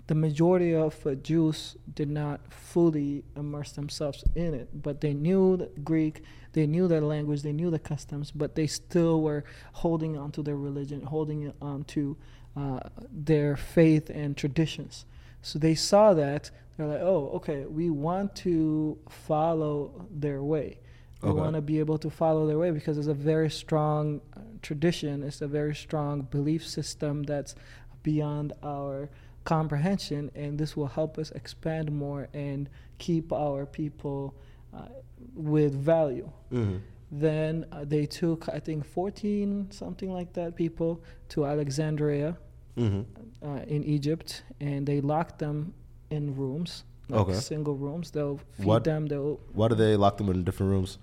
the 0.08 0.16
majority 0.16 0.74
of 0.74 1.06
uh, 1.06 1.16
Jews 1.16 1.76
did 1.94 2.10
not 2.10 2.40
fully 2.50 3.24
immerse 3.36 3.74
themselves 3.74 4.24
in 4.36 4.54
it, 4.54 4.70
but 4.82 5.02
they 5.02 5.14
knew 5.14 5.58
the 5.58 5.70
Greek, 5.84 6.24
they 6.54 6.66
knew 6.66 6.88
their 6.88 7.02
language, 7.02 7.42
they 7.44 7.52
knew 7.52 7.70
the 7.70 7.80
customs, 7.80 8.32
but 8.32 8.56
they 8.56 8.68
still 8.68 9.22
were 9.22 9.44
holding 9.74 10.18
on 10.18 10.32
to 10.32 10.42
their 10.42 10.56
religion, 10.56 11.02
holding 11.02 11.52
on 11.62 11.84
to 11.86 12.16
uh, 12.56 12.80
their 13.12 13.56
faith 13.58 14.10
and 14.10 14.36
traditions. 14.38 15.06
So 15.42 15.60
they 15.60 15.76
saw 15.76 16.14
that 16.14 16.52
they're 16.78 16.88
like, 16.88 17.02
oh, 17.02 17.32
okay, 17.36 17.66
we 17.66 17.90
want 17.90 18.36
to 18.38 18.98
follow 19.10 20.08
their 20.12 20.42
way. 20.42 20.80
We 21.22 21.30
Okay. 21.30 21.40
want 21.40 21.56
to 21.56 21.62
be 21.62 21.80
able 21.80 21.98
to 21.98 22.10
follow 22.10 22.46
their 22.48 22.60
way 22.60 22.70
because 22.72 22.98
it's 22.98 23.08
a 23.08 23.14
very 23.14 23.50
strong 23.50 24.22
uh, 24.36 24.42
tradition. 24.62 25.24
It's 25.24 25.42
a 25.42 25.48
very 25.48 25.76
strong 25.76 26.22
belief 26.22 26.66
system 26.66 27.24
that's 27.24 27.56
beyond 28.04 28.54
our 28.64 29.10
comprehension, 29.48 30.30
and 30.36 30.58
this 30.60 30.76
will 30.78 30.92
help 31.00 31.18
us 31.18 31.32
expand 31.32 31.92
more 31.92 32.28
and 32.34 32.70
keep 32.98 33.32
our 33.32 33.66
people 33.66 34.34
uh, 34.74 34.90
with 35.36 35.74
value. 35.94 36.30
hmm 36.52 36.78
Then 37.12 37.54
uh, 37.72 37.86
they 37.94 38.06
took, 38.06 38.50
I 38.58 38.60
think, 38.60 38.84
14 38.86 39.72
something 39.72 40.12
like 40.20 40.34
that 40.34 40.56
people 40.56 40.92
to 41.30 41.46
Alexandria 41.46 42.36
hmm 42.76 43.02
uh, 43.42 43.62
in 43.76 43.82
Egypt, 43.84 44.44
and 44.60 44.86
they 44.86 45.00
locked 45.02 45.38
them 45.40 45.74
in 46.10 46.24
rooms, 46.36 46.84
like 47.10 47.22
Okay. 47.22 47.40
single 47.40 47.76
rooms. 47.86 48.12
They'll 48.12 48.40
feed 48.58 48.66
What? 48.68 48.84
them. 48.84 49.08
They'll 49.08 49.40
Why 49.60 49.68
do 49.70 49.76
they 49.76 49.96
lock 49.98 50.18
them 50.18 50.30
in 50.30 50.44
different 50.44 50.72
rooms? 50.76 50.98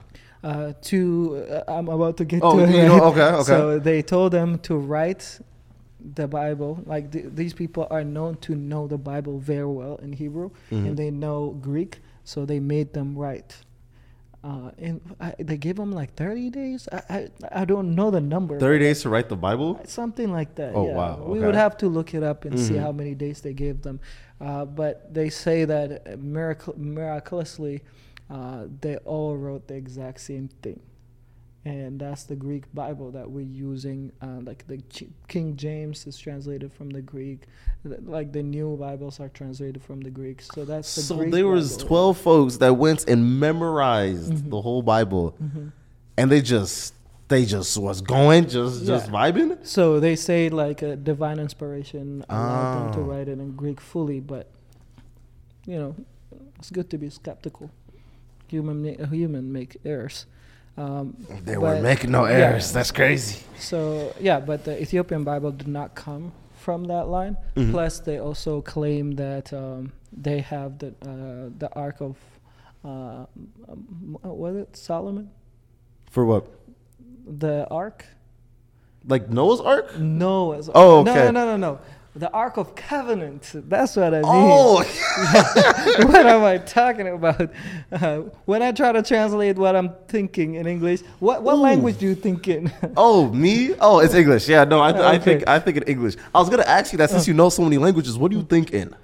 uh, 0.44 0.72
to. 0.90 0.98
Uh, 0.98 1.76
I'm 1.76 1.88
about 1.88 2.16
to 2.18 2.24
get 2.24 2.40
Oh, 2.42 2.58
to 2.58 2.64
it. 2.64 2.70
you 2.76 2.84
know, 2.90 3.00
okay, 3.10 3.30
okay. 3.40 3.52
So 3.54 3.78
they 3.88 4.02
told 4.02 4.30
them 4.32 4.58
to 4.68 4.74
write 4.90 5.24
the 6.14 6.28
Bible. 6.28 6.82
Like 6.86 7.10
th- 7.12 7.26
these 7.34 7.54
people 7.54 7.86
are 7.90 8.04
known 8.04 8.36
to 8.42 8.54
know 8.54 8.86
the 8.86 8.98
Bible 8.98 9.38
very 9.38 9.66
well 9.66 9.96
in 10.02 10.12
Hebrew, 10.12 10.50
Mhm. 10.70 10.86
and 10.88 10.96
they 10.96 11.10
know 11.10 11.56
Greek, 11.60 12.00
so 12.24 12.44
they 12.44 12.60
made 12.60 12.92
them 12.92 13.16
write. 13.16 13.56
Uh, 14.42 14.70
and 14.76 15.00
I, 15.18 15.32
they 15.38 15.56
gave 15.56 15.76
them 15.76 15.90
like 15.90 16.12
30 16.16 16.50
days. 16.50 16.86
I, 16.92 17.00
I 17.08 17.28
I 17.62 17.64
don't 17.64 17.94
know 17.94 18.10
the 18.10 18.20
number. 18.20 18.58
Thirty 18.58 18.84
days 18.84 19.00
to 19.02 19.08
write 19.08 19.30
the 19.30 19.36
Bible. 19.36 19.80
Something 19.86 20.30
like 20.32 20.54
that. 20.56 20.74
Oh, 20.74 20.86
yeah. 20.88 20.94
wow, 20.94 21.24
We 21.26 21.40
would 21.40 21.54
have 21.54 21.78
to 21.78 21.88
look 21.88 22.12
it 22.12 22.22
up 22.22 22.44
and 22.44 22.60
see 22.60 22.74
Mhm. 22.74 22.80
how 22.84 22.92
many 22.92 23.14
days 23.14 23.40
they 23.40 23.54
gave 23.54 23.80
them. 23.80 24.00
Uh, 24.40 24.66
but 24.66 25.14
they 25.14 25.30
say 25.30 25.64
that 25.64 25.88
uh, 26.06 26.16
miracle, 26.18 26.74
miraculously, 26.76 27.80
uh, 28.28 28.66
they 28.82 28.96
all 29.06 29.34
wrote 29.34 29.66
the 29.66 29.74
exact 29.76 30.20
same 30.20 30.48
thing. 30.60 30.78
And 31.66 31.98
that's 31.98 32.24
the 32.24 32.36
Greek 32.36 32.64
Bible 32.74 33.10
that 33.12 33.30
we're 33.30 33.40
using. 33.46 34.12
Uh, 34.20 34.40
like 34.42 34.66
the 34.66 34.82
King 35.28 35.56
James 35.56 36.06
is 36.06 36.18
translated 36.18 36.72
from 36.74 36.90
the 36.90 37.00
Greek. 37.00 37.44
Like 37.84 38.32
the 38.32 38.42
new 38.42 38.76
Bibles 38.76 39.18
are 39.18 39.30
translated 39.30 39.82
from 39.82 40.02
the 40.02 40.10
Greek. 40.10 40.42
So 40.42 40.66
that's 40.66 40.94
the 40.94 41.00
So 41.00 41.16
Greek 41.16 41.32
there 41.32 41.46
was 41.48 41.76
Bible. 41.76 41.88
twelve 41.88 42.18
folks 42.18 42.58
that 42.58 42.74
went 42.74 43.08
and 43.08 43.40
memorized 43.40 44.32
Mhm. 44.32 44.50
the 44.50 44.60
whole 44.60 44.82
Bible, 44.82 45.34
Mhm. 45.42 45.72
and 46.18 46.30
they 46.30 46.42
just 46.42 46.92
they 47.28 47.46
just 47.46 47.78
was 47.78 48.02
going, 48.02 48.46
just 48.46 48.84
just 48.84 49.10
vibing. 49.10 49.56
So 49.66 49.98
they 50.00 50.16
say 50.16 50.50
like 50.50 50.82
a 50.82 50.94
divine 50.96 51.38
inspiration 51.38 52.22
allowed 52.28 52.84
them 52.84 52.92
to 52.94 53.00
Oh. 53.00 53.04
write 53.04 53.28
it 53.28 53.38
in 53.38 53.52
Greek 53.56 53.80
fully, 53.80 54.20
but 54.20 54.48
you 55.66 55.76
know, 55.78 55.94
it's 56.58 56.70
good 56.70 56.90
to 56.90 56.98
be 56.98 57.08
skeptical. 57.08 57.70
Human 58.48 58.82
ma- 58.82 59.06
human 59.06 59.50
make 59.50 59.78
errors. 59.86 60.26
Um, 60.76 61.16
They 61.44 61.56
were 61.56 61.80
making 61.80 62.10
no 62.10 62.26
yeah. 62.26 62.32
errors. 62.50 62.72
That's 62.72 62.90
crazy. 62.90 63.40
So 63.58 64.12
yeah, 64.20 64.40
but 64.40 64.64
the 64.64 64.80
Ethiopian 64.80 65.24
Bible 65.24 65.52
did 65.52 65.68
not 65.68 65.94
come 65.94 66.32
from 66.56 66.84
that 66.84 67.08
line. 67.08 67.36
Mhm. 67.56 67.70
Plus, 67.70 68.00
they 68.00 68.18
also 68.18 68.60
claim 68.60 69.12
that 69.16 69.52
um, 69.52 69.92
they 70.12 70.40
have 70.40 70.78
the 70.78 70.88
uh, 71.02 71.50
the 71.58 71.68
Ark 71.74 72.00
of 72.00 72.16
uh, 72.84 73.26
was 74.22 74.56
it 74.56 74.76
Solomon? 74.76 75.30
For 76.10 76.24
what? 76.24 76.46
The 77.26 77.66
Ark? 77.70 78.04
Like 79.06 79.28
Noah's 79.30 79.60
Ark? 79.60 79.98
Noah's. 79.98 80.70
Oh, 80.74 81.02
no, 81.02 81.14
no, 81.14 81.30
no, 81.30 81.44
no, 81.44 81.56
no. 81.56 81.78
The 82.16 82.30
Ark 82.30 82.58
of 82.58 82.76
Covenant. 82.76 83.50
That's 83.68 83.96
what 83.96 84.14
I 84.14 84.18
mean. 84.18 84.24
Oh, 84.24 84.76
what 86.06 86.26
am 86.26 86.44
I 86.44 86.58
talking 86.58 87.08
about? 87.08 87.50
Uh, 87.90 88.18
when 88.44 88.62
I 88.62 88.70
try 88.70 88.92
to 88.92 89.02
translate 89.02 89.56
what 89.56 89.74
I'm 89.74 89.90
thinking 90.06 90.54
in 90.54 90.68
English, 90.68 91.00
what 91.18 91.42
what 91.42 91.56
Ooh. 91.56 91.62
language 91.62 91.98
do 91.98 92.06
you 92.06 92.14
think 92.14 92.46
in? 92.46 92.72
oh, 92.96 93.32
me? 93.32 93.74
Oh, 93.80 93.98
it's 93.98 94.14
English. 94.14 94.48
Yeah, 94.48 94.62
no, 94.62 94.80
I, 94.80 94.92
th- 94.92 95.04
I 95.04 95.18
think 95.18 95.48
I 95.48 95.58
think 95.58 95.78
in 95.78 95.82
English. 95.84 96.14
I 96.32 96.38
was 96.38 96.48
gonna 96.48 96.62
ask 96.62 96.92
you 96.92 96.98
that 96.98 97.10
since 97.10 97.26
you 97.26 97.34
know 97.34 97.48
so 97.48 97.62
many 97.62 97.78
languages. 97.78 98.16
What 98.16 98.30
do 98.30 98.36
you 98.36 98.44
think 98.44 98.72
in? 98.72 98.94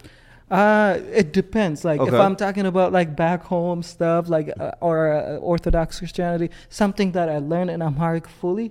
Uh, 0.49 1.01
it 1.13 1.33
depends. 1.33 1.85
Like 1.85 2.01
if 2.01 2.15
I'm 2.15 2.37
talking 2.37 2.67
about 2.67 2.93
like 2.93 3.17
back 3.17 3.43
home 3.43 3.83
stuff, 3.83 4.29
like 4.29 4.53
uh, 4.61 4.71
or 4.81 5.13
uh, 5.13 5.37
Orthodox 5.39 5.99
Christianity, 5.99 6.51
something 6.69 7.11
that 7.13 7.29
I 7.29 7.39
learned 7.39 7.71
in 7.71 7.83
Amharic 7.83 8.29
fully, 8.29 8.71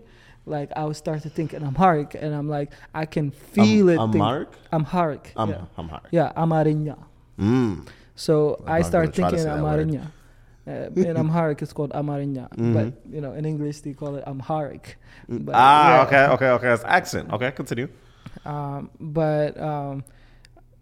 like 0.50 0.70
I 0.76 0.84
would 0.86 0.96
start 0.96 1.22
to 1.24 1.30
think 1.30 1.54
in 1.54 1.64
Amharic, 1.64 2.16
and 2.20 2.34
I'm 2.34 2.50
like 2.50 2.72
I 2.94 3.06
can 3.06 3.32
feel 3.32 3.90
Am- 3.90 4.10
it. 4.10 4.12
think- 4.12 4.16
Amharic? 4.24 4.50
Amharic. 4.74 5.34
I'm 5.36 5.50
yeah. 5.50 5.62
I'm 5.78 5.90
hard. 5.90 6.08
yeah, 6.12 6.32
Amarinya. 6.36 6.98
Mm. 7.40 7.88
So 8.16 8.62
I'm 8.68 8.74
I 8.74 8.82
start 8.82 9.06
gonna 9.06 9.12
try 9.16 9.30
to 9.32 9.38
thinking 9.38 9.40
say 9.40 9.56
that 9.56 9.64
word. 9.64 9.88
Amarinya. 9.88 10.06
Uh, 10.68 11.10
in 11.10 11.18
Amharic, 11.18 11.62
it's 11.64 11.74
called 11.74 11.92
Amarinya, 11.94 12.48
Mhm. 12.58 12.74
but 12.76 12.88
you 13.14 13.22
know, 13.22 13.34
in 13.34 13.46
English 13.46 13.82
they 13.82 13.94
call 13.94 14.16
it 14.18 14.24
Amharic. 14.28 14.98
But, 15.28 15.56
ah, 15.56 15.62
yeah. 15.90 16.04
okay, 16.06 16.24
okay, 16.36 16.50
okay. 16.58 16.72
It's 16.74 16.84
accent. 16.84 17.32
Okay, 17.34 17.52
continue. 17.52 17.88
Um, 18.46 18.90
but 19.00 19.60
um, 19.60 20.04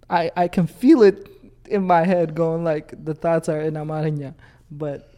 I 0.10 0.32
I 0.36 0.48
can 0.50 0.68
feel 0.68 1.04
it 1.04 1.30
in 1.70 1.84
my 1.86 2.04
head 2.04 2.34
going 2.36 2.64
like 2.64 2.94
the 3.06 3.14
thoughts 3.14 3.48
are 3.50 3.62
in 3.62 3.76
Amarinya, 3.76 4.34
but 4.72 5.12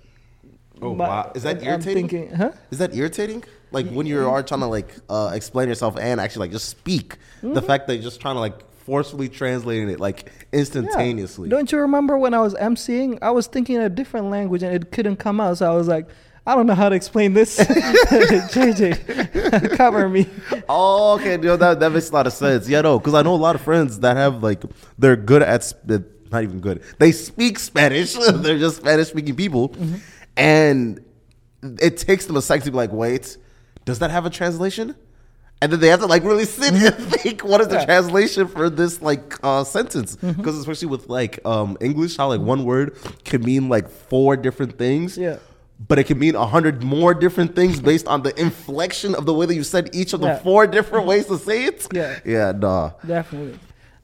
Oh, 0.82 0.94
my- 0.96 1.08
wow. 1.08 1.32
Is 1.36 1.44
that 1.44 1.62
irritating? 1.64 2.08
thinking, 2.08 2.36
huh? 2.36 2.52
Is 2.72 2.78
that 2.80 2.96
irritating? 2.96 3.44
Like 3.72 3.88
when 3.90 4.06
you 4.08 4.28
are 4.28 4.44
trying 4.44 4.62
to 4.62 4.68
like 4.68 4.94
uh, 5.10 5.32
explain 5.34 5.68
yourself 5.70 5.98
and 5.98 6.20
actually 6.20 6.42
like 6.48 6.52
just 6.52 6.70
speak. 6.70 7.18
Mm-hmm. 7.38 7.54
The 7.54 7.62
fact 7.62 7.88
that 7.88 7.96
you're 7.96 8.04
just 8.04 8.20
trying 8.22 8.36
to 8.36 8.40
like 8.40 8.68
forcefully 8.86 9.30
translating 9.30 9.90
it 9.90 10.00
like 10.00 10.32
Yeah. 10.52 10.60
instantaneously. 10.60 11.50
Don't 11.50 11.72
you 11.72 11.80
remember 11.80 12.18
when 12.18 12.34
I 12.34 12.40
was 12.42 12.56
emceeing? 12.56 13.20
I 13.22 13.30
was 13.32 13.46
thinking 13.48 13.76
in 13.76 13.82
a 13.82 13.90
different 13.90 14.28
language 14.32 14.64
and 14.64 14.74
it 14.74 14.92
couldn't 14.92 15.18
come 15.18 15.40
out, 15.40 15.58
so 15.60 15.72
I 15.72 15.76
was 15.76 15.88
like. 15.88 16.08
I 16.48 16.56
don't 16.56 16.66
know 16.66 16.74
how 16.74 16.90
to 16.90 16.96
explain 16.96 17.34
this. 17.34 17.60
JJ, 17.60 19.72
cover 19.78 20.10
me. 20.10 20.26
Oh, 20.68 21.14
okay. 21.16 21.34
You 21.34 21.38
know, 21.38 21.58
that 21.58 21.80
that 21.80 21.92
makes 21.92 22.10
a 22.10 22.14
lot 22.14 22.26
of 22.28 22.34
sense. 22.34 22.68
Yeah, 22.68 22.82
no, 22.82 22.98
because 22.98 23.14
I 23.14 23.22
know 23.22 23.34
a 23.34 23.36
lot 23.36 23.56
of 23.56 23.62
friends 23.62 24.00
that 24.00 24.18
have 24.18 24.42
like 24.42 24.64
they're 24.98 25.16
good 25.16 25.44
at 25.44 25.62
sp- 25.62 26.02
not 26.32 26.42
even 26.44 26.60
good. 26.60 26.82
They 26.98 27.12
speak 27.12 27.60
Spanish. 27.60 28.14
they're 28.14 28.58
just 28.58 28.78
Spanish 28.78 29.10
speaking 29.10 29.36
people, 29.36 29.70
Mm-hmm. 29.70 29.96
and 30.38 31.06
it 31.62 31.98
takes 31.98 32.26
them 32.26 32.36
a 32.38 32.42
second 32.42 32.66
to 32.66 32.72
be 32.72 32.78
like, 32.78 32.92
wait, 32.92 33.38
does 33.90 34.00
that 34.00 34.12
have 34.12 34.26
a 34.26 34.30
translation? 34.30 34.96
And 35.62 35.74
then 35.74 35.82
they 35.82 35.90
have 35.90 36.00
to 36.00 36.06
like 36.06 36.24
really 36.24 36.46
sit 36.46 36.72
and 36.74 36.96
think, 37.20 37.44
what 37.44 37.60
is 37.60 37.68
the 37.68 37.76
Mm-hmm. 37.76 37.80
Yeah. 37.80 37.80
Mm-hmm. 37.80 37.86
translation 38.08 38.48
for 38.48 38.70
this 38.70 39.02
like 39.02 39.36
uh, 39.44 39.64
sentence? 39.66 40.16
Because 40.16 40.58
especially 40.58 40.88
with 40.88 41.10
like 41.10 41.40
um, 41.46 41.78
English, 41.82 42.16
how 42.16 42.30
like 42.30 42.40
one 42.40 42.64
word 42.64 42.96
can 43.26 43.44
mean 43.44 43.68
like 43.68 43.90
four 43.90 44.38
different 44.38 44.78
things 44.78 45.18
Yeah. 45.18 45.38
but 45.88 46.00
it 46.00 46.06
can 46.06 46.18
mean 46.20 46.36
a 46.36 46.46
hundred 46.46 46.82
more 46.84 47.14
different 47.14 47.56
things 47.56 47.80
based 47.82 48.08
on 48.08 48.24
the 48.24 48.34
inflection 48.40 49.16
of 49.16 49.26
the 49.26 49.34
way 49.34 49.46
that 49.48 49.56
you 49.56 49.64
said 49.64 49.90
each 49.94 50.14
of 50.14 50.22
the 50.22 50.28
Yeah. 50.28 50.40
four 50.40 50.66
different 50.68 51.06
ways 51.08 51.26
to 51.28 51.38
say 51.38 51.66
it. 51.66 51.88
Yeah. 51.94 52.20
Yeah, 52.26 52.54
nah. 52.56 52.92
Definitely. 53.06 53.60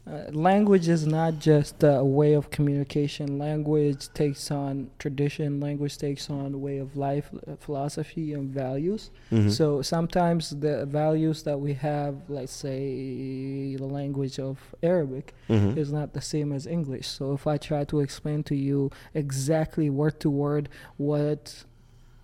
Uh, 0.08 0.30
language 0.32 0.88
is 0.88 1.08
not 1.08 1.39
just 1.39 1.84
a 1.84 2.03
way 2.03 2.34
of 2.34 2.51
communication. 2.51 3.39
Language 3.39 4.08
takes 4.14 4.51
on 4.51 4.91
tradition. 4.99 5.60
Language 5.60 5.97
takes 5.97 6.30
on 6.30 6.62
way 6.62 6.78
of 6.78 6.95
life, 6.95 7.32
uh, 7.47 7.56
philosophy, 7.60 8.34
and 8.34 8.49
values. 8.51 9.10
Mhm. 9.32 9.49
So 9.49 9.82
sometimes 9.82 10.51
the 10.51 10.86
values 10.86 11.41
that 11.43 11.60
we 11.60 11.74
have, 11.74 12.16
let's 12.30 12.51
say 12.53 13.76
the 13.76 13.86
language 13.88 14.38
of 14.39 14.60
Arabic, 14.84 15.34
Mhm. 15.49 15.76
is 15.76 15.91
not 15.91 16.14
the 16.14 16.22
same 16.22 16.51
as 16.51 16.68
English. 16.68 17.08
So 17.08 17.34
if 17.34 17.47
I 17.47 17.58
try 17.58 17.84
to 17.86 17.99
explain 18.01 18.43
to 18.43 18.56
you 18.56 18.91
exactly 19.16 19.89
word 19.89 20.20
to 20.20 20.30
word 20.30 20.70
what 20.97 21.64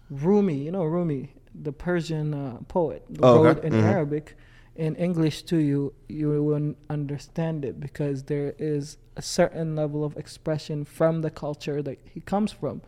Rumi, 0.09 0.55
you 0.65 0.71
know 0.71 0.84
Rumi, 0.84 1.32
the 1.59 1.71
Persian 1.71 2.34
uh, 2.34 2.57
poet, 2.67 3.03
Oh, 3.21 3.39
okay. 3.39 3.47
wrote 3.47 3.63
in 3.63 3.73
Mhm. 3.73 3.84
Arabic, 3.84 4.36
in 4.76 4.95
English 4.95 5.43
to 5.43 5.57
you, 5.57 5.93
you 6.07 6.43
wouldn't 6.43 6.78
understand 6.89 7.65
it 7.65 7.80
because 7.80 8.24
there 8.24 8.53
is 8.57 8.97
a 9.17 9.22
certain 9.22 9.76
level 9.76 10.03
of 10.03 10.15
expression 10.17 10.86
from 10.86 11.22
the 11.22 11.30
culture 11.30 11.82
that 11.82 11.99
he 12.05 12.22
comes 12.22 12.51
from 12.51 12.82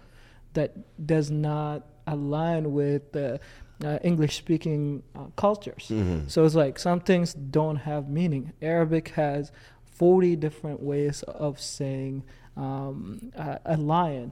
that 0.53 1.05
does 1.05 1.29
not 1.29 1.85
align 2.07 2.71
with 2.73 3.11
the 3.11 3.39
uh, 3.83 3.99
English 4.03 4.37
speaking 4.37 5.03
uh, 5.15 5.25
cultures. 5.35 5.87
Mhm. 5.89 6.29
So 6.29 6.45
it's 6.45 6.55
like 6.55 6.79
some 6.79 6.99
things 7.01 7.33
don't 7.33 7.77
have 7.77 8.09
meaning. 8.09 8.53
Arabic 8.61 9.09
has 9.09 9.51
40 9.83 10.35
different 10.37 10.81
ways 10.81 11.23
of 11.23 11.59
saying 11.59 12.23
um, 12.55 13.31
a, 13.35 13.59
a 13.65 13.77
lion. 13.77 14.31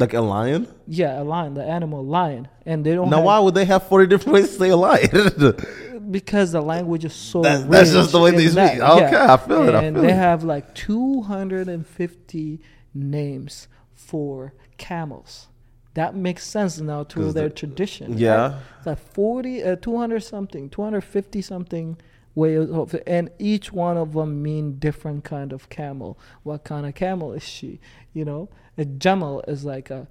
Like 0.00 0.14
a 0.14 0.20
lion? 0.20 0.66
Yeah, 0.86 1.20
a 1.20 1.24
lion, 1.24 1.54
the 1.54 1.64
animal 1.64 2.04
lion. 2.04 2.48
And 2.66 2.84
they 2.84 2.94
don't 2.94 3.10
Now, 3.10 3.16
have, 3.18 3.24
why 3.26 3.38
would 3.38 3.54
they 3.54 3.64
have 3.66 3.82
40 3.84 4.06
different 4.06 4.34
ways 4.34 4.48
to 4.52 4.58
say 4.58 4.68
a 4.70 4.76
lion? 4.76 5.10
because 6.10 6.52
the 6.52 6.60
language 6.60 7.04
is 7.04 7.12
so 7.14 7.42
That's- 7.42 7.64
that's 7.68 7.92
just 7.92 8.12
the 8.12 8.20
way 8.20 8.30
they 8.32 8.46
that, 8.48 8.70
speak. 8.72 8.82
Okay, 8.82 9.16
I 9.16 9.36
feel 9.36 9.68
it, 9.68 9.74
I 9.74 9.82
and 9.84 9.96
feel 9.96 10.02
they 10.02 10.10
it. 10.12 10.16
have 10.16 10.42
like 10.42 10.74
250 10.74 12.60
names 12.94 13.68
for 13.94 14.54
camels. 14.76 15.48
That 15.94 16.14
makes 16.14 16.44
sense 16.46 16.78
now 16.78 17.02
to 17.04 17.32
their 17.32 17.48
the- 17.48 17.54
tradition. 17.54 18.16
yeah. 18.18 18.60
It's 18.78 18.86
like 18.86 18.98
40, 18.98 19.62
uh, 19.62 19.76
200 19.76 20.20
something, 20.22 20.68
250 20.70 21.42
something 21.42 21.98
ways 22.34 22.70
of 22.70 22.94
and 23.06 23.30
each 23.38 23.72
one 23.72 23.96
of 23.96 24.12
them 24.12 24.42
mean 24.42 24.78
different 24.78 25.24
kind 25.24 25.52
of 25.52 25.68
camel. 25.68 26.18
What 26.42 26.64
kind 26.64 26.86
of 26.86 26.94
camel 26.94 27.32
is 27.32 27.42
she? 27.42 27.80
You 28.12 28.24
know, 28.24 28.48
a 28.78 28.84
jamal 28.84 29.42
is 29.46 29.64
like 29.64 29.90
a 29.90 30.08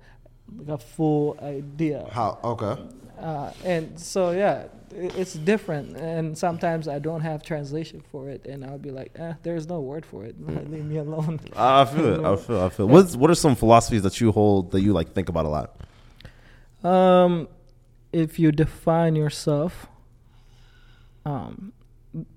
like 0.58 0.68
a 0.68 0.78
full 0.78 1.38
idea. 1.42 2.08
How? 2.12 2.40
Okay. 2.44 2.82
Uh, 3.20 3.52
and 3.66 4.00
so 4.00 4.32
yeah, 4.32 4.66
it, 4.96 5.16
it's 5.16 5.34
different. 5.34 5.98
And 5.98 6.38
sometimes 6.38 6.88
I 6.88 7.00
don't 7.00 7.22
have 7.22 7.44
translation 7.44 8.02
for 8.12 8.30
it, 8.30 8.46
and 8.46 8.66
I'll 8.66 8.78
be 8.78 8.92
like, 8.92 9.12
eh, 9.16 9.34
there's 9.44 9.68
no 9.68 9.82
word 9.82 10.06
for 10.06 10.24
it. 10.26 10.36
Leave 10.72 10.86
me 10.86 10.98
alone. 10.98 11.40
I 11.56 11.86
feel 11.86 12.06
it. 12.06 12.26
I 12.26 12.36
feel. 12.48 12.62
I 12.62 12.70
feel. 12.70 12.88
What's 12.88 13.16
what 13.16 13.30
are 13.30 13.36
some 13.36 13.56
philosophies 13.56 14.04
that 14.04 14.20
you 14.22 14.32
hold 14.32 14.72
that 14.72 14.82
you 14.82 14.94
like 14.94 15.14
think 15.14 15.30
about 15.30 15.46
a 15.46 15.50
lot? 15.50 15.76
Um, 16.84 17.48
if 18.12 18.40
you 18.40 18.52
define 18.52 19.16
yourself, 19.16 19.88
um, 21.26 21.74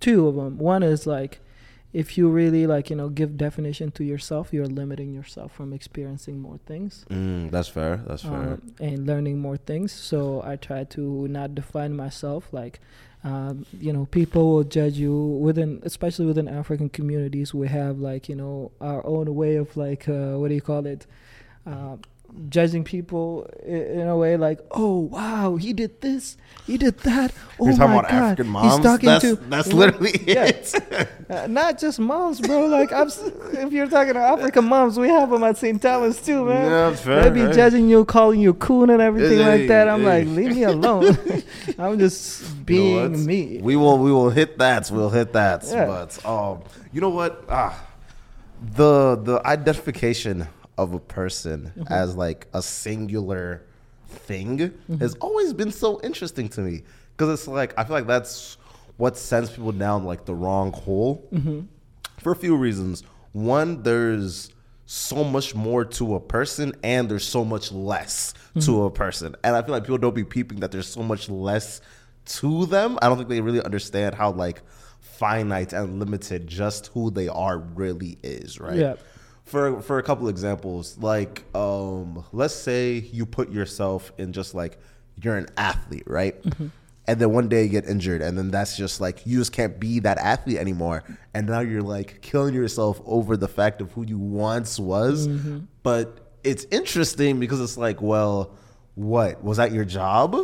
two 0.01 0.29
of 0.29 0.37
them. 0.37 0.59
One 0.59 0.83
is 0.83 1.07
like, 1.07 1.41
if 1.93 2.17
you 2.17 2.29
really 2.31 2.67
like, 2.67 2.89
you 2.89 2.97
know, 2.97 3.09
give 3.11 3.37
definition 3.37 3.91
to 3.93 4.05
yourself, 4.05 4.53
you're 4.53 4.67
limiting 4.67 5.13
yourself 5.13 5.53
from 5.53 5.73
experiencing 5.73 6.41
more 6.41 6.59
things. 6.67 7.05
Mm, 7.11 7.51
that's 7.51 7.69
fair. 7.69 8.03
That's 8.07 8.23
fair. 8.23 8.33
um, 8.33 8.75
and 8.81 9.07
learning 9.07 9.39
more 9.39 9.59
things. 9.59 9.93
So 9.93 10.43
I 10.43 10.57
try 10.57 10.85
to 10.85 11.29
not 11.29 11.55
define 11.55 11.95
myself 11.95 12.51
like, 12.53 12.81
um, 13.25 13.67
you 13.79 13.93
know, 13.93 14.07
people 14.07 14.55
will 14.55 14.65
judge 14.65 14.95
you 14.95 15.15
within, 15.15 15.81
especially 15.85 16.27
within 16.27 16.49
African 16.49 16.89
communities. 16.89 17.53
We 17.55 17.69
have 17.69 17.99
like, 17.99 18.29
you 18.29 18.37
know, 18.37 18.73
our 18.81 19.07
own 19.07 19.35
way 19.35 19.57
of 19.57 19.77
like, 19.77 20.09
uh, 20.09 20.39
what 20.39 20.49
do 20.49 20.55
you 20.55 20.63
call 20.63 20.87
it? 20.87 21.07
Uh, 21.67 21.97
judging 22.49 22.85
people 22.85 23.45
in 23.65 24.09
a 24.09 24.17
way 24.17 24.37
like, 24.37 24.61
oh 24.71 24.99
wow, 24.99 25.57
he 25.57 25.73
did 25.73 26.01
this, 26.01 26.37
he 26.67 26.79
did 26.79 26.99
that. 27.01 27.33
Oh 27.59 27.67
You're 27.67 27.77
talking 27.77 27.93
my 27.95 27.99
about 28.01 28.11
god, 28.11 28.23
African 28.23 28.55
he's 28.55 28.79
talking 28.79 29.07
That's 29.07 29.25
to 29.25 29.37
that's 29.37 29.73
literally 29.73 30.13
yeah. 30.27 30.45
it. 30.45 30.75
uh, 31.29 31.47
not 31.47 31.79
just 31.79 31.99
moms, 31.99 32.41
bro. 32.41 32.67
Like, 32.67 32.93
I'm, 32.93 33.09
if 33.09 33.73
you're 33.73 33.87
talking 33.87 34.15
to 34.15 34.21
African 34.21 34.65
moms, 34.65 34.99
we 34.99 35.09
have 35.09 35.31
them 35.31 35.43
at 35.45 35.59
St. 35.59 35.81
Thomas 35.81 36.25
too, 36.25 36.45
man. 36.47 36.71
Yeah, 36.71 36.91
that's 36.91 37.03
fair. 37.03 37.25
They 37.25 37.31
be 37.31 37.43
right? 37.43 37.55
judging 37.55 37.89
you, 37.89 38.05
calling 38.05 38.41
you 38.41 38.55
coon 38.55 38.91
and 38.91 39.03
everything 39.03 39.39
Hey, 39.39 39.59
like 39.59 39.69
that. 39.69 39.89
I'm 39.89 40.01
hey. 40.03 40.25
like, 40.25 40.29
leave 40.29 40.57
me 40.57 40.63
alone. 40.75 41.17
I'm 41.79 41.99
just 41.99 42.43
You 42.43 42.49
know 42.49 42.65
being 42.65 43.27
me. 43.27 43.59
We 43.63 43.77
will 43.77 43.99
we 43.99 44.11
will 44.11 44.31
hit 44.31 44.59
that. 44.59 44.91
We'll 44.91 45.11
hit 45.11 45.33
that. 45.35 45.65
Yeah. 45.65 45.87
But 45.87 46.25
um, 46.27 46.63
you 46.93 47.01
know 47.01 47.11
what? 47.11 47.45
Ah, 47.49 47.79
the 48.75 49.17
the 49.17 49.43
identification 49.47 50.49
of 50.79 50.95
a 50.95 50.99
person 51.01 51.73
Mm-hmm. 51.77 51.93
as 51.93 52.17
like 52.17 52.47
a 52.55 52.63
singular 52.63 53.63
thing 54.09 54.59
Mm-hmm. 54.59 54.97
has 54.99 55.15
always 55.17 55.53
been 55.53 55.73
so 55.73 56.01
interesting 56.03 56.49
to 56.51 56.61
me 56.61 56.83
because 57.17 57.29
it's 57.41 57.49
like 57.49 57.75
I 57.79 57.85
feel 57.85 57.95
like 57.95 58.07
that's 58.07 58.57
what 58.97 59.17
sends 59.17 59.51
people 59.51 59.73
down 59.73 60.05
like 60.05 60.25
the 60.25 60.35
wrong 60.35 60.73
hole 60.73 61.29
Mm-hmm. 61.33 61.61
for 62.19 62.33
a 62.33 62.37
few 62.37 62.57
reasons. 62.57 63.03
One, 63.33 63.83
there's 63.83 64.51
so 64.85 65.25
much 65.25 65.55
more 65.55 65.87
to 65.87 66.17
a 66.17 66.21
person, 66.21 66.75
and 66.83 67.09
there's 67.09 67.25
so 67.25 67.45
much 67.47 67.73
less 67.73 68.35
to 68.61 68.85
a 68.85 68.91
person, 68.91 69.35
and 69.43 69.57
I 69.57 69.63
feel 69.63 69.73
like 69.73 69.85
people 69.85 69.97
don't 69.97 70.15
be 70.15 70.25
peeping 70.25 70.61
that 70.61 70.71
there's 70.71 70.89
so 70.89 71.03
much 71.03 71.31
less 71.31 71.81
to 72.27 72.67
them. 72.67 72.99
I 73.01 73.09
don't 73.09 73.17
think 73.17 73.31
they 73.31 73.41
really 73.41 73.63
understand 73.63 74.15
how 74.15 74.33
like 74.33 74.61
finite 75.01 75.73
and 75.73 75.99
limited 75.99 76.47
just 76.47 76.89
who 76.89 77.11
they 77.11 77.29
are 77.29 77.57
really 77.59 78.19
is, 78.23 78.61
right? 78.61 78.77
Yeah. 78.77 78.95
For 79.45 79.83
for 79.83 79.99
a 79.99 80.03
couple 80.03 80.29
examples, 80.29 80.97
like 80.99 81.45
um, 81.55 82.25
let's 82.33 82.55
say 82.55 82.95
you 83.13 83.27
put 83.27 83.51
yourself 83.51 84.13
in 84.17 84.33
just 84.33 84.55
like 84.55 84.79
you're 85.21 85.37
an 85.37 85.47
athlete, 85.57 86.05
right? 86.07 86.37
And 87.09 87.21
then 87.21 87.33
one 87.33 87.49
day 87.49 87.65
you 87.65 87.69
get 87.69 87.85
injured, 87.87 88.23
and 88.23 88.39
then 88.39 88.51
that's 88.53 88.77
just 88.77 89.01
like 89.01 89.27
you 89.27 89.39
just 89.39 89.53
can't 89.53 89.79
be 89.81 89.99
that 90.01 90.19
athlete 90.19 90.59
anymore. 90.59 91.03
And 91.35 91.49
now 91.49 91.61
you're 91.61 91.83
like 91.83 92.23
killing 92.23 92.55
yourself 92.55 93.01
over 93.05 93.37
the 93.37 93.49
fact 93.49 93.81
of 93.81 93.91
who 93.93 94.05
you 94.07 94.19
once 94.19 94.79
was. 94.79 95.27
But 95.83 96.33
it's 96.45 96.65
interesting 96.71 97.41
because 97.41 97.61
it's 97.61 97.77
like, 97.77 98.01
well, 98.01 98.55
what 98.95 99.43
was 99.43 99.57
that 99.59 99.73
your 99.73 99.85
job? 99.85 100.37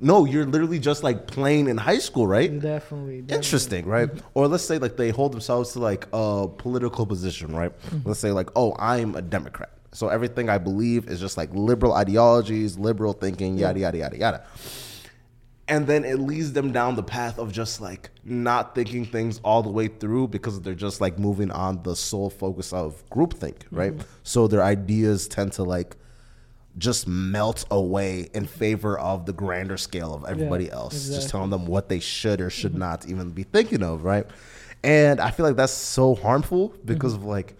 No, 0.00 0.24
you're 0.24 0.46
literally 0.46 0.78
just 0.78 1.02
like 1.02 1.26
playing 1.26 1.68
in 1.68 1.76
high 1.76 1.98
school, 1.98 2.26
right? 2.26 2.52
Definitely. 2.52 3.22
definitely. 3.22 3.34
Interesting, 3.34 3.86
right? 3.86 4.08
Mm-hmm. 4.08 4.26
Or 4.34 4.46
let's 4.46 4.64
say 4.64 4.78
like 4.78 4.96
they 4.96 5.10
hold 5.10 5.32
themselves 5.32 5.72
to 5.72 5.80
like 5.80 6.06
a 6.12 6.46
political 6.46 7.04
position, 7.04 7.54
right? 7.54 7.76
Mm-hmm. 7.80 8.08
Let's 8.08 8.20
say 8.20 8.30
like, 8.30 8.50
oh, 8.54 8.76
I'm 8.78 9.16
a 9.16 9.22
Democrat. 9.22 9.70
So 9.92 10.08
everything 10.08 10.48
I 10.48 10.58
believe 10.58 11.08
is 11.08 11.18
just 11.18 11.36
like 11.36 11.50
liberal 11.52 11.94
ideologies, 11.94 12.78
liberal 12.78 13.12
thinking, 13.12 13.58
yada 13.58 13.80
yada 13.80 13.98
yada 13.98 14.18
yada. 14.18 14.46
And 15.66 15.86
then 15.86 16.04
it 16.04 16.18
leads 16.18 16.52
them 16.52 16.72
down 16.72 16.94
the 16.94 17.02
path 17.02 17.38
of 17.38 17.52
just 17.52 17.80
like 17.80 18.10
not 18.24 18.74
thinking 18.74 19.04
things 19.04 19.40
all 19.44 19.62
the 19.62 19.68
way 19.68 19.88
through 19.88 20.28
because 20.28 20.60
they're 20.62 20.74
just 20.74 21.00
like 21.00 21.18
moving 21.18 21.50
on 21.50 21.82
the 21.82 21.96
sole 21.96 22.30
focus 22.30 22.72
of 22.72 23.04
groupthink, 23.10 23.62
right? 23.70 23.92
Mm-hmm. 23.92 24.08
So 24.22 24.46
their 24.46 24.62
ideas 24.62 25.26
tend 25.26 25.52
to 25.54 25.64
like 25.64 25.96
just 26.78 27.06
melt 27.08 27.64
away 27.70 28.28
in 28.34 28.46
favor 28.46 28.98
of 28.98 29.26
the 29.26 29.32
grander 29.32 29.76
scale 29.76 30.14
of 30.14 30.24
everybody 30.24 30.70
else. 30.70 31.08
Just 31.08 31.28
telling 31.30 31.50
them 31.50 31.66
what 31.66 31.88
they 31.88 32.00
should 32.00 32.40
or 32.40 32.50
should 32.50 32.74
not 32.74 33.06
even 33.08 33.30
be 33.30 33.42
thinking 33.42 33.82
of, 33.82 34.04
right? 34.04 34.26
And 34.84 35.20
I 35.20 35.30
feel 35.32 35.44
like 35.44 35.56
that's 35.56 35.72
so 35.72 36.14
harmful 36.14 36.72
because 36.84 37.14
of 37.14 37.24
like 37.24 37.56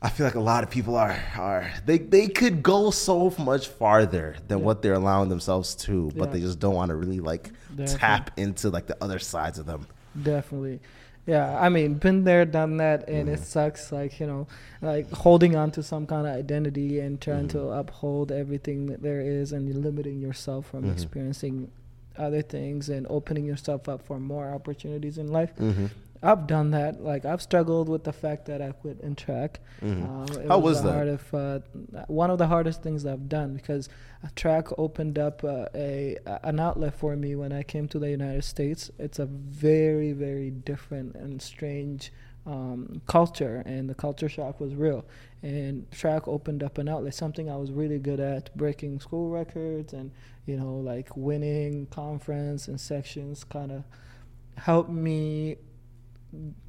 I 0.00 0.10
feel 0.10 0.26
like 0.26 0.36
a 0.36 0.40
lot 0.40 0.62
of 0.62 0.70
people 0.70 0.94
are 0.94 1.18
are 1.36 1.72
they 1.86 1.98
they 1.98 2.28
could 2.28 2.62
go 2.62 2.90
so 2.90 3.34
much 3.38 3.66
farther 3.68 4.36
than 4.46 4.62
what 4.62 4.82
they're 4.82 4.94
allowing 4.94 5.28
themselves 5.28 5.74
to, 5.76 6.10
but 6.14 6.26
Yeah. 6.28 6.32
they 6.34 6.40
just 6.40 6.60
don't 6.60 6.74
want 6.74 6.90
to 6.90 6.94
really 6.96 7.20
like 7.20 7.50
Definitely. 7.70 7.98
tap 7.98 8.30
into 8.38 8.70
like 8.70 8.86
the 8.86 8.96
other 9.02 9.18
sides 9.18 9.58
of 9.58 9.66
them. 9.66 9.86
Definitely. 10.22 10.80
Yeah, 11.28 11.60
I 11.60 11.68
mean, 11.68 11.94
been 11.94 12.24
there, 12.24 12.46
done 12.46 12.78
that, 12.78 13.06
and 13.06 13.28
it 13.28 13.34
mm-hmm. 13.34 13.44
sucks. 13.44 13.92
Like 13.92 14.18
you 14.18 14.26
know, 14.26 14.46
like 14.80 15.10
holding 15.12 15.56
on 15.56 15.70
to 15.72 15.82
some 15.82 16.06
kind 16.06 16.26
of 16.26 16.34
identity 16.34 17.00
and 17.00 17.20
trying 17.20 17.48
to 17.48 17.58
mm-hmm. 17.58 17.78
uphold 17.80 18.32
everything 18.32 18.86
that 18.86 19.02
there 19.02 19.20
is, 19.20 19.52
and 19.52 19.68
limiting 19.84 20.20
yourself 20.20 20.70
from 20.70 20.84
mm-hmm. 20.84 20.92
experiencing 20.92 21.70
other 22.16 22.40
things 22.40 22.88
and 22.88 23.06
opening 23.10 23.44
yourself 23.44 23.90
up 23.90 24.06
for 24.06 24.18
more 24.18 24.48
opportunities 24.54 25.18
in 25.18 25.28
life. 25.28 25.52
Mm-hmm. 26.22 26.26
I've 26.28 26.46
done 26.46 26.70
that. 26.72 27.02
Like 27.02 27.24
I've 27.24 27.42
struggled 27.42 27.88
with 27.88 28.04
the 28.04 28.12
fact 28.12 28.46
that 28.46 28.60
I 28.60 28.72
quit 28.72 29.00
in 29.00 29.14
track. 29.14 29.60
Mhm. 29.82 30.08
Um, 30.08 30.42
it 30.42 30.48
How 30.48 30.58
was 30.58 30.82
the 30.82 30.88
that? 30.88 30.94
Hard 30.94 31.08
of, 31.08 31.34
uh, 31.34 31.58
one 32.08 32.30
of 32.30 32.38
the 32.38 32.46
hardest 32.48 32.82
things 32.82 33.06
I've 33.06 33.28
done 33.28 33.54
because 33.54 33.88
a 34.22 34.30
track 34.34 34.66
opened 34.78 35.18
up 35.18 35.44
uh, 35.44 35.66
a 35.74 36.16
an 36.42 36.58
outlet 36.60 36.94
for 36.94 37.16
me 37.16 37.34
when 37.36 37.52
I 37.52 37.62
came 37.62 37.86
to 37.88 37.98
the 37.98 38.10
United 38.10 38.44
States. 38.44 38.90
It's 38.98 39.18
a 39.18 39.26
very 39.26 40.12
very 40.12 40.50
different 40.50 41.14
and 41.14 41.40
strange 41.40 42.12
um, 42.46 43.02
culture, 43.06 43.62
and 43.66 43.90
the 43.90 43.94
culture 43.94 44.28
shock 44.28 44.58
was 44.60 44.74
real. 44.74 45.04
And 45.42 45.88
track 45.92 46.26
opened 46.26 46.62
up 46.62 46.78
an 46.78 46.88
outlet, 46.88 47.14
something 47.14 47.48
I 47.50 47.56
was 47.56 47.70
really 47.70 47.98
good 47.98 48.18
at, 48.20 48.56
breaking 48.56 48.98
school 49.00 49.28
records 49.28 49.92
and 49.92 50.10
you 50.46 50.56
know 50.56 50.74
like 50.76 51.16
winning 51.16 51.86
conference 51.86 52.66
and 52.66 52.80
sections, 52.80 53.44
kind 53.44 53.70
of 53.70 53.84
helped 54.56 54.90
me 54.90 55.56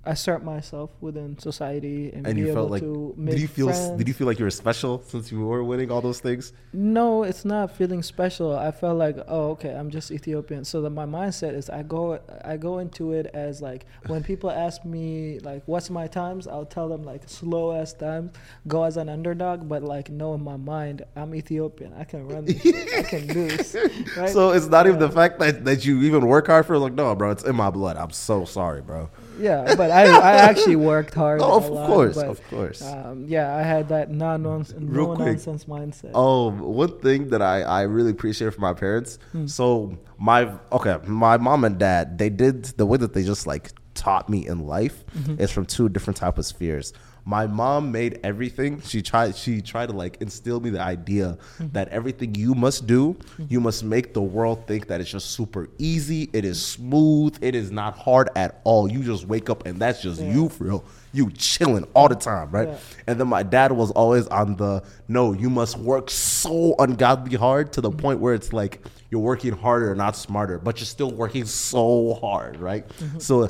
assert 0.05 0.43
myself 0.43 0.89
within 1.01 1.37
society 1.37 2.11
and, 2.13 2.25
And 2.25 2.35
be 2.35 2.41
you 2.41 2.47
able 2.47 2.55
felt 2.55 2.71
like 2.71 2.81
to 2.81 3.13
make 3.17 3.35
did 3.35 3.41
you 3.41 3.47
feel 3.47 3.67
friends. 3.67 3.97
did 3.97 4.07
you 4.07 4.13
feel 4.13 4.25
like 4.25 4.39
you 4.39 4.45
were 4.45 4.51
special 4.51 5.03
since 5.05 5.31
you 5.31 5.45
were 5.45 5.63
winning 5.63 5.91
all 5.91 5.99
those 6.01 6.21
things? 6.21 6.53
No, 6.71 7.23
it's 7.23 7.43
not 7.43 7.75
feeling 7.75 8.01
special. 8.01 8.57
I 8.57 8.71
felt 8.71 8.97
like, 8.97 9.17
oh, 9.27 9.51
okay, 9.51 9.73
I'm 9.75 9.89
just 9.89 10.11
Ethiopian. 10.11 10.63
So 10.63 10.81
that 10.81 10.91
my 10.91 11.05
mindset 11.05 11.53
is, 11.55 11.69
I 11.69 11.83
go, 11.83 12.19
I 12.43 12.55
go 12.55 12.79
into 12.79 13.11
it 13.11 13.27
as 13.33 13.61
like 13.61 13.85
when 14.07 14.23
people 14.23 14.49
ask 14.49 14.85
me 14.85 15.39
like, 15.39 15.63
what's 15.65 15.89
my 15.89 16.07
times? 16.07 16.47
I'll 16.47 16.65
tell 16.65 16.87
them 16.87 17.03
like 17.03 17.27
slow 17.27 17.73
ass 17.73 17.91
times, 17.93 18.31
go 18.67 18.85
as 18.85 18.95
an 18.95 19.09
underdog, 19.09 19.67
but 19.67 19.83
like 19.83 20.09
know 20.09 20.33
in 20.35 20.41
my 20.41 20.57
mind, 20.57 21.03
I'm 21.17 21.35
Ethiopian. 21.35 21.93
I 21.93 22.05
can 22.05 22.27
run. 22.27 22.45
This. 22.45 22.65
I 22.65 23.03
can 23.03 23.27
do 23.27 23.47
this. 23.49 23.75
Right? 24.17 24.29
So 24.29 24.51
it's 24.51 24.67
not 24.67 24.87
even 24.87 24.99
the 24.99 25.11
fact 25.11 25.39
that, 25.39 25.65
that 25.65 25.85
you 25.85 26.01
even 26.03 26.25
work 26.25 26.47
hard 26.47 26.65
for 26.65 26.75
it. 26.75 26.79
Like, 26.79 26.93
no, 26.93 27.13
bro, 27.15 27.31
it's 27.31 27.43
in 27.43 27.55
my 27.55 27.69
blood. 27.69 27.97
I'm 27.97 28.11
so 28.11 28.45
sorry, 28.45 28.81
bro. 28.81 29.09
Yeah, 29.39 29.75
but 29.75 29.89
I, 29.91 30.03
I 30.05 30.33
actually 30.33 30.75
worked 30.91 31.13
hard. 31.13 31.41
A 31.41 31.45
of 31.45 31.69
lot, 31.69 31.87
course, 31.87 32.15
but, 32.15 32.27
of 32.27 32.47
course. 32.49 32.81
Um, 32.83 33.25
yeah, 33.27 33.55
I 33.55 33.61
had 33.63 33.89
that 33.89 34.11
non 34.11 34.43
nonsense, 34.43 34.79
no 34.81 35.13
nonsense 35.13 35.65
mindset. 35.65 36.13
Um, 36.15 36.59
one 36.59 36.99
thing 36.99 37.29
that 37.29 37.41
I, 37.41 37.61
I 37.61 37.81
really 37.83 38.11
appreciate 38.11 38.53
from 38.53 38.61
my 38.61 38.73
parents. 38.73 39.19
Hmm. 39.31 39.47
So 39.47 39.97
my 40.17 40.51
okay, 40.71 40.97
my 41.05 41.37
mom 41.37 41.63
and 41.63 41.77
dad, 41.79 42.17
they 42.17 42.29
did 42.29 42.65
the 42.77 42.85
way 42.85 42.97
that 42.97 43.13
they 43.13 43.23
just 43.23 43.47
like 43.47 43.71
taught 43.95 44.29
me 44.29 44.47
in 44.47 44.65
life 44.67 45.03
Mm-hmm. 45.17 45.41
is 45.41 45.51
from 45.51 45.65
two 45.65 45.89
different 45.89 46.17
type 46.17 46.37
of 46.37 46.45
spheres. 46.45 46.93
My 47.29 47.45
mom 47.45 47.91
made 47.91 48.19
everything. 48.23 48.81
She 48.81 49.03
tried. 49.03 49.35
She 49.35 49.61
tried 49.61 49.89
to 49.89 49.95
like 50.03 50.17
instill 50.19 50.59
me 50.59 50.71
the 50.71 50.81
idea 50.81 51.37
Mm-hmm. 51.59 51.73
that 51.73 51.89
everything 51.89 52.35
you 52.35 52.55
must 52.55 52.87
do, 52.87 53.13
mm-hmm. 53.13 53.45
you 53.49 53.59
must 53.59 53.83
make 53.83 54.13
the 54.13 54.21
world 54.21 54.65
think 54.67 54.87
that 54.87 55.01
it's 55.01 55.11
just 55.11 55.31
super 55.31 55.69
easy. 55.77 56.29
It 56.33 56.45
is 56.45 56.59
smooth. 56.65 57.37
It 57.41 57.53
is 57.55 57.69
not 57.71 57.97
hard 57.97 58.29
at 58.35 58.61
all. 58.63 58.89
You 58.89 59.03
just 59.03 59.27
wake 59.27 59.49
up 59.49 59.65
and 59.65 59.79
that's 59.79 60.01
just 60.01 60.21
Yeah. 60.21 60.33
you 60.33 60.49
for 60.49 60.63
real. 60.63 60.83
You 61.11 61.29
chilling 61.31 61.85
all 61.93 62.07
the 62.07 62.15
time, 62.15 62.49
right? 62.51 62.69
Yeah. 62.69 62.77
And 63.07 63.19
then 63.19 63.27
my 63.27 63.43
dad 63.43 63.71
was 63.71 63.91
always 63.91 64.27
on 64.27 64.55
the 64.55 64.83
no, 65.07 65.33
you 65.33 65.49
must 65.49 65.77
work 65.77 66.09
so 66.09 66.75
ungodly 66.79 67.35
hard 67.35 67.73
to 67.73 67.81
the 67.81 67.89
mm-hmm. 67.89 67.99
point 67.99 68.19
where 68.19 68.33
it's 68.33 68.53
like 68.53 68.81
you're 69.09 69.21
working 69.21 69.53
harder, 69.53 69.93
not 69.95 70.15
smarter, 70.15 70.57
but 70.59 70.79
you're 70.79 70.85
still 70.85 71.11
working 71.11 71.45
so 71.45 72.13
hard, 72.21 72.59
right? 72.59 72.87
Mm-hmm. 72.87 73.19
So 73.19 73.49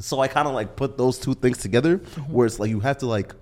so 0.00 0.20
I 0.20 0.28
kind 0.28 0.48
of 0.48 0.54
like 0.54 0.76
put 0.76 0.98
those 0.98 1.18
two 1.18 1.34
things 1.34 1.58
together 1.58 1.98
where 2.28 2.46
it's 2.46 2.58
like 2.58 2.70
you 2.70 2.80
have 2.80 2.98
to 2.98 3.06
like 3.06 3.34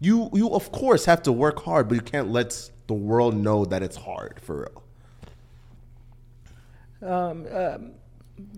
you 0.00 0.30
you 0.32 0.50
of 0.50 0.72
course 0.72 1.04
have 1.06 1.22
to 1.24 1.32
work 1.32 1.62
hard, 1.64 1.88
but 1.88 1.94
you 1.94 2.00
can't 2.02 2.30
let 2.30 2.70
the 2.86 2.94
world 2.94 3.36
know 3.36 3.64
that 3.64 3.82
it's 3.82 3.96
hard 3.96 4.40
for 4.42 4.56
real. 4.62 4.82
um, 7.02 7.46
um, 7.52 7.92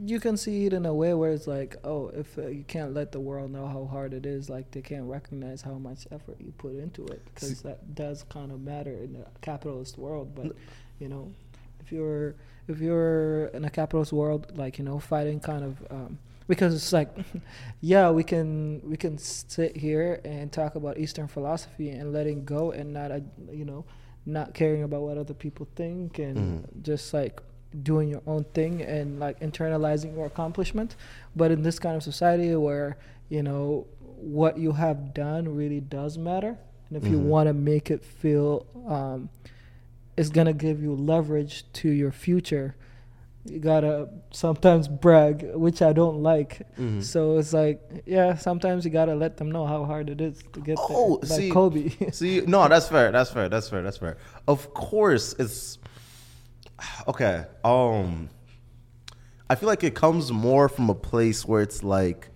you 0.05 0.21
can 0.21 0.37
see 0.37 0.67
it 0.67 0.73
in 0.73 0.87
a 0.87 0.95
way 0.95 1.13
where 1.15 1.33
it's 1.33 1.47
like, 1.47 1.77
oh, 1.85 2.09
if 2.09 2.39
uh, 2.39 2.47
you 2.47 2.65
can't 2.65 2.95
let 2.95 3.13
the 3.13 3.21
world 3.21 3.51
know 3.51 3.67
how 3.67 3.85
hard 3.87 4.15
it 4.15 4.25
is, 4.25 4.49
like 4.49 4.71
they 4.71 4.81
can't 4.81 5.05
recognize 5.05 5.63
how 5.63 5.75
much 5.75 6.07
effort 6.11 6.37
you 6.41 6.53
put 6.59 6.75
into 6.75 7.05
it, 7.07 7.23
because 7.35 7.63
that 7.63 7.95
does 7.95 8.25
kind 8.31 8.51
of 8.53 8.61
matter 8.61 8.93
in 8.93 9.17
a 9.17 9.39
capitalist 9.41 9.99
world. 9.99 10.35
But 10.35 10.53
you 10.99 11.09
know, 11.09 11.33
if 11.81 11.93
you're 11.93 12.35
if 12.69 12.81
you're 12.81 13.47
in 13.47 13.65
a 13.65 13.71
capitalist 13.71 14.13
world, 14.13 14.57
like 14.57 14.79
you 14.79 14.85
know, 14.85 14.99
fighting 14.99 15.41
kind 15.41 15.65
of. 15.65 15.87
Um, 15.91 16.19
because 16.47 16.75
it's 16.75 16.93
like, 16.93 17.11
yeah, 17.81 18.11
we 18.11 18.25
can 18.25 18.81
we 18.85 18.97
can 18.97 19.19
sit 19.19 19.77
here 19.77 20.21
and 20.25 20.53
talk 20.53 20.75
about 20.75 20.99
Eastern 20.99 21.29
philosophy 21.29 21.91
and 21.91 22.13
letting 22.13 22.45
go 22.45 22.73
and 22.73 22.93
not, 22.93 23.11
uh, 23.11 23.21
you 23.53 23.65
know, 23.65 23.85
not 24.27 24.55
caring 24.55 24.83
about 24.83 25.03
what 25.03 25.19
other 25.19 25.35
people 25.35 25.69
think 25.77 26.19
and 26.19 26.67
just 26.83 27.13
like 27.13 27.41
doing 27.83 28.09
your 28.09 28.23
own 28.27 28.45
thing 28.55 28.83
and 28.83 29.19
like 29.19 29.41
internalizing 29.41 30.15
your 30.15 30.27
accomplishment. 30.27 30.97
But 31.35 31.51
in 31.51 31.63
this 31.63 31.79
kind 31.79 31.97
of 31.97 32.03
society 32.03 32.55
where, 32.55 32.97
you 33.29 33.43
know, 33.43 33.87
what 34.01 34.59
you 34.59 34.73
have 34.73 35.13
done 35.13 35.55
really 35.55 35.81
does 35.81 36.17
matter. 36.17 36.57
And 36.89 37.03
if 37.03 37.11
you 37.11 37.19
want 37.19 37.49
to 37.49 37.53
make 37.53 37.91
it 37.91 38.05
feel 38.05 38.67
um, 38.87 39.29
it's 40.17 40.29
going 40.29 40.47
to 40.47 40.53
give 40.53 40.83
you 40.83 40.95
leverage 40.95 41.65
to 41.75 41.89
your 41.89 42.13
future, 42.13 42.77
you 43.47 43.59
gotta 43.59 44.09
sometimes 44.31 44.89
brag, 44.89 45.55
which 45.55 45.83
I 45.83 45.93
don't 45.93 46.23
like. 46.23 46.61
Mm-hmm. 46.79 47.01
So 47.01 47.39
it's 47.39 47.53
like, 47.53 47.81
yeah, 48.07 48.37
sometimes 48.37 48.85
you 48.85 48.91
gotta 48.91 49.15
let 49.15 49.37
them 49.37 49.51
know 49.53 49.67
how 49.67 49.85
hard 49.85 50.09
it 50.09 50.21
is 50.21 50.43
to 50.55 50.61
get 50.61 50.79
Oh, 50.81 51.19
there. 51.23 51.31
Like 51.31 51.41
see, 51.41 51.51
Kobe. 51.51 51.89
see, 52.13 52.41
no, 52.41 52.67
that's 52.69 52.89
fair. 52.89 53.13
That's 53.13 53.31
fair. 53.31 53.49
That's 53.49 53.69
fair. 53.69 53.83
That's 53.83 53.99
fair. 53.99 54.17
Of 54.49 54.73
course, 54.73 55.35
it's 55.39 55.79
okay. 57.07 57.45
Um, 57.65 58.31
I 59.51 59.55
feel 59.57 59.69
like 59.69 59.85
it 59.85 59.95
comes 59.95 60.33
more 60.33 60.69
from 60.69 60.89
a 60.89 60.95
place 60.95 61.45
where 61.45 61.61
it's 61.61 61.83
like 61.83 62.31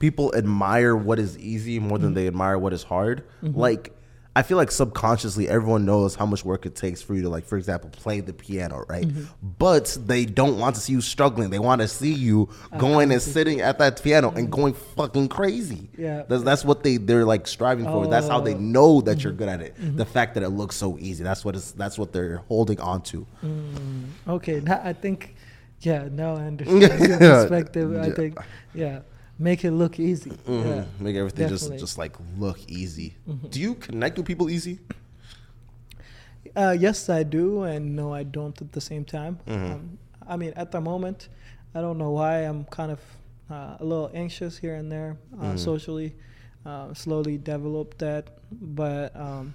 people 0.00 0.34
admire 0.34 0.96
what 0.96 1.18
is 1.18 1.38
easy 1.38 1.78
more 1.78 1.98
than 1.98 2.14
they 2.14 2.26
admire 2.26 2.58
what 2.58 2.72
is 2.72 2.82
hard. 2.82 3.24
Like. 3.42 3.94
I 4.36 4.42
feel 4.42 4.56
like 4.56 4.70
subconsciously 4.70 5.48
everyone 5.48 5.84
knows 5.84 6.14
how 6.14 6.24
much 6.24 6.44
work 6.44 6.64
it 6.64 6.76
takes 6.76 7.02
for 7.02 7.14
you 7.16 7.22
to 7.22 7.28
like, 7.28 7.44
for 7.44 7.58
example, 7.58 7.90
play 7.90 8.20
the 8.20 8.32
piano, 8.32 8.84
right? 8.88 9.04
Mm-hmm. 9.06 9.24
But 9.58 9.98
they 10.06 10.24
don't 10.24 10.58
want 10.58 10.76
to 10.76 10.80
see 10.80 10.92
you 10.92 11.00
struggling. 11.00 11.50
They 11.50 11.58
want 11.58 11.80
to 11.80 11.88
see 11.88 12.12
you 12.12 12.48
oh, 12.72 12.78
going 12.78 13.10
and 13.10 13.20
sitting 13.20 13.60
at 13.60 13.78
that 13.78 14.00
piano 14.02 14.28
and 14.28 14.46
mm-hmm. 14.46 14.50
going 14.50 14.74
fucking 14.74 15.28
crazy. 15.30 15.90
Yeah. 15.98 16.22
That's 16.28 16.44
that's 16.44 16.64
what 16.64 16.84
they 16.84 16.96
they're 16.96 17.24
like 17.24 17.48
striving 17.48 17.86
for. 17.86 18.06
That's 18.06 18.28
how 18.28 18.40
they 18.40 18.54
Oh. 18.54 18.58
know 18.58 19.00
that 19.00 19.24
you're 19.24 19.32
mm-hmm. 19.32 19.38
good 19.38 19.48
at 19.48 19.60
it. 19.62 19.96
The 19.96 20.04
fact 20.04 20.34
that 20.34 20.44
it 20.44 20.50
looks 20.50 20.76
so 20.76 20.96
easy. 20.98 21.24
That's 21.24 21.44
what 21.44 21.56
is 21.56 21.72
that's 21.72 21.98
what 21.98 22.12
they're 22.12 22.38
holding 22.48 22.80
on 22.80 23.02
to. 23.02 23.26
Mm. 23.44 24.04
okay, 24.28 24.60
now 24.60 24.80
I 24.84 24.92
think, 24.92 25.34
yeah, 25.80 26.08
now 26.10 26.36
I 26.36 26.42
understand 26.42 26.80
your 27.00 27.10
Yeah. 27.10 27.42
perspective. 27.42 27.96
I 27.96 28.10
think, 28.10 28.38
yeah, 28.74 29.00
make 29.40 29.64
it 29.64 29.72
look 29.72 29.98
easy. 29.98 30.30
Mhm. 30.46 30.64
Yeah. 30.64 30.84
Make 31.00 31.16
everything 31.16 31.48
definitely. 31.48 31.78
just 31.78 31.80
just 31.86 31.98
like 31.98 32.14
look 32.38 32.58
easy. 32.68 33.16
Do 33.50 33.58
you 33.60 33.74
connect 33.74 34.16
with 34.18 34.26
people 34.26 34.48
easy? 34.50 34.78
Uh, 36.56 36.76
yes, 36.78 37.08
I 37.08 37.22
do, 37.22 37.62
and 37.62 37.94
no, 37.96 38.12
I 38.12 38.22
don't 38.22 38.60
at 38.60 38.72
the 38.72 38.80
same 38.80 39.04
time. 39.04 39.38
Mhm. 39.46 39.72
Um, 39.72 39.98
I 40.26 40.36
mean, 40.36 40.52
at 40.56 40.70
the 40.72 40.80
moment, 40.80 41.28
I 41.74 41.80
don't 41.80 41.98
know 41.98 42.10
why 42.10 42.38
I'm 42.48 42.64
kind 42.66 42.92
of 42.92 43.00
uh, 43.50 43.76
a 43.80 43.84
little 43.84 44.10
anxious 44.14 44.58
here 44.58 44.76
and 44.76 44.90
there 44.92 45.16
uh, 45.38 45.52
Mhm. 45.54 45.58
socially. 45.58 46.14
Uh, 46.64 46.92
slowly 46.94 47.36
developed 47.38 47.98
that, 47.98 48.24
but 48.52 49.10
um, 49.16 49.54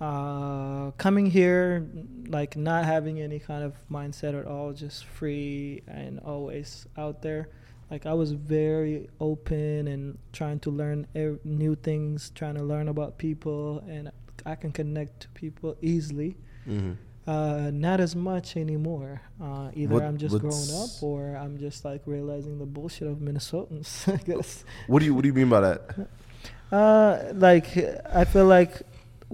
uh, 0.00 0.90
coming 0.98 1.26
here, 1.30 1.86
like 2.28 2.56
not 2.56 2.84
having 2.84 3.20
any 3.20 3.38
kind 3.38 3.62
of 3.64 3.72
mindset 3.90 4.38
at 4.38 4.44
all, 4.46 4.72
just 4.72 5.04
free 5.06 5.82
and 5.86 6.18
always 6.20 6.86
out 6.98 7.22
there. 7.22 7.48
Like 7.94 8.06
I 8.06 8.14
was 8.14 8.32
very 8.32 9.08
open 9.20 9.86
and 9.86 10.18
trying 10.32 10.58
to 10.66 10.70
learn 10.72 11.06
ev- 11.14 11.38
new 11.44 11.76
things, 11.76 12.32
trying 12.34 12.56
to 12.56 12.64
learn 12.64 12.88
about 12.88 13.18
people, 13.18 13.84
and 13.88 14.10
I 14.44 14.56
can 14.56 14.72
connect 14.72 15.20
to 15.20 15.28
people 15.28 15.76
easily. 15.80 16.36
Mm-hmm. 16.68 16.94
Uh, 17.24 17.70
not 17.70 18.00
as 18.00 18.16
much 18.16 18.56
anymore. 18.56 19.22
Uh, 19.40 19.70
either 19.74 19.94
What- 19.94 20.02
I'm 20.02 20.16
just 20.16 20.36
growing 20.40 20.70
up, 20.82 20.90
or 21.02 21.36
I'm 21.36 21.56
just 21.56 21.84
like 21.84 22.02
realizing 22.04 22.58
the 22.58 22.66
bullshit 22.66 23.06
of 23.06 23.18
Minnesotans. 23.18 24.12
I 24.12 24.16
guess. 24.16 24.64
What 24.88 24.98
do 24.98 25.04
you 25.06 25.14
what 25.14 25.22
do 25.22 25.28
you 25.28 25.34
mean 25.34 25.48
by 25.48 25.60
that? 25.60 25.80
Uh, 26.72 27.30
like 27.34 27.76
I 28.12 28.24
feel 28.24 28.46
like 28.46 28.82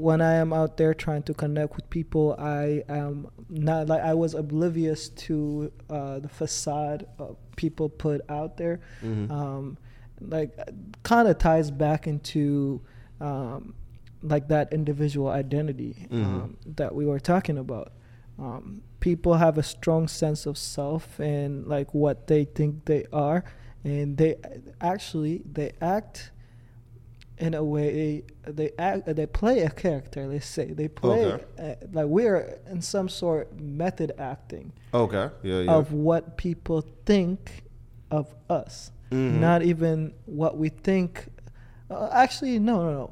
when 0.01 0.20
I 0.20 0.34
am 0.34 0.53
out 0.53 0.76
there 0.76 0.94
trying 0.94 1.22
to 1.24 1.34
connect 1.34 1.76
with 1.76 1.88
people, 1.90 2.34
I 2.38 2.82
am 2.88 3.28
not 3.48 3.88
like 3.88 4.03
I 4.03 4.14
was 4.14 4.34
oblivious 4.34 5.09
to 5.26 5.72
uh, 5.88 6.18
the 6.20 6.28
facade 6.28 7.07
of 7.18 7.36
people 7.57 7.88
put 7.88 8.20
out 8.28 8.57
there. 8.57 8.80
Mhm. 9.03 9.30
Um, 9.30 9.78
like 10.20 10.57
kind 11.03 11.28
of 11.28 11.38
ties 11.38 11.70
back 11.70 12.07
into 12.07 12.80
um, 13.20 13.74
like 14.22 14.48
that 14.48 14.72
individual 14.72 15.28
identity 15.28 16.07
Mhm. 16.11 16.24
um, 16.24 16.57
that 16.76 16.94
we 16.94 17.05
were 17.07 17.20
talking 17.20 17.59
about. 17.59 17.92
Um, 18.38 18.82
people 19.01 19.34
have 19.34 19.57
a 19.59 19.62
strong 19.62 20.09
sense 20.09 20.46
of 20.46 20.57
self 20.59 21.18
and 21.20 21.66
like 21.66 21.92
what 21.94 22.26
they 22.26 22.44
think 22.44 22.84
they 22.86 23.05
are, 23.12 23.44
and 23.84 24.16
they 24.16 24.36
actually 24.80 25.42
they 25.51 25.72
act 25.80 26.32
in 27.41 27.55
a 27.55 27.64
way 27.64 28.22
they 28.47 28.70
act 28.78 29.07
they 29.16 29.26
play 29.26 29.61
a 29.61 29.70
character. 29.70 30.26
Let's 30.26 30.47
say 30.47 30.66
they 30.72 30.88
play 30.88 31.24
Okay. 31.24 31.45
uh, 31.59 31.74
like 31.93 32.07
we're 32.07 32.59
in 32.70 32.80
some 32.82 33.09
sort 33.09 33.59
method 33.59 34.12
acting 34.18 34.72
Okay. 34.93 35.30
Yeah. 35.43 35.61
Yeah. 35.61 35.72
of 35.74 35.93
what 35.93 36.36
people 36.36 36.84
think 37.07 37.64
of 38.11 38.34
us, 38.49 38.93
Mhm. 39.11 39.41
not 39.41 39.62
even 39.62 40.12
what 40.26 40.59
we 40.59 40.68
think. 40.68 41.28
Uh, 41.91 42.09
actually, 42.12 42.59
no, 42.59 42.76
no, 42.84 42.93
no. 42.93 43.11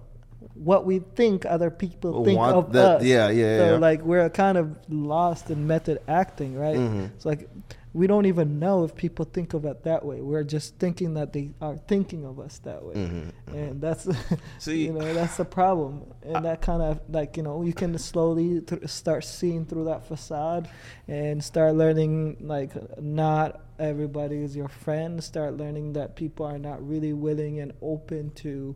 What 0.55 0.85
we 0.87 1.01
think 1.17 1.47
other 1.47 1.71
people 1.71 2.25
think 2.25 2.39
Want 2.39 2.55
of 2.57 2.73
that- 2.73 2.97
us. 2.99 3.05
yeah, 3.05 3.29
yeah, 3.31 3.59
So 3.59 3.65
yeah. 3.73 3.79
like 3.79 4.03
we're 4.05 4.29
kind 4.31 4.59
of 4.59 4.77
lost 4.89 5.51
in 5.51 5.67
method 5.67 5.99
acting, 6.07 6.57
right? 6.57 6.77
Mhm. 6.77 7.07
It's 7.17 7.25
like 7.27 7.49
we 7.95 8.07
don't 8.07 8.27
even 8.27 8.59
know 8.59 8.85
if 8.85 8.95
people 8.95 9.25
think 9.25 9.55
of 9.55 9.65
it 9.65 9.83
that 9.85 10.05
way. 10.05 10.21
We're 10.21 10.45
just 10.45 10.77
thinking 10.79 11.15
that 11.15 11.33
they 11.33 11.51
are 11.61 11.77
thinking 11.77 12.25
of 12.27 12.39
us 12.39 12.59
that 12.61 12.83
way, 12.85 12.95
Mhm. 12.95 13.33
and 13.55 13.81
that's 13.81 14.07
See, 14.59 14.85
you 14.87 14.93
know 14.93 15.15
that's 15.15 15.37
the 15.37 15.45
problem. 15.45 16.03
And 16.23 16.45
that 16.45 16.61
kind 16.61 16.83
of 16.83 17.01
like 17.09 17.37
you 17.37 17.43
know 17.43 17.63
you 17.63 17.73
can 17.73 17.97
slowly 17.99 18.61
th- 18.61 18.87
start 18.89 19.25
seeing 19.25 19.65
through 19.65 19.85
that 19.85 20.07
facade, 20.07 20.69
and 21.07 21.43
start 21.43 21.75
learning 21.75 22.37
like 22.41 22.73
not 23.01 23.61
everybody 23.79 24.37
is 24.43 24.55
your 24.57 24.69
friend. 24.69 25.23
Start 25.23 25.57
learning 25.57 25.95
that 25.95 26.15
people 26.17 26.45
are 26.47 26.59
not 26.59 26.87
really 26.87 27.13
willing 27.13 27.61
and 27.61 27.73
open 27.81 28.31
to. 28.33 28.75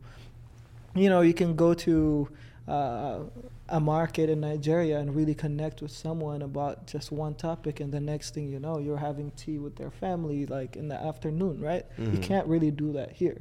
You 0.94 1.08
know, 1.10 1.20
you 1.22 1.34
can 1.34 1.56
go 1.56 1.74
to 1.74 2.28
uh, 2.68 3.20
a 3.68 3.80
market 3.80 4.28
in 4.28 4.40
Nigeria 4.40 4.98
and 4.98 5.14
really 5.14 5.34
connect 5.34 5.80
with 5.82 5.90
someone 5.92 6.42
about 6.42 6.86
just 6.86 7.10
one 7.12 7.34
topic, 7.34 7.80
and 7.80 7.92
the 7.92 8.00
next 8.00 8.34
thing 8.34 8.48
you 8.48 8.58
know, 8.58 8.78
you're 8.78 8.98
having 8.98 9.30
tea 9.32 9.58
with 9.58 9.76
their 9.76 9.90
family 9.90 10.46
like 10.46 10.76
in 10.76 10.88
the 10.88 10.94
afternoon, 10.96 11.60
right? 11.60 11.86
You 11.98 12.18
Mhm. 12.18 12.22
can't 12.22 12.46
really 12.46 12.70
do 12.70 12.92
that 12.92 13.12
here. 13.12 13.40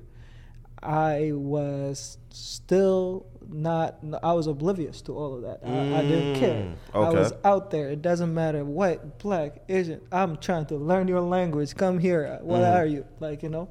I 0.83 1.31
was 1.35 2.17
still 2.29 3.27
not. 3.47 3.99
I 4.23 4.33
was 4.33 4.47
oblivious 4.47 5.01
to 5.03 5.15
all 5.15 5.35
of 5.35 5.41
that. 5.43 5.59
I, 5.63 5.99
I 5.99 6.01
didn't 6.03 6.33
care. 6.33 6.63
Mm, 6.95 7.05
I 7.05 7.09
was 7.11 7.33
out 7.43 7.69
there. 7.69 7.89
It 7.89 8.01
doesn't 8.01 8.33
matter 8.33 8.65
white, 8.65 9.19
black, 9.19 9.61
Asian. 9.69 10.01
I'm 10.11 10.37
trying 10.37 10.65
to 10.67 10.77
learn 10.77 11.07
your 11.07 11.21
language. 11.21 11.75
Come 11.75 11.99
here. 11.99 12.39
What 12.41 12.61
Mhm. 12.61 12.73
are 12.73 12.85
you 12.85 13.05
like? 13.19 13.43
You 13.43 13.49
know, 13.49 13.69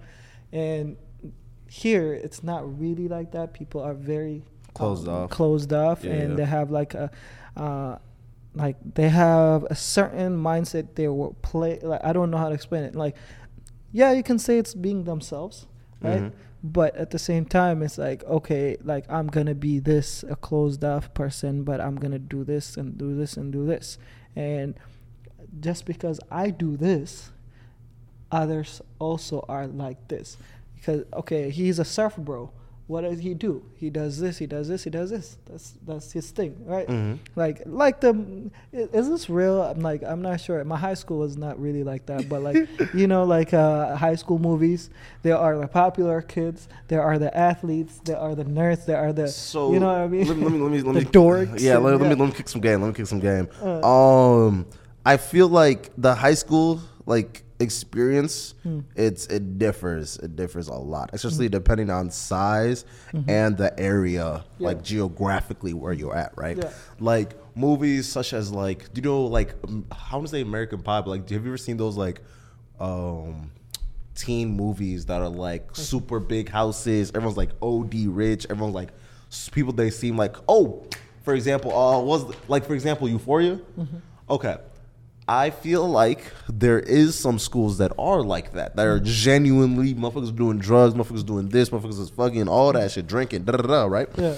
and 0.53 0.97
here 1.69 2.13
it's 2.15 2.43
not 2.45 2.79
really 2.79 3.09
like 3.09 3.33
that. 3.33 3.55
People 3.55 3.81
are 3.81 3.95
very 3.95 4.45
Closed 4.81 5.09
um, 5.09 5.15
off. 5.15 5.31
Closed 5.31 5.73
off, 5.73 6.05
Yeah, 6.05 6.13
and 6.13 6.31
yeah. 6.31 6.37
they 6.37 6.45
have 6.45 6.71
like 6.71 6.95
a. 6.95 7.11
Uh, 7.57 7.97
like 8.55 8.77
they 8.97 9.09
have 9.09 9.63
a 9.71 9.77
certain 9.77 10.37
mindset 10.37 10.97
they 10.97 11.07
will 11.07 11.35
play 11.41 11.79
like 11.83 12.01
i 12.03 12.13
don't 12.13 12.33
know 12.33 12.37
how 12.37 12.49
to 12.49 12.55
explain 12.55 12.83
it 12.83 12.97
like 12.97 13.15
yeah 13.93 14.11
you 14.11 14.25
can 14.25 14.41
say 14.41 14.59
it's 14.59 14.75
being 14.75 15.05
themselves 15.05 15.69
right 16.03 16.23
Mhm. 16.23 16.33
but 16.65 16.97
at 16.97 17.11
the 17.11 17.19
same 17.19 17.45
time 17.45 17.81
it's 17.81 17.97
like 17.97 18.25
okay 18.25 18.77
like 18.83 19.05
i'm 19.09 19.29
gonna 19.29 19.55
be 19.55 19.79
this 19.79 20.25
a 20.29 20.35
closed 20.35 20.83
off 20.83 21.15
person 21.15 21.63
but 21.63 21.81
i'm 21.81 21.95
gonna 21.95 22.19
do 22.19 22.43
this 22.43 22.77
and 22.77 22.99
do 22.99 23.15
this 23.15 23.37
and 23.37 23.53
do 23.53 23.65
this 23.65 23.99
and 24.35 24.75
just 25.61 25.85
because 25.87 26.19
i 26.29 26.51
do 26.51 26.77
this 26.77 27.31
others 28.33 28.81
also 28.99 29.45
are 29.49 29.69
like 29.69 30.09
this 30.09 30.37
because 30.75 31.05
okay 31.13 31.51
he's 31.51 31.79
a 31.79 31.85
surf 31.85 32.17
bro 32.17 32.51
what 32.91 33.03
does 33.09 33.21
he 33.27 33.33
do 33.35 33.53
he 33.83 33.89
does 34.01 34.19
this 34.19 34.35
he 34.43 34.47
does 34.47 34.67
this 34.73 34.83
he 34.87 34.91
does 34.91 35.11
this 35.11 35.27
that's 35.49 35.67
that's 35.87 36.11
his 36.19 36.27
thing 36.39 36.53
right 36.75 36.89
Mhm. 36.89 37.19
like 37.37 37.59
like 37.67 37.97
the 38.01 38.13
is 38.73 39.07
this 39.09 39.25
real 39.31 39.63
i'm 39.63 39.81
like 39.91 40.03
i'm 40.11 40.23
not 40.29 40.41
sure 40.41 40.57
my 40.65 40.77
high 40.87 40.95
school 41.03 41.19
was 41.27 41.37
not 41.37 41.55
really 41.67 41.85
like 41.93 42.05
that 42.07 42.29
but 42.29 42.41
like 42.49 42.57
you 43.01 43.07
know 43.07 43.23
like 43.37 43.55
uh 43.55 43.95
high 43.97 44.17
school 44.23 44.41
movies 44.41 44.91
there 45.23 45.39
are 45.39 45.55
the 45.57 45.69
popular 45.69 46.21
kids 46.21 46.61
there 46.89 47.03
are 47.09 47.17
the 47.25 47.31
athletes 47.51 48.01
there 48.09 48.19
are 48.19 48.35
the 48.35 48.45
nerds 48.59 48.83
there 48.87 48.99
are 49.05 49.13
the 49.13 49.29
So 49.29 49.73
you 49.73 49.79
know 49.79 49.87
what 49.95 50.01
i 50.07 50.09
mean 50.09 50.27
Let 50.27 50.37
me 50.37 50.43
let 50.45 50.53
me 50.53 50.59
let 50.61 50.71
me, 50.73 50.81
let 50.83 50.95
the 51.13 51.19
dorks 51.19 51.61
Yeah, 51.61 51.77
let, 51.79 51.93
and- 51.95 52.03
let 52.03 52.09
me 52.11 52.17
let 52.21 52.27
me 52.31 52.35
kick 52.35 52.49
some 52.49 52.61
game. 52.69 52.79
Let 52.83 52.89
me 52.89 52.95
kick 52.99 53.07
some 53.07 53.21
game. 53.31 53.47
Uh. 53.63 53.87
um, 53.95 54.67
I 55.13 55.17
feel 55.17 55.49
like 55.63 55.91
the 55.97 56.13
high 56.25 56.35
school 56.45 56.81
like 57.07 57.33
experience, 57.61 58.55
Hmm. 58.63 58.81
it's 58.97 59.27
it 59.27 59.59
differs. 59.59 60.17
It 60.19 60.35
differs 60.37 60.69
a 60.69 60.75
lot, 60.75 61.11
especially 61.13 61.49
depending 61.49 61.91
on 61.91 62.11
size 62.11 62.85
and 63.29 63.57
the 63.57 63.79
area, 63.79 64.25
Mm-hmm. 64.25 64.63
Yeah. 64.63 64.67
like 64.69 64.83
geographically 64.83 65.73
where 65.75 65.93
you're 65.93 66.17
at, 66.17 66.33
right? 66.37 66.57
Yeah. 66.57 66.71
Like 66.99 67.35
movies 67.55 68.09
such 68.09 68.33
as 68.33 68.51
like, 68.51 68.93
do 68.93 69.01
you 69.01 69.05
know 69.09 69.23
like 69.27 69.55
how 69.93 70.21
to 70.21 70.29
say 70.29 70.41
American 70.41 70.83
Pie? 70.83 71.01
But 71.03 71.11
like, 71.11 71.29
have 71.31 71.43
you 71.45 71.51
ever 71.51 71.59
seen 71.59 71.77
those 71.77 71.97
like, 71.97 72.21
um. 72.81 73.51
Teen 74.17 74.51
movies 74.55 75.07
that 75.07 75.23
are 75.23 75.31
like 75.31 75.75
super 75.75 76.21
big 76.21 76.51
houses. 76.51 77.11
Everyone's 77.15 77.39
like 77.39 77.51
OD 77.63 77.95
rich. 78.09 78.45
Everyone's 78.51 78.75
like 78.75 78.91
people. 79.53 79.73
They 79.73 79.89
seem 79.89 80.19
like 80.19 80.37
oh, 80.47 80.85
for 81.23 81.33
example, 81.33 81.71
uh, 81.75 81.99
was 82.03 82.25
like 82.47 82.67
for 82.67 82.75
example, 82.75 83.09
Euphoria. 83.09 83.57
Mm-hmm. 83.79 83.97
Okay, 84.29 84.57
I 85.31 85.51
feel 85.51 85.89
like 85.89 86.25
there 86.49 86.81
is 86.81 87.17
some 87.17 87.39
schools 87.39 87.79
that 87.79 87.93
are 87.97 88.21
like 88.21 88.55
that. 88.55 88.75
That 88.75 88.89
are 88.89 88.97
mm-hmm. 88.97 89.05
genuinely 89.05 89.95
motherfuckers 89.95 90.35
doing 90.35 90.59
drugs, 90.59 90.95
motherfuckers 90.95 91.25
doing 91.25 91.49
this, 91.49 91.71
motherfuckers 91.71 92.01
is 92.01 92.11
fucking 92.11 92.49
all 92.49 92.73
that 92.73 92.81
mm-hmm. 92.81 92.89
shit, 92.89 93.07
drinking, 93.07 93.45
da 93.45 93.53
da 93.53 93.63
da, 93.63 93.85
right? 93.85 94.09
yeah 94.17 94.35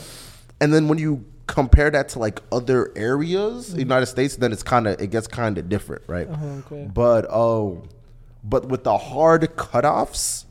And 0.61 0.75
then 0.75 0.89
when 0.89 0.99
you 0.99 1.25
compare 1.47 1.91
that 1.91 2.11
to 2.11 2.19
like 2.19 2.43
other 2.53 2.93
areas, 2.95 3.71
mm-hmm. 3.71 3.79
United 3.79 4.05
States, 4.05 4.37
then 4.37 4.53
it's 4.53 4.63
kind 4.63 4.87
of 4.87 5.01
it 5.01 5.07
gets 5.07 5.27
kind 5.27 5.57
of 5.57 5.71
different, 5.71 6.03
right? 6.09 6.29
Uh-huh, 6.29 6.47
okay. 6.67 6.91
But 6.93 7.25
oh, 7.31 7.85
but 8.45 8.69
with 8.69 8.85
the 8.85 8.99
hard 8.99 9.41
cutoffs, 9.57 10.45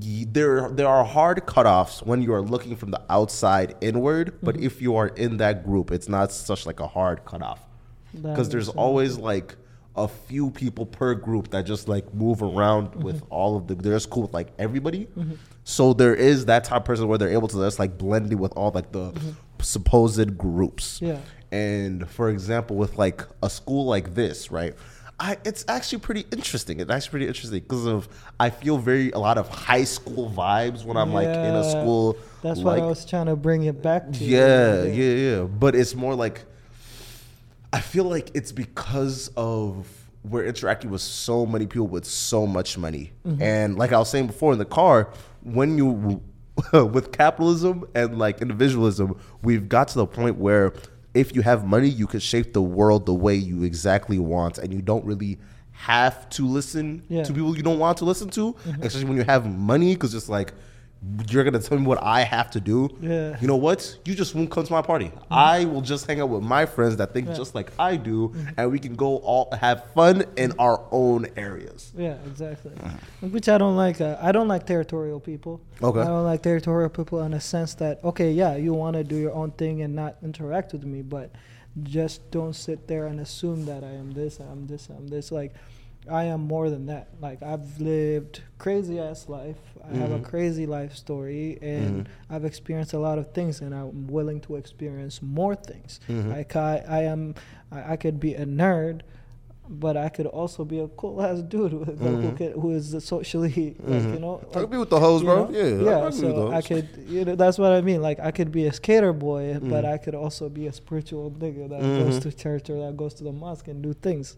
ye- 0.00 0.24
there 0.24 0.70
there 0.70 0.88
are 0.88 1.04
hard 1.04 1.44
cutoffs 1.44 2.06
when 2.06 2.22
you 2.22 2.32
are 2.32 2.40
looking 2.40 2.74
from 2.74 2.90
the 2.90 3.02
outside 3.10 3.74
inward. 3.82 4.38
But 4.42 4.56
if 4.56 4.80
you 4.80 4.96
are 4.96 5.08
in 5.08 5.36
that 5.36 5.62
group, 5.62 5.90
it's 5.90 6.08
not 6.08 6.32
such 6.32 6.64
like 6.64 6.80
a 6.80 6.86
hard 6.86 7.26
cutoff 7.26 7.60
because 8.14 8.48
there's 8.48 8.68
always 8.68 9.18
like 9.18 9.56
a 9.96 10.08
few 10.08 10.50
people 10.50 10.86
per 10.86 11.14
group 11.14 11.50
that 11.50 11.66
just 11.66 11.88
like 11.88 12.12
move 12.14 12.42
around 12.42 12.88
mm-hmm. 12.88 13.02
with 13.02 13.22
all 13.28 13.56
of 13.56 13.66
the 13.66 13.74
they're 13.74 13.94
just 13.94 14.08
cool 14.10 14.22
with 14.22 14.32
like 14.32 14.48
everybody 14.58 15.06
mm-hmm. 15.06 15.34
so 15.64 15.92
there 15.92 16.14
is 16.14 16.46
that 16.46 16.64
type 16.64 16.78
of 16.78 16.84
person 16.84 17.08
where 17.08 17.18
they're 17.18 17.32
able 17.32 17.48
to 17.48 17.56
just 17.56 17.78
like 17.78 17.98
blend 17.98 18.30
in 18.32 18.38
with 18.38 18.52
all 18.52 18.70
like 18.70 18.92
the 18.92 19.10
mm-hmm. 19.10 19.30
supposed 19.60 20.38
groups 20.38 21.00
Yeah. 21.02 21.18
and 21.50 22.08
for 22.08 22.30
example 22.30 22.76
with 22.76 22.98
like 22.98 23.22
a 23.42 23.50
school 23.50 23.84
like 23.84 24.14
this 24.14 24.50
right 24.50 24.74
I, 25.22 25.36
it's 25.44 25.66
actually 25.68 25.98
pretty 25.98 26.24
interesting. 26.32 26.80
It's 26.80 26.90
actually 26.90 27.10
pretty 27.10 27.26
interesting 27.26 27.60
because 27.60 27.84
of 27.84 28.08
I 28.40 28.48
feel 28.48 28.78
very 28.78 29.10
a 29.10 29.18
lot 29.18 29.36
of 29.36 29.50
high 29.50 29.84
school 29.84 30.30
vibes 30.30 30.82
when 30.82 30.96
I'm 30.96 31.12
like 31.12 31.28
in 31.28 31.54
a 31.54 31.70
school. 31.70 32.16
that's 32.42 32.60
like, 32.60 32.78
what 32.78 32.84
i 32.84 32.86
was 32.86 33.04
trying 33.04 33.26
to 33.26 33.36
bring 33.36 33.64
it 33.64 33.82
back 33.82 34.10
to 34.12 34.24
yeah, 34.24 34.84
yeah, 34.84 35.14
yeah. 35.14 35.42
But 35.42 35.74
it's 35.74 35.94
more 35.94 36.14
like 36.14 36.46
I 37.72 37.80
feel 37.80 38.04
like 38.04 38.30
it's 38.34 38.52
because 38.52 39.30
of 39.36 39.86
we're 40.22 40.44
interacting 40.44 40.90
with 40.90 41.00
so 41.00 41.46
many 41.46 41.66
people 41.66 41.86
with 41.86 42.04
so 42.04 42.46
much 42.46 42.76
money, 42.76 43.12
mm-hmm. 43.26 43.40
and 43.42 43.78
like 43.78 43.92
I 43.92 43.98
was 43.98 44.10
saying 44.10 44.26
before 44.26 44.52
in 44.52 44.58
the 44.58 44.64
car, 44.64 45.10
when 45.42 45.78
you 45.78 46.20
with 46.72 47.12
capitalism 47.12 47.86
and 47.94 48.18
like 48.18 48.40
individualism, 48.42 49.18
we've 49.42 49.68
got 49.68 49.88
to 49.88 49.94
the 49.98 50.06
point 50.06 50.36
where 50.36 50.74
if 51.14 51.34
you 51.34 51.42
have 51.42 51.64
money, 51.66 51.88
you 51.88 52.06
can 52.06 52.20
shape 52.20 52.52
the 52.52 52.62
world 52.62 53.06
the 53.06 53.14
way 53.14 53.34
you 53.34 53.64
exactly 53.64 54.18
want, 54.18 54.58
and 54.58 54.72
you 54.72 54.82
don't 54.82 55.04
really 55.04 55.38
have 55.72 56.28
to 56.30 56.46
listen 56.46 57.02
Yeah. 57.08 57.22
to 57.24 57.32
people 57.32 57.56
you 57.56 57.62
don't 57.62 57.78
want 57.78 57.98
to 57.98 58.04
listen 58.04 58.28
to, 58.30 58.52
mm-hmm. 58.52 58.82
especially 58.82 59.06
when 59.06 59.16
you 59.16 59.24
have 59.24 59.46
money, 59.46 59.94
because 59.94 60.14
it's 60.14 60.28
like 60.28 60.52
you're 61.30 61.44
gonna 61.44 61.58
tell 61.58 61.78
me 61.78 61.86
what 61.86 62.02
I 62.02 62.20
have 62.22 62.50
to 62.50 62.60
do. 62.60 62.88
Yeah. 63.00 63.36
You 63.40 63.46
know 63.48 63.56
what? 63.56 63.98
You 64.04 64.14
just 64.14 64.34
won't 64.34 64.50
come 64.50 64.64
to 64.64 64.72
my 64.72 64.82
party. 64.82 65.10
I 65.30 65.64
will 65.64 65.80
just 65.80 66.06
hang 66.06 66.20
out 66.20 66.28
with 66.28 66.42
my 66.42 66.66
friends 66.66 66.96
that 66.98 67.14
think 67.14 67.28
Yeah. 67.28 67.34
just 67.34 67.54
like 67.54 67.72
I 67.78 67.96
do, 67.96 68.34
and 68.58 68.70
we 68.70 68.78
can 68.78 68.96
go 68.96 69.16
all 69.18 69.48
have 69.58 69.84
fun 69.94 70.24
in 70.36 70.52
our 70.58 70.82
own 70.90 71.26
areas. 71.36 71.92
Yeah, 71.96 72.16
exactly. 72.26 72.72
Which 73.20 73.48
I 73.48 73.56
don't 73.56 73.76
like. 73.76 74.00
Uh, 74.00 74.18
I 74.20 74.30
don't 74.32 74.48
like 74.48 74.66
territorial 74.66 75.20
people. 75.20 75.62
Okay. 75.82 76.00
I 76.00 76.04
don't 76.04 76.24
like 76.24 76.42
territorial 76.42 76.90
people 76.90 77.22
in 77.22 77.32
a 77.32 77.40
sense 77.40 77.72
that 77.74 78.04
okay, 78.04 78.32
yeah, 78.32 78.56
you 78.56 78.74
want 78.74 78.94
to 78.96 79.04
do 79.04 79.16
your 79.16 79.32
own 79.32 79.52
thing 79.52 79.80
and 79.80 79.94
not 79.94 80.16
interact 80.22 80.72
with 80.74 80.84
me, 80.84 81.00
but 81.00 81.30
just 81.82 82.30
don't 82.30 82.54
sit 82.54 82.88
there 82.88 83.06
and 83.06 83.20
assume 83.20 83.64
that 83.64 83.84
I 83.84 83.92
am 83.92 84.12
this, 84.12 84.38
I'm 84.40 84.66
this, 84.66 84.88
I'm 84.90 85.08
this. 85.08 85.30
Like, 85.32 85.54
I 86.08 86.24
am 86.24 86.40
more 86.40 86.70
than 86.70 86.86
that. 86.86 87.08
Like, 87.20 87.42
I've 87.42 87.80
lived 87.80 88.42
crazy 88.58 88.98
ass 88.98 89.28
life. 89.28 89.58
I 89.84 89.94
have 89.96 90.10
a 90.12 90.18
Mhm. 90.18 90.24
crazy 90.24 90.66
life 90.66 90.94
story, 90.96 91.58
and 91.60 92.04
Mhm. 92.04 92.06
I've 92.30 92.44
experienced 92.44 92.94
a 92.94 92.98
lot 92.98 93.18
of 93.18 93.32
things, 93.32 93.60
and 93.60 93.74
I'm 93.74 94.06
willing 94.06 94.40
to 94.42 94.56
experience 94.56 95.20
more 95.22 95.54
things. 95.54 96.00
Mhm. 96.08 96.30
Like, 96.30 96.56
I, 96.56 96.82
I 96.88 97.02
am, 97.02 97.34
I, 97.70 97.92
I 97.92 97.96
could 97.96 98.18
be 98.18 98.34
a 98.34 98.46
nerd 98.46 99.00
but 99.72 99.96
I 99.96 100.08
could 100.08 100.26
also 100.26 100.64
be 100.64 100.80
a 100.80 100.88
cool 100.88 101.22
ass 101.22 101.42
dude 101.48 101.70
who, 101.70 101.84
who, 101.84 101.94
Mhm. 101.94 102.36
could, 102.36 102.52
who 102.54 102.72
is 102.72 102.92
socially, 103.04 103.76
like, 103.86 104.02
you 104.02 104.18
know, 104.18 104.40
I 104.52 104.58
could 104.62 104.70
be 104.70 104.76
with 104.78 104.90
the 104.90 104.98
hoes, 104.98 105.22
bro. 105.22 105.44
know? 105.44 105.50
Yeah, 105.52 105.62
I- 105.62 105.64
I 105.64 105.68
yeah. 106.00 106.04
with 106.06 106.14
the 106.20 106.20
So 106.20 106.50
I 106.50 106.60
could, 106.60 106.88
you 107.08 107.24
know, 107.24 107.36
that's 107.36 107.56
what 107.56 107.70
I 107.70 107.80
mean. 107.80 108.02
Like 108.02 108.18
I 108.18 108.32
could 108.32 108.50
be 108.50 108.66
a 108.66 108.72
skater 108.72 109.12
boy, 109.12 109.58
but. 109.62 109.84
I 109.84 109.96
could 109.98 110.16
also 110.16 110.48
be 110.48 110.66
a 110.66 110.72
spiritual 110.72 111.30
nigga 111.38 111.68
that 111.68 111.80
goes 111.82 112.18
to 112.18 112.32
church 112.32 112.68
or 112.68 112.84
that 112.84 112.96
goes 112.96 113.14
to 113.14 113.22
the 113.24 113.30
mosque 113.32 113.68
and 113.68 113.80
do 113.80 113.92
things. 113.92 114.34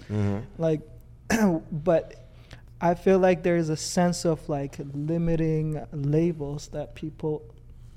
Like, 0.58 0.82
but 1.72 2.14
I 2.80 2.94
feel 2.94 3.18
like 3.18 3.42
there 3.42 3.56
is 3.56 3.68
a 3.68 3.76
sense 3.76 4.24
of 4.24 4.48
like 4.48 4.76
limiting 4.94 5.80
labels 5.92 6.68
that 6.68 6.94
people 6.94 7.42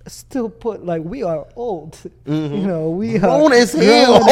still 0.08 0.50
put 0.50 0.86
like 0.86 1.02
we 1.04 1.24
are 1.24 1.48
old 1.56 1.98
Mhm. 2.28 2.52
you 2.62 2.68
know 2.68 2.92
we 2.92 3.18
Grown 3.18 3.52
are 3.52 3.56
as 3.56 3.74
hell. 3.74 4.24
grown 4.24 4.30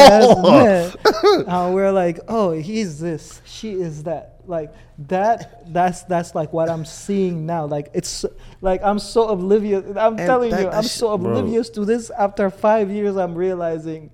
as 0.68 0.94
men. 1.02 1.48
uh, 1.48 1.70
we're 1.74 1.90
like 1.90 2.20
oh 2.28 2.52
he's 2.52 3.00
this 3.00 3.42
she 3.44 3.72
is 3.72 4.04
that 4.04 4.36
like 4.46 4.72
that 5.08 5.64
that's 5.72 6.02
that's 6.04 6.32
like 6.36 6.52
what 6.52 6.70
i'm 6.70 6.84
seeing 6.84 7.44
now 7.44 7.66
like 7.66 7.88
it's 7.92 8.24
like 8.60 8.80
i'm 8.84 9.00
so 9.00 9.30
oblivious 9.30 9.84
i'm 9.96 10.16
And 10.16 10.18
telling 10.18 10.52
that- 10.52 10.60
you 10.62 10.68
i'm 10.68 10.84
so 10.84 11.18
bro. 11.18 11.30
oblivious 11.32 11.70
to 11.70 11.84
this 11.84 12.08
after 12.10 12.50
five 12.50 12.88
years 12.88 13.16
i'm 13.16 13.34
realizing 13.34 14.10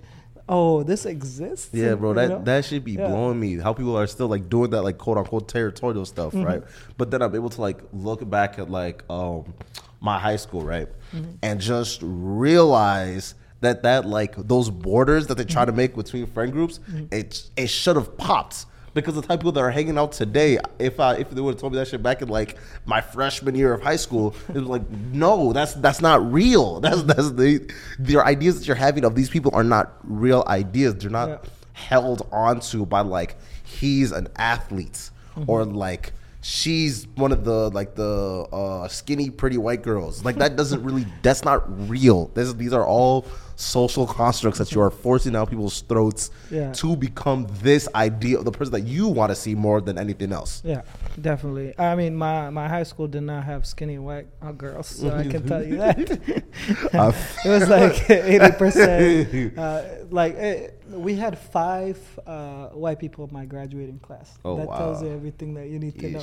oh, 0.51 0.83
this 0.83 1.07
exists. 1.07 1.71
Yeah, 1.73 1.95
bro, 1.95 2.11
You 2.11 2.15
that 2.17 2.29
know? 2.29 2.43
that 2.45 2.65
should 2.67 2.85
be 2.85 2.93
Yeah. 2.93 3.07
blowing 3.09 3.39
me. 3.41 3.57
How 3.59 3.73
people 3.73 3.97
are 3.97 4.07
still 4.07 4.29
like 4.29 4.49
doing 4.51 4.71
that 4.71 4.83
like 4.83 4.99
quote 4.99 5.17
unquote 5.17 5.49
territorial 5.49 6.05
stuff, 6.05 6.33
Mm-hmm. 6.35 6.45
right? 6.51 6.63
But 6.99 7.11
then 7.11 7.23
I'm 7.23 7.35
able 7.35 7.51
to 7.51 7.61
like 7.61 7.79
look 7.93 8.29
back 8.29 8.59
at 8.59 8.69
like 8.71 9.05
um 9.09 9.55
my 10.01 10.19
high 10.19 10.37
school, 10.37 10.63
right, 10.75 10.89
Mm-hmm. 11.15 11.31
and 11.43 11.61
just 11.61 12.01
realize 12.03 13.35
that 13.61 13.83
that 13.83 14.07
like 14.07 14.35
those 14.37 14.71
borders 14.71 15.27
that 15.29 15.37
they 15.37 15.45
try 15.45 15.63
Mm-hmm. 15.63 15.71
to 15.71 15.77
make 15.77 15.95
between 15.97 16.27
friend 16.27 16.51
groups, 16.53 16.81
it 17.11 17.49
it 17.57 17.69
should 17.69 17.97
have 17.97 18.17
popped. 18.17 18.67
Because 18.93 19.15
the 19.15 19.23
type 19.23 19.31
of 19.31 19.39
people 19.41 19.53
that 19.53 19.61
are 19.61 19.71
hanging 19.71 19.97
out 19.99 20.13
today, 20.13 20.59
if 20.79 20.99
I 21.01 21.15
if 21.15 21.31
they 21.31 21.41
would 21.41 21.55
have 21.55 21.61
told 21.61 21.73
me 21.73 21.79
that 21.79 21.89
shit 21.89 22.03
back 22.03 22.23
in 22.23 22.29
like 22.29 22.57
my 22.87 23.01
freshman 23.01 23.55
year 23.55 23.73
of 23.73 23.83
high 23.83 23.97
school, 23.97 24.35
it 24.49 24.55
was 24.57 24.65
like, 24.65 24.89
no, 24.91 25.53
that's 25.53 25.75
that's 25.75 26.01
not 26.01 26.33
real. 26.33 26.81
That's 26.85 27.03
that's 27.05 27.31
the 27.33 27.71
their 27.99 28.25
ideas 28.25 28.59
that 28.59 28.67
you're 28.67 28.75
having 28.77 29.05
of 29.05 29.15
these 29.15 29.31
people 29.31 29.53
are 29.55 29.63
not 29.65 29.93
real 30.03 30.43
ideas. 30.49 30.95
They're 30.97 31.11
not 31.11 31.29
Yeah. 31.29 31.39
held 31.73 32.27
onto 32.33 32.85
by 32.85 33.01
like 33.03 33.37
he's 33.65 34.11
an 34.13 34.29
athlete 34.37 35.11
or 35.47 35.65
like 35.65 36.13
she's 36.43 37.07
one 37.15 37.33
of 37.33 37.45
the 37.45 37.71
like 37.71 37.95
the 37.95 38.47
uh, 38.53 38.89
skinny 38.89 39.31
pretty 39.31 39.57
white 39.59 39.83
girls 39.83 40.25
like 40.25 40.37
that 40.37 40.57
doesn't 40.57 40.83
really 40.83 41.07
that's 41.23 41.45
not 41.45 41.63
real 41.89 42.27
this, 42.35 42.53
these 42.55 42.73
are 42.73 42.85
all 42.87 43.25
social 43.61 44.07
constructs 44.07 44.59
that 44.59 44.73
you 44.73 44.81
are 44.81 44.91
forcing 44.91 45.33
down 45.33 45.47
people's 45.47 45.83
throats 45.83 46.31
Yeah. 46.51 46.73
to 46.73 46.97
become 46.97 47.47
this 47.63 47.89
idea 47.95 48.39
of 48.39 48.45
the 48.45 48.51
person 48.51 48.73
that 48.73 48.85
you 48.85 49.07
want 49.09 49.31
to 49.31 49.37
see 49.37 49.55
more 49.55 49.81
than 49.81 49.99
anything 49.99 50.33
else 50.33 50.63
Yeah, 50.65 50.83
definitely. 51.21 51.75
I 51.79 51.95
mean, 51.95 52.17
my, 52.17 52.49
my 52.51 52.69
high 52.69 52.85
school 52.85 53.07
did 53.07 53.23
not 53.23 53.45
have 53.45 53.67
skinny 53.67 53.99
white 53.99 54.29
uh, 54.41 54.53
girls, 54.53 54.87
so 54.87 55.11
I 55.11 55.27
can 55.27 55.47
tell 55.47 55.63
you 55.65 55.77
that. 55.77 55.99
Uh, 56.93 57.13
it 57.45 57.49
was 57.49 57.69
like 57.69 58.11
eighty 58.33 58.53
percent. 58.53 59.57
Uh, 59.59 59.83
like 60.11 60.35
eh, 60.37 60.69
we 60.89 61.15
had 61.15 61.39
five 61.39 61.99
uh, 62.27 62.69
white 62.69 62.99
people 62.99 63.25
in 63.27 63.33
my 63.33 63.45
graduating 63.45 63.99
class. 64.01 64.39
Oh, 64.45 64.57
that 64.57 64.67
tells 64.77 65.03
you 65.03 65.11
everything 65.11 65.55
that 65.55 65.69
you 65.69 65.79
need 65.79 65.99
to 66.01 66.11
know. 66.11 66.23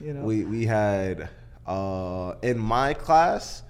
You 0.00 0.14
know. 0.14 0.22
we 0.22 0.44
we 0.44 0.64
had 0.64 1.28
uh 1.66 2.34
in 2.42 2.58
my 2.58 2.94
class 2.94 3.62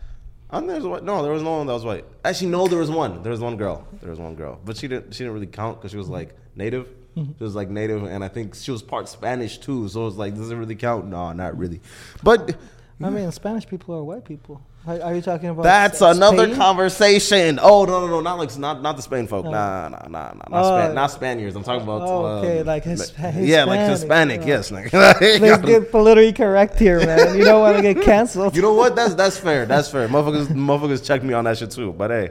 I 0.52 0.58
think 0.58 0.70
there 0.70 0.80
was 0.80 1.02
no 1.02 1.22
there 1.22 1.32
was 1.32 1.42
no 1.42 1.58
one 1.58 1.66
that 1.66 1.72
was 1.72 1.84
white. 1.84 2.04
Actually 2.24 2.50
no 2.50 2.66
there 2.66 2.78
was 2.78 2.90
one. 2.90 3.22
There 3.22 3.32
was 3.32 3.40
one 3.40 3.56
girl. 3.56 3.86
There 4.00 4.10
was 4.10 4.18
one 4.18 4.34
girl. 4.34 4.60
But 4.64 4.76
she 4.76 4.88
didn't 4.88 5.14
she 5.14 5.18
didn't 5.24 5.34
really 5.34 5.46
count 5.46 5.78
because 5.78 5.92
she 5.92 5.96
was 5.96 6.08
like 6.08 6.34
native. 6.56 6.88
Mm-hmm. 7.16 7.32
She 7.38 7.44
was 7.44 7.54
like 7.54 7.68
native 7.68 8.04
and 8.04 8.24
I 8.24 8.28
think 8.28 8.54
she 8.54 8.70
was 8.70 8.82
part 8.82 9.08
Spanish 9.08 9.58
too 9.58 9.88
so 9.88 10.02
it 10.02 10.04
was 10.04 10.16
like 10.16 10.34
does 10.34 10.50
it 10.50 10.56
really 10.56 10.76
count? 10.76 11.06
No 11.06 11.32
not 11.32 11.56
really. 11.56 11.80
But 12.22 12.56
I 13.02 13.10
mean, 13.10 13.30
Spanish 13.32 13.66
people 13.66 13.94
are 13.94 14.04
white 14.04 14.24
people. 14.24 14.60
Are, 14.86 14.98
are 15.02 15.14
you 15.14 15.20
talking 15.20 15.50
about? 15.50 15.62
that's 15.62 16.00
S- 16.00 16.16
another 16.16 16.54
conversation 16.56 17.58
oh 17.62 17.84
no 17.84 18.00
no 18.00 18.06
no 18.06 18.20
not 18.22 18.38
like 18.38 18.56
not 18.58 18.80
not 18.80 18.96
the 18.96 19.02
Spain 19.02 19.26
folk 19.26 19.44
No. 19.44 19.50
nah 19.50 19.88
nah 19.90 19.98
nah 20.08 20.32
nah 20.32 20.32
not, 20.32 20.50
Oh. 20.52 20.78
Span- 20.78 20.94
not 20.94 21.10
Spaniards 21.10 21.54
I'm 21.54 21.62
talking 21.62 21.82
about 21.82 22.00
Oh, 22.02 22.24
okay, 22.38 22.60
um, 22.60 22.66
like 22.66 22.84
Hispa- 22.84 23.46
yeah 23.46 23.64
like 23.64 23.80
Hispanic, 23.80 24.40
Hispanic 24.42 24.46
yes 24.46 24.70
nigga. 24.70 25.40
Let's 25.40 25.62
get 25.66 25.90
politically 25.90 26.32
correct 26.32 26.78
here, 26.78 26.98
man. 27.04 27.36
You 27.36 27.44
don't 27.44 27.60
want 27.60 27.76
to 27.76 27.82
get 27.82 28.02
canceled. 28.02 28.56
You 28.56 28.62
know 28.62 28.72
what? 28.72 28.96
That's 28.96 29.14
that's 29.14 29.36
fair. 29.36 29.66
That's 29.66 29.90
fair. 29.90 30.08
Motherfuckers, 30.08 30.46
motherfuckers 30.48 31.04
check 31.04 31.22
me 31.22 31.34
on 31.34 31.44
that 31.44 31.58
shit 31.58 31.70
too. 31.72 31.92
But 31.92 32.10
hey, 32.10 32.30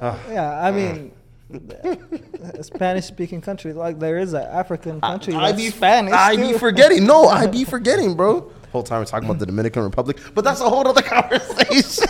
Yeah, 0.02 0.60
I 0.62 0.70
mean, 0.70 1.12
Spanish-speaking 2.60 3.40
countries 3.40 3.74
like 3.74 3.98
there 3.98 4.18
is 4.18 4.34
an 4.34 4.42
African 4.42 5.00
country 5.00 5.34
I 5.34 5.52
that's 5.52 5.62
be 5.62 5.70
Spanish. 5.70 6.12
I 6.12 6.36
be 6.36 6.52
forgetting. 6.58 7.06
No, 7.06 7.24
I 7.26 7.46
be 7.46 7.64
forgetting, 7.64 8.14
bro. 8.14 8.50
Whole 8.72 8.82
time 8.84 9.00
we're 9.00 9.04
talking 9.06 9.28
about 9.28 9.38
the 9.40 9.46
Dominican 9.46 9.82
Republic, 9.82 10.18
but 10.34 10.44
that's 10.44 10.60
a 10.60 10.68
whole 10.68 10.86
other 10.86 11.02
conversation. 11.16 12.06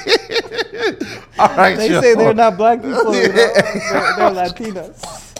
All 1.38 1.48
right, 1.56 1.76
They 1.76 1.90
yo. 1.90 2.00
say 2.02 2.14
they're 2.14 2.34
not 2.34 2.56
black 2.58 2.82
people, 2.82 3.14
you 3.14 3.28
know? 3.28 3.34
they're, 3.34 3.52
they're 3.54 4.30
Latinos. 4.30 5.30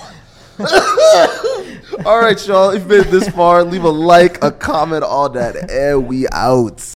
All 2.06 2.18
right, 2.20 2.46
y'all. 2.46 2.70
If 2.70 2.82
you 2.82 2.88
made 2.88 3.00
it 3.00 3.10
this 3.10 3.28
far, 3.30 3.64
leave 3.64 3.84
a 3.84 3.88
like, 3.88 4.42
a 4.42 4.50
comment, 4.50 5.02
all 5.04 5.28
that, 5.30 5.70
and 5.70 6.06
we 6.06 6.26
out. 6.32 6.80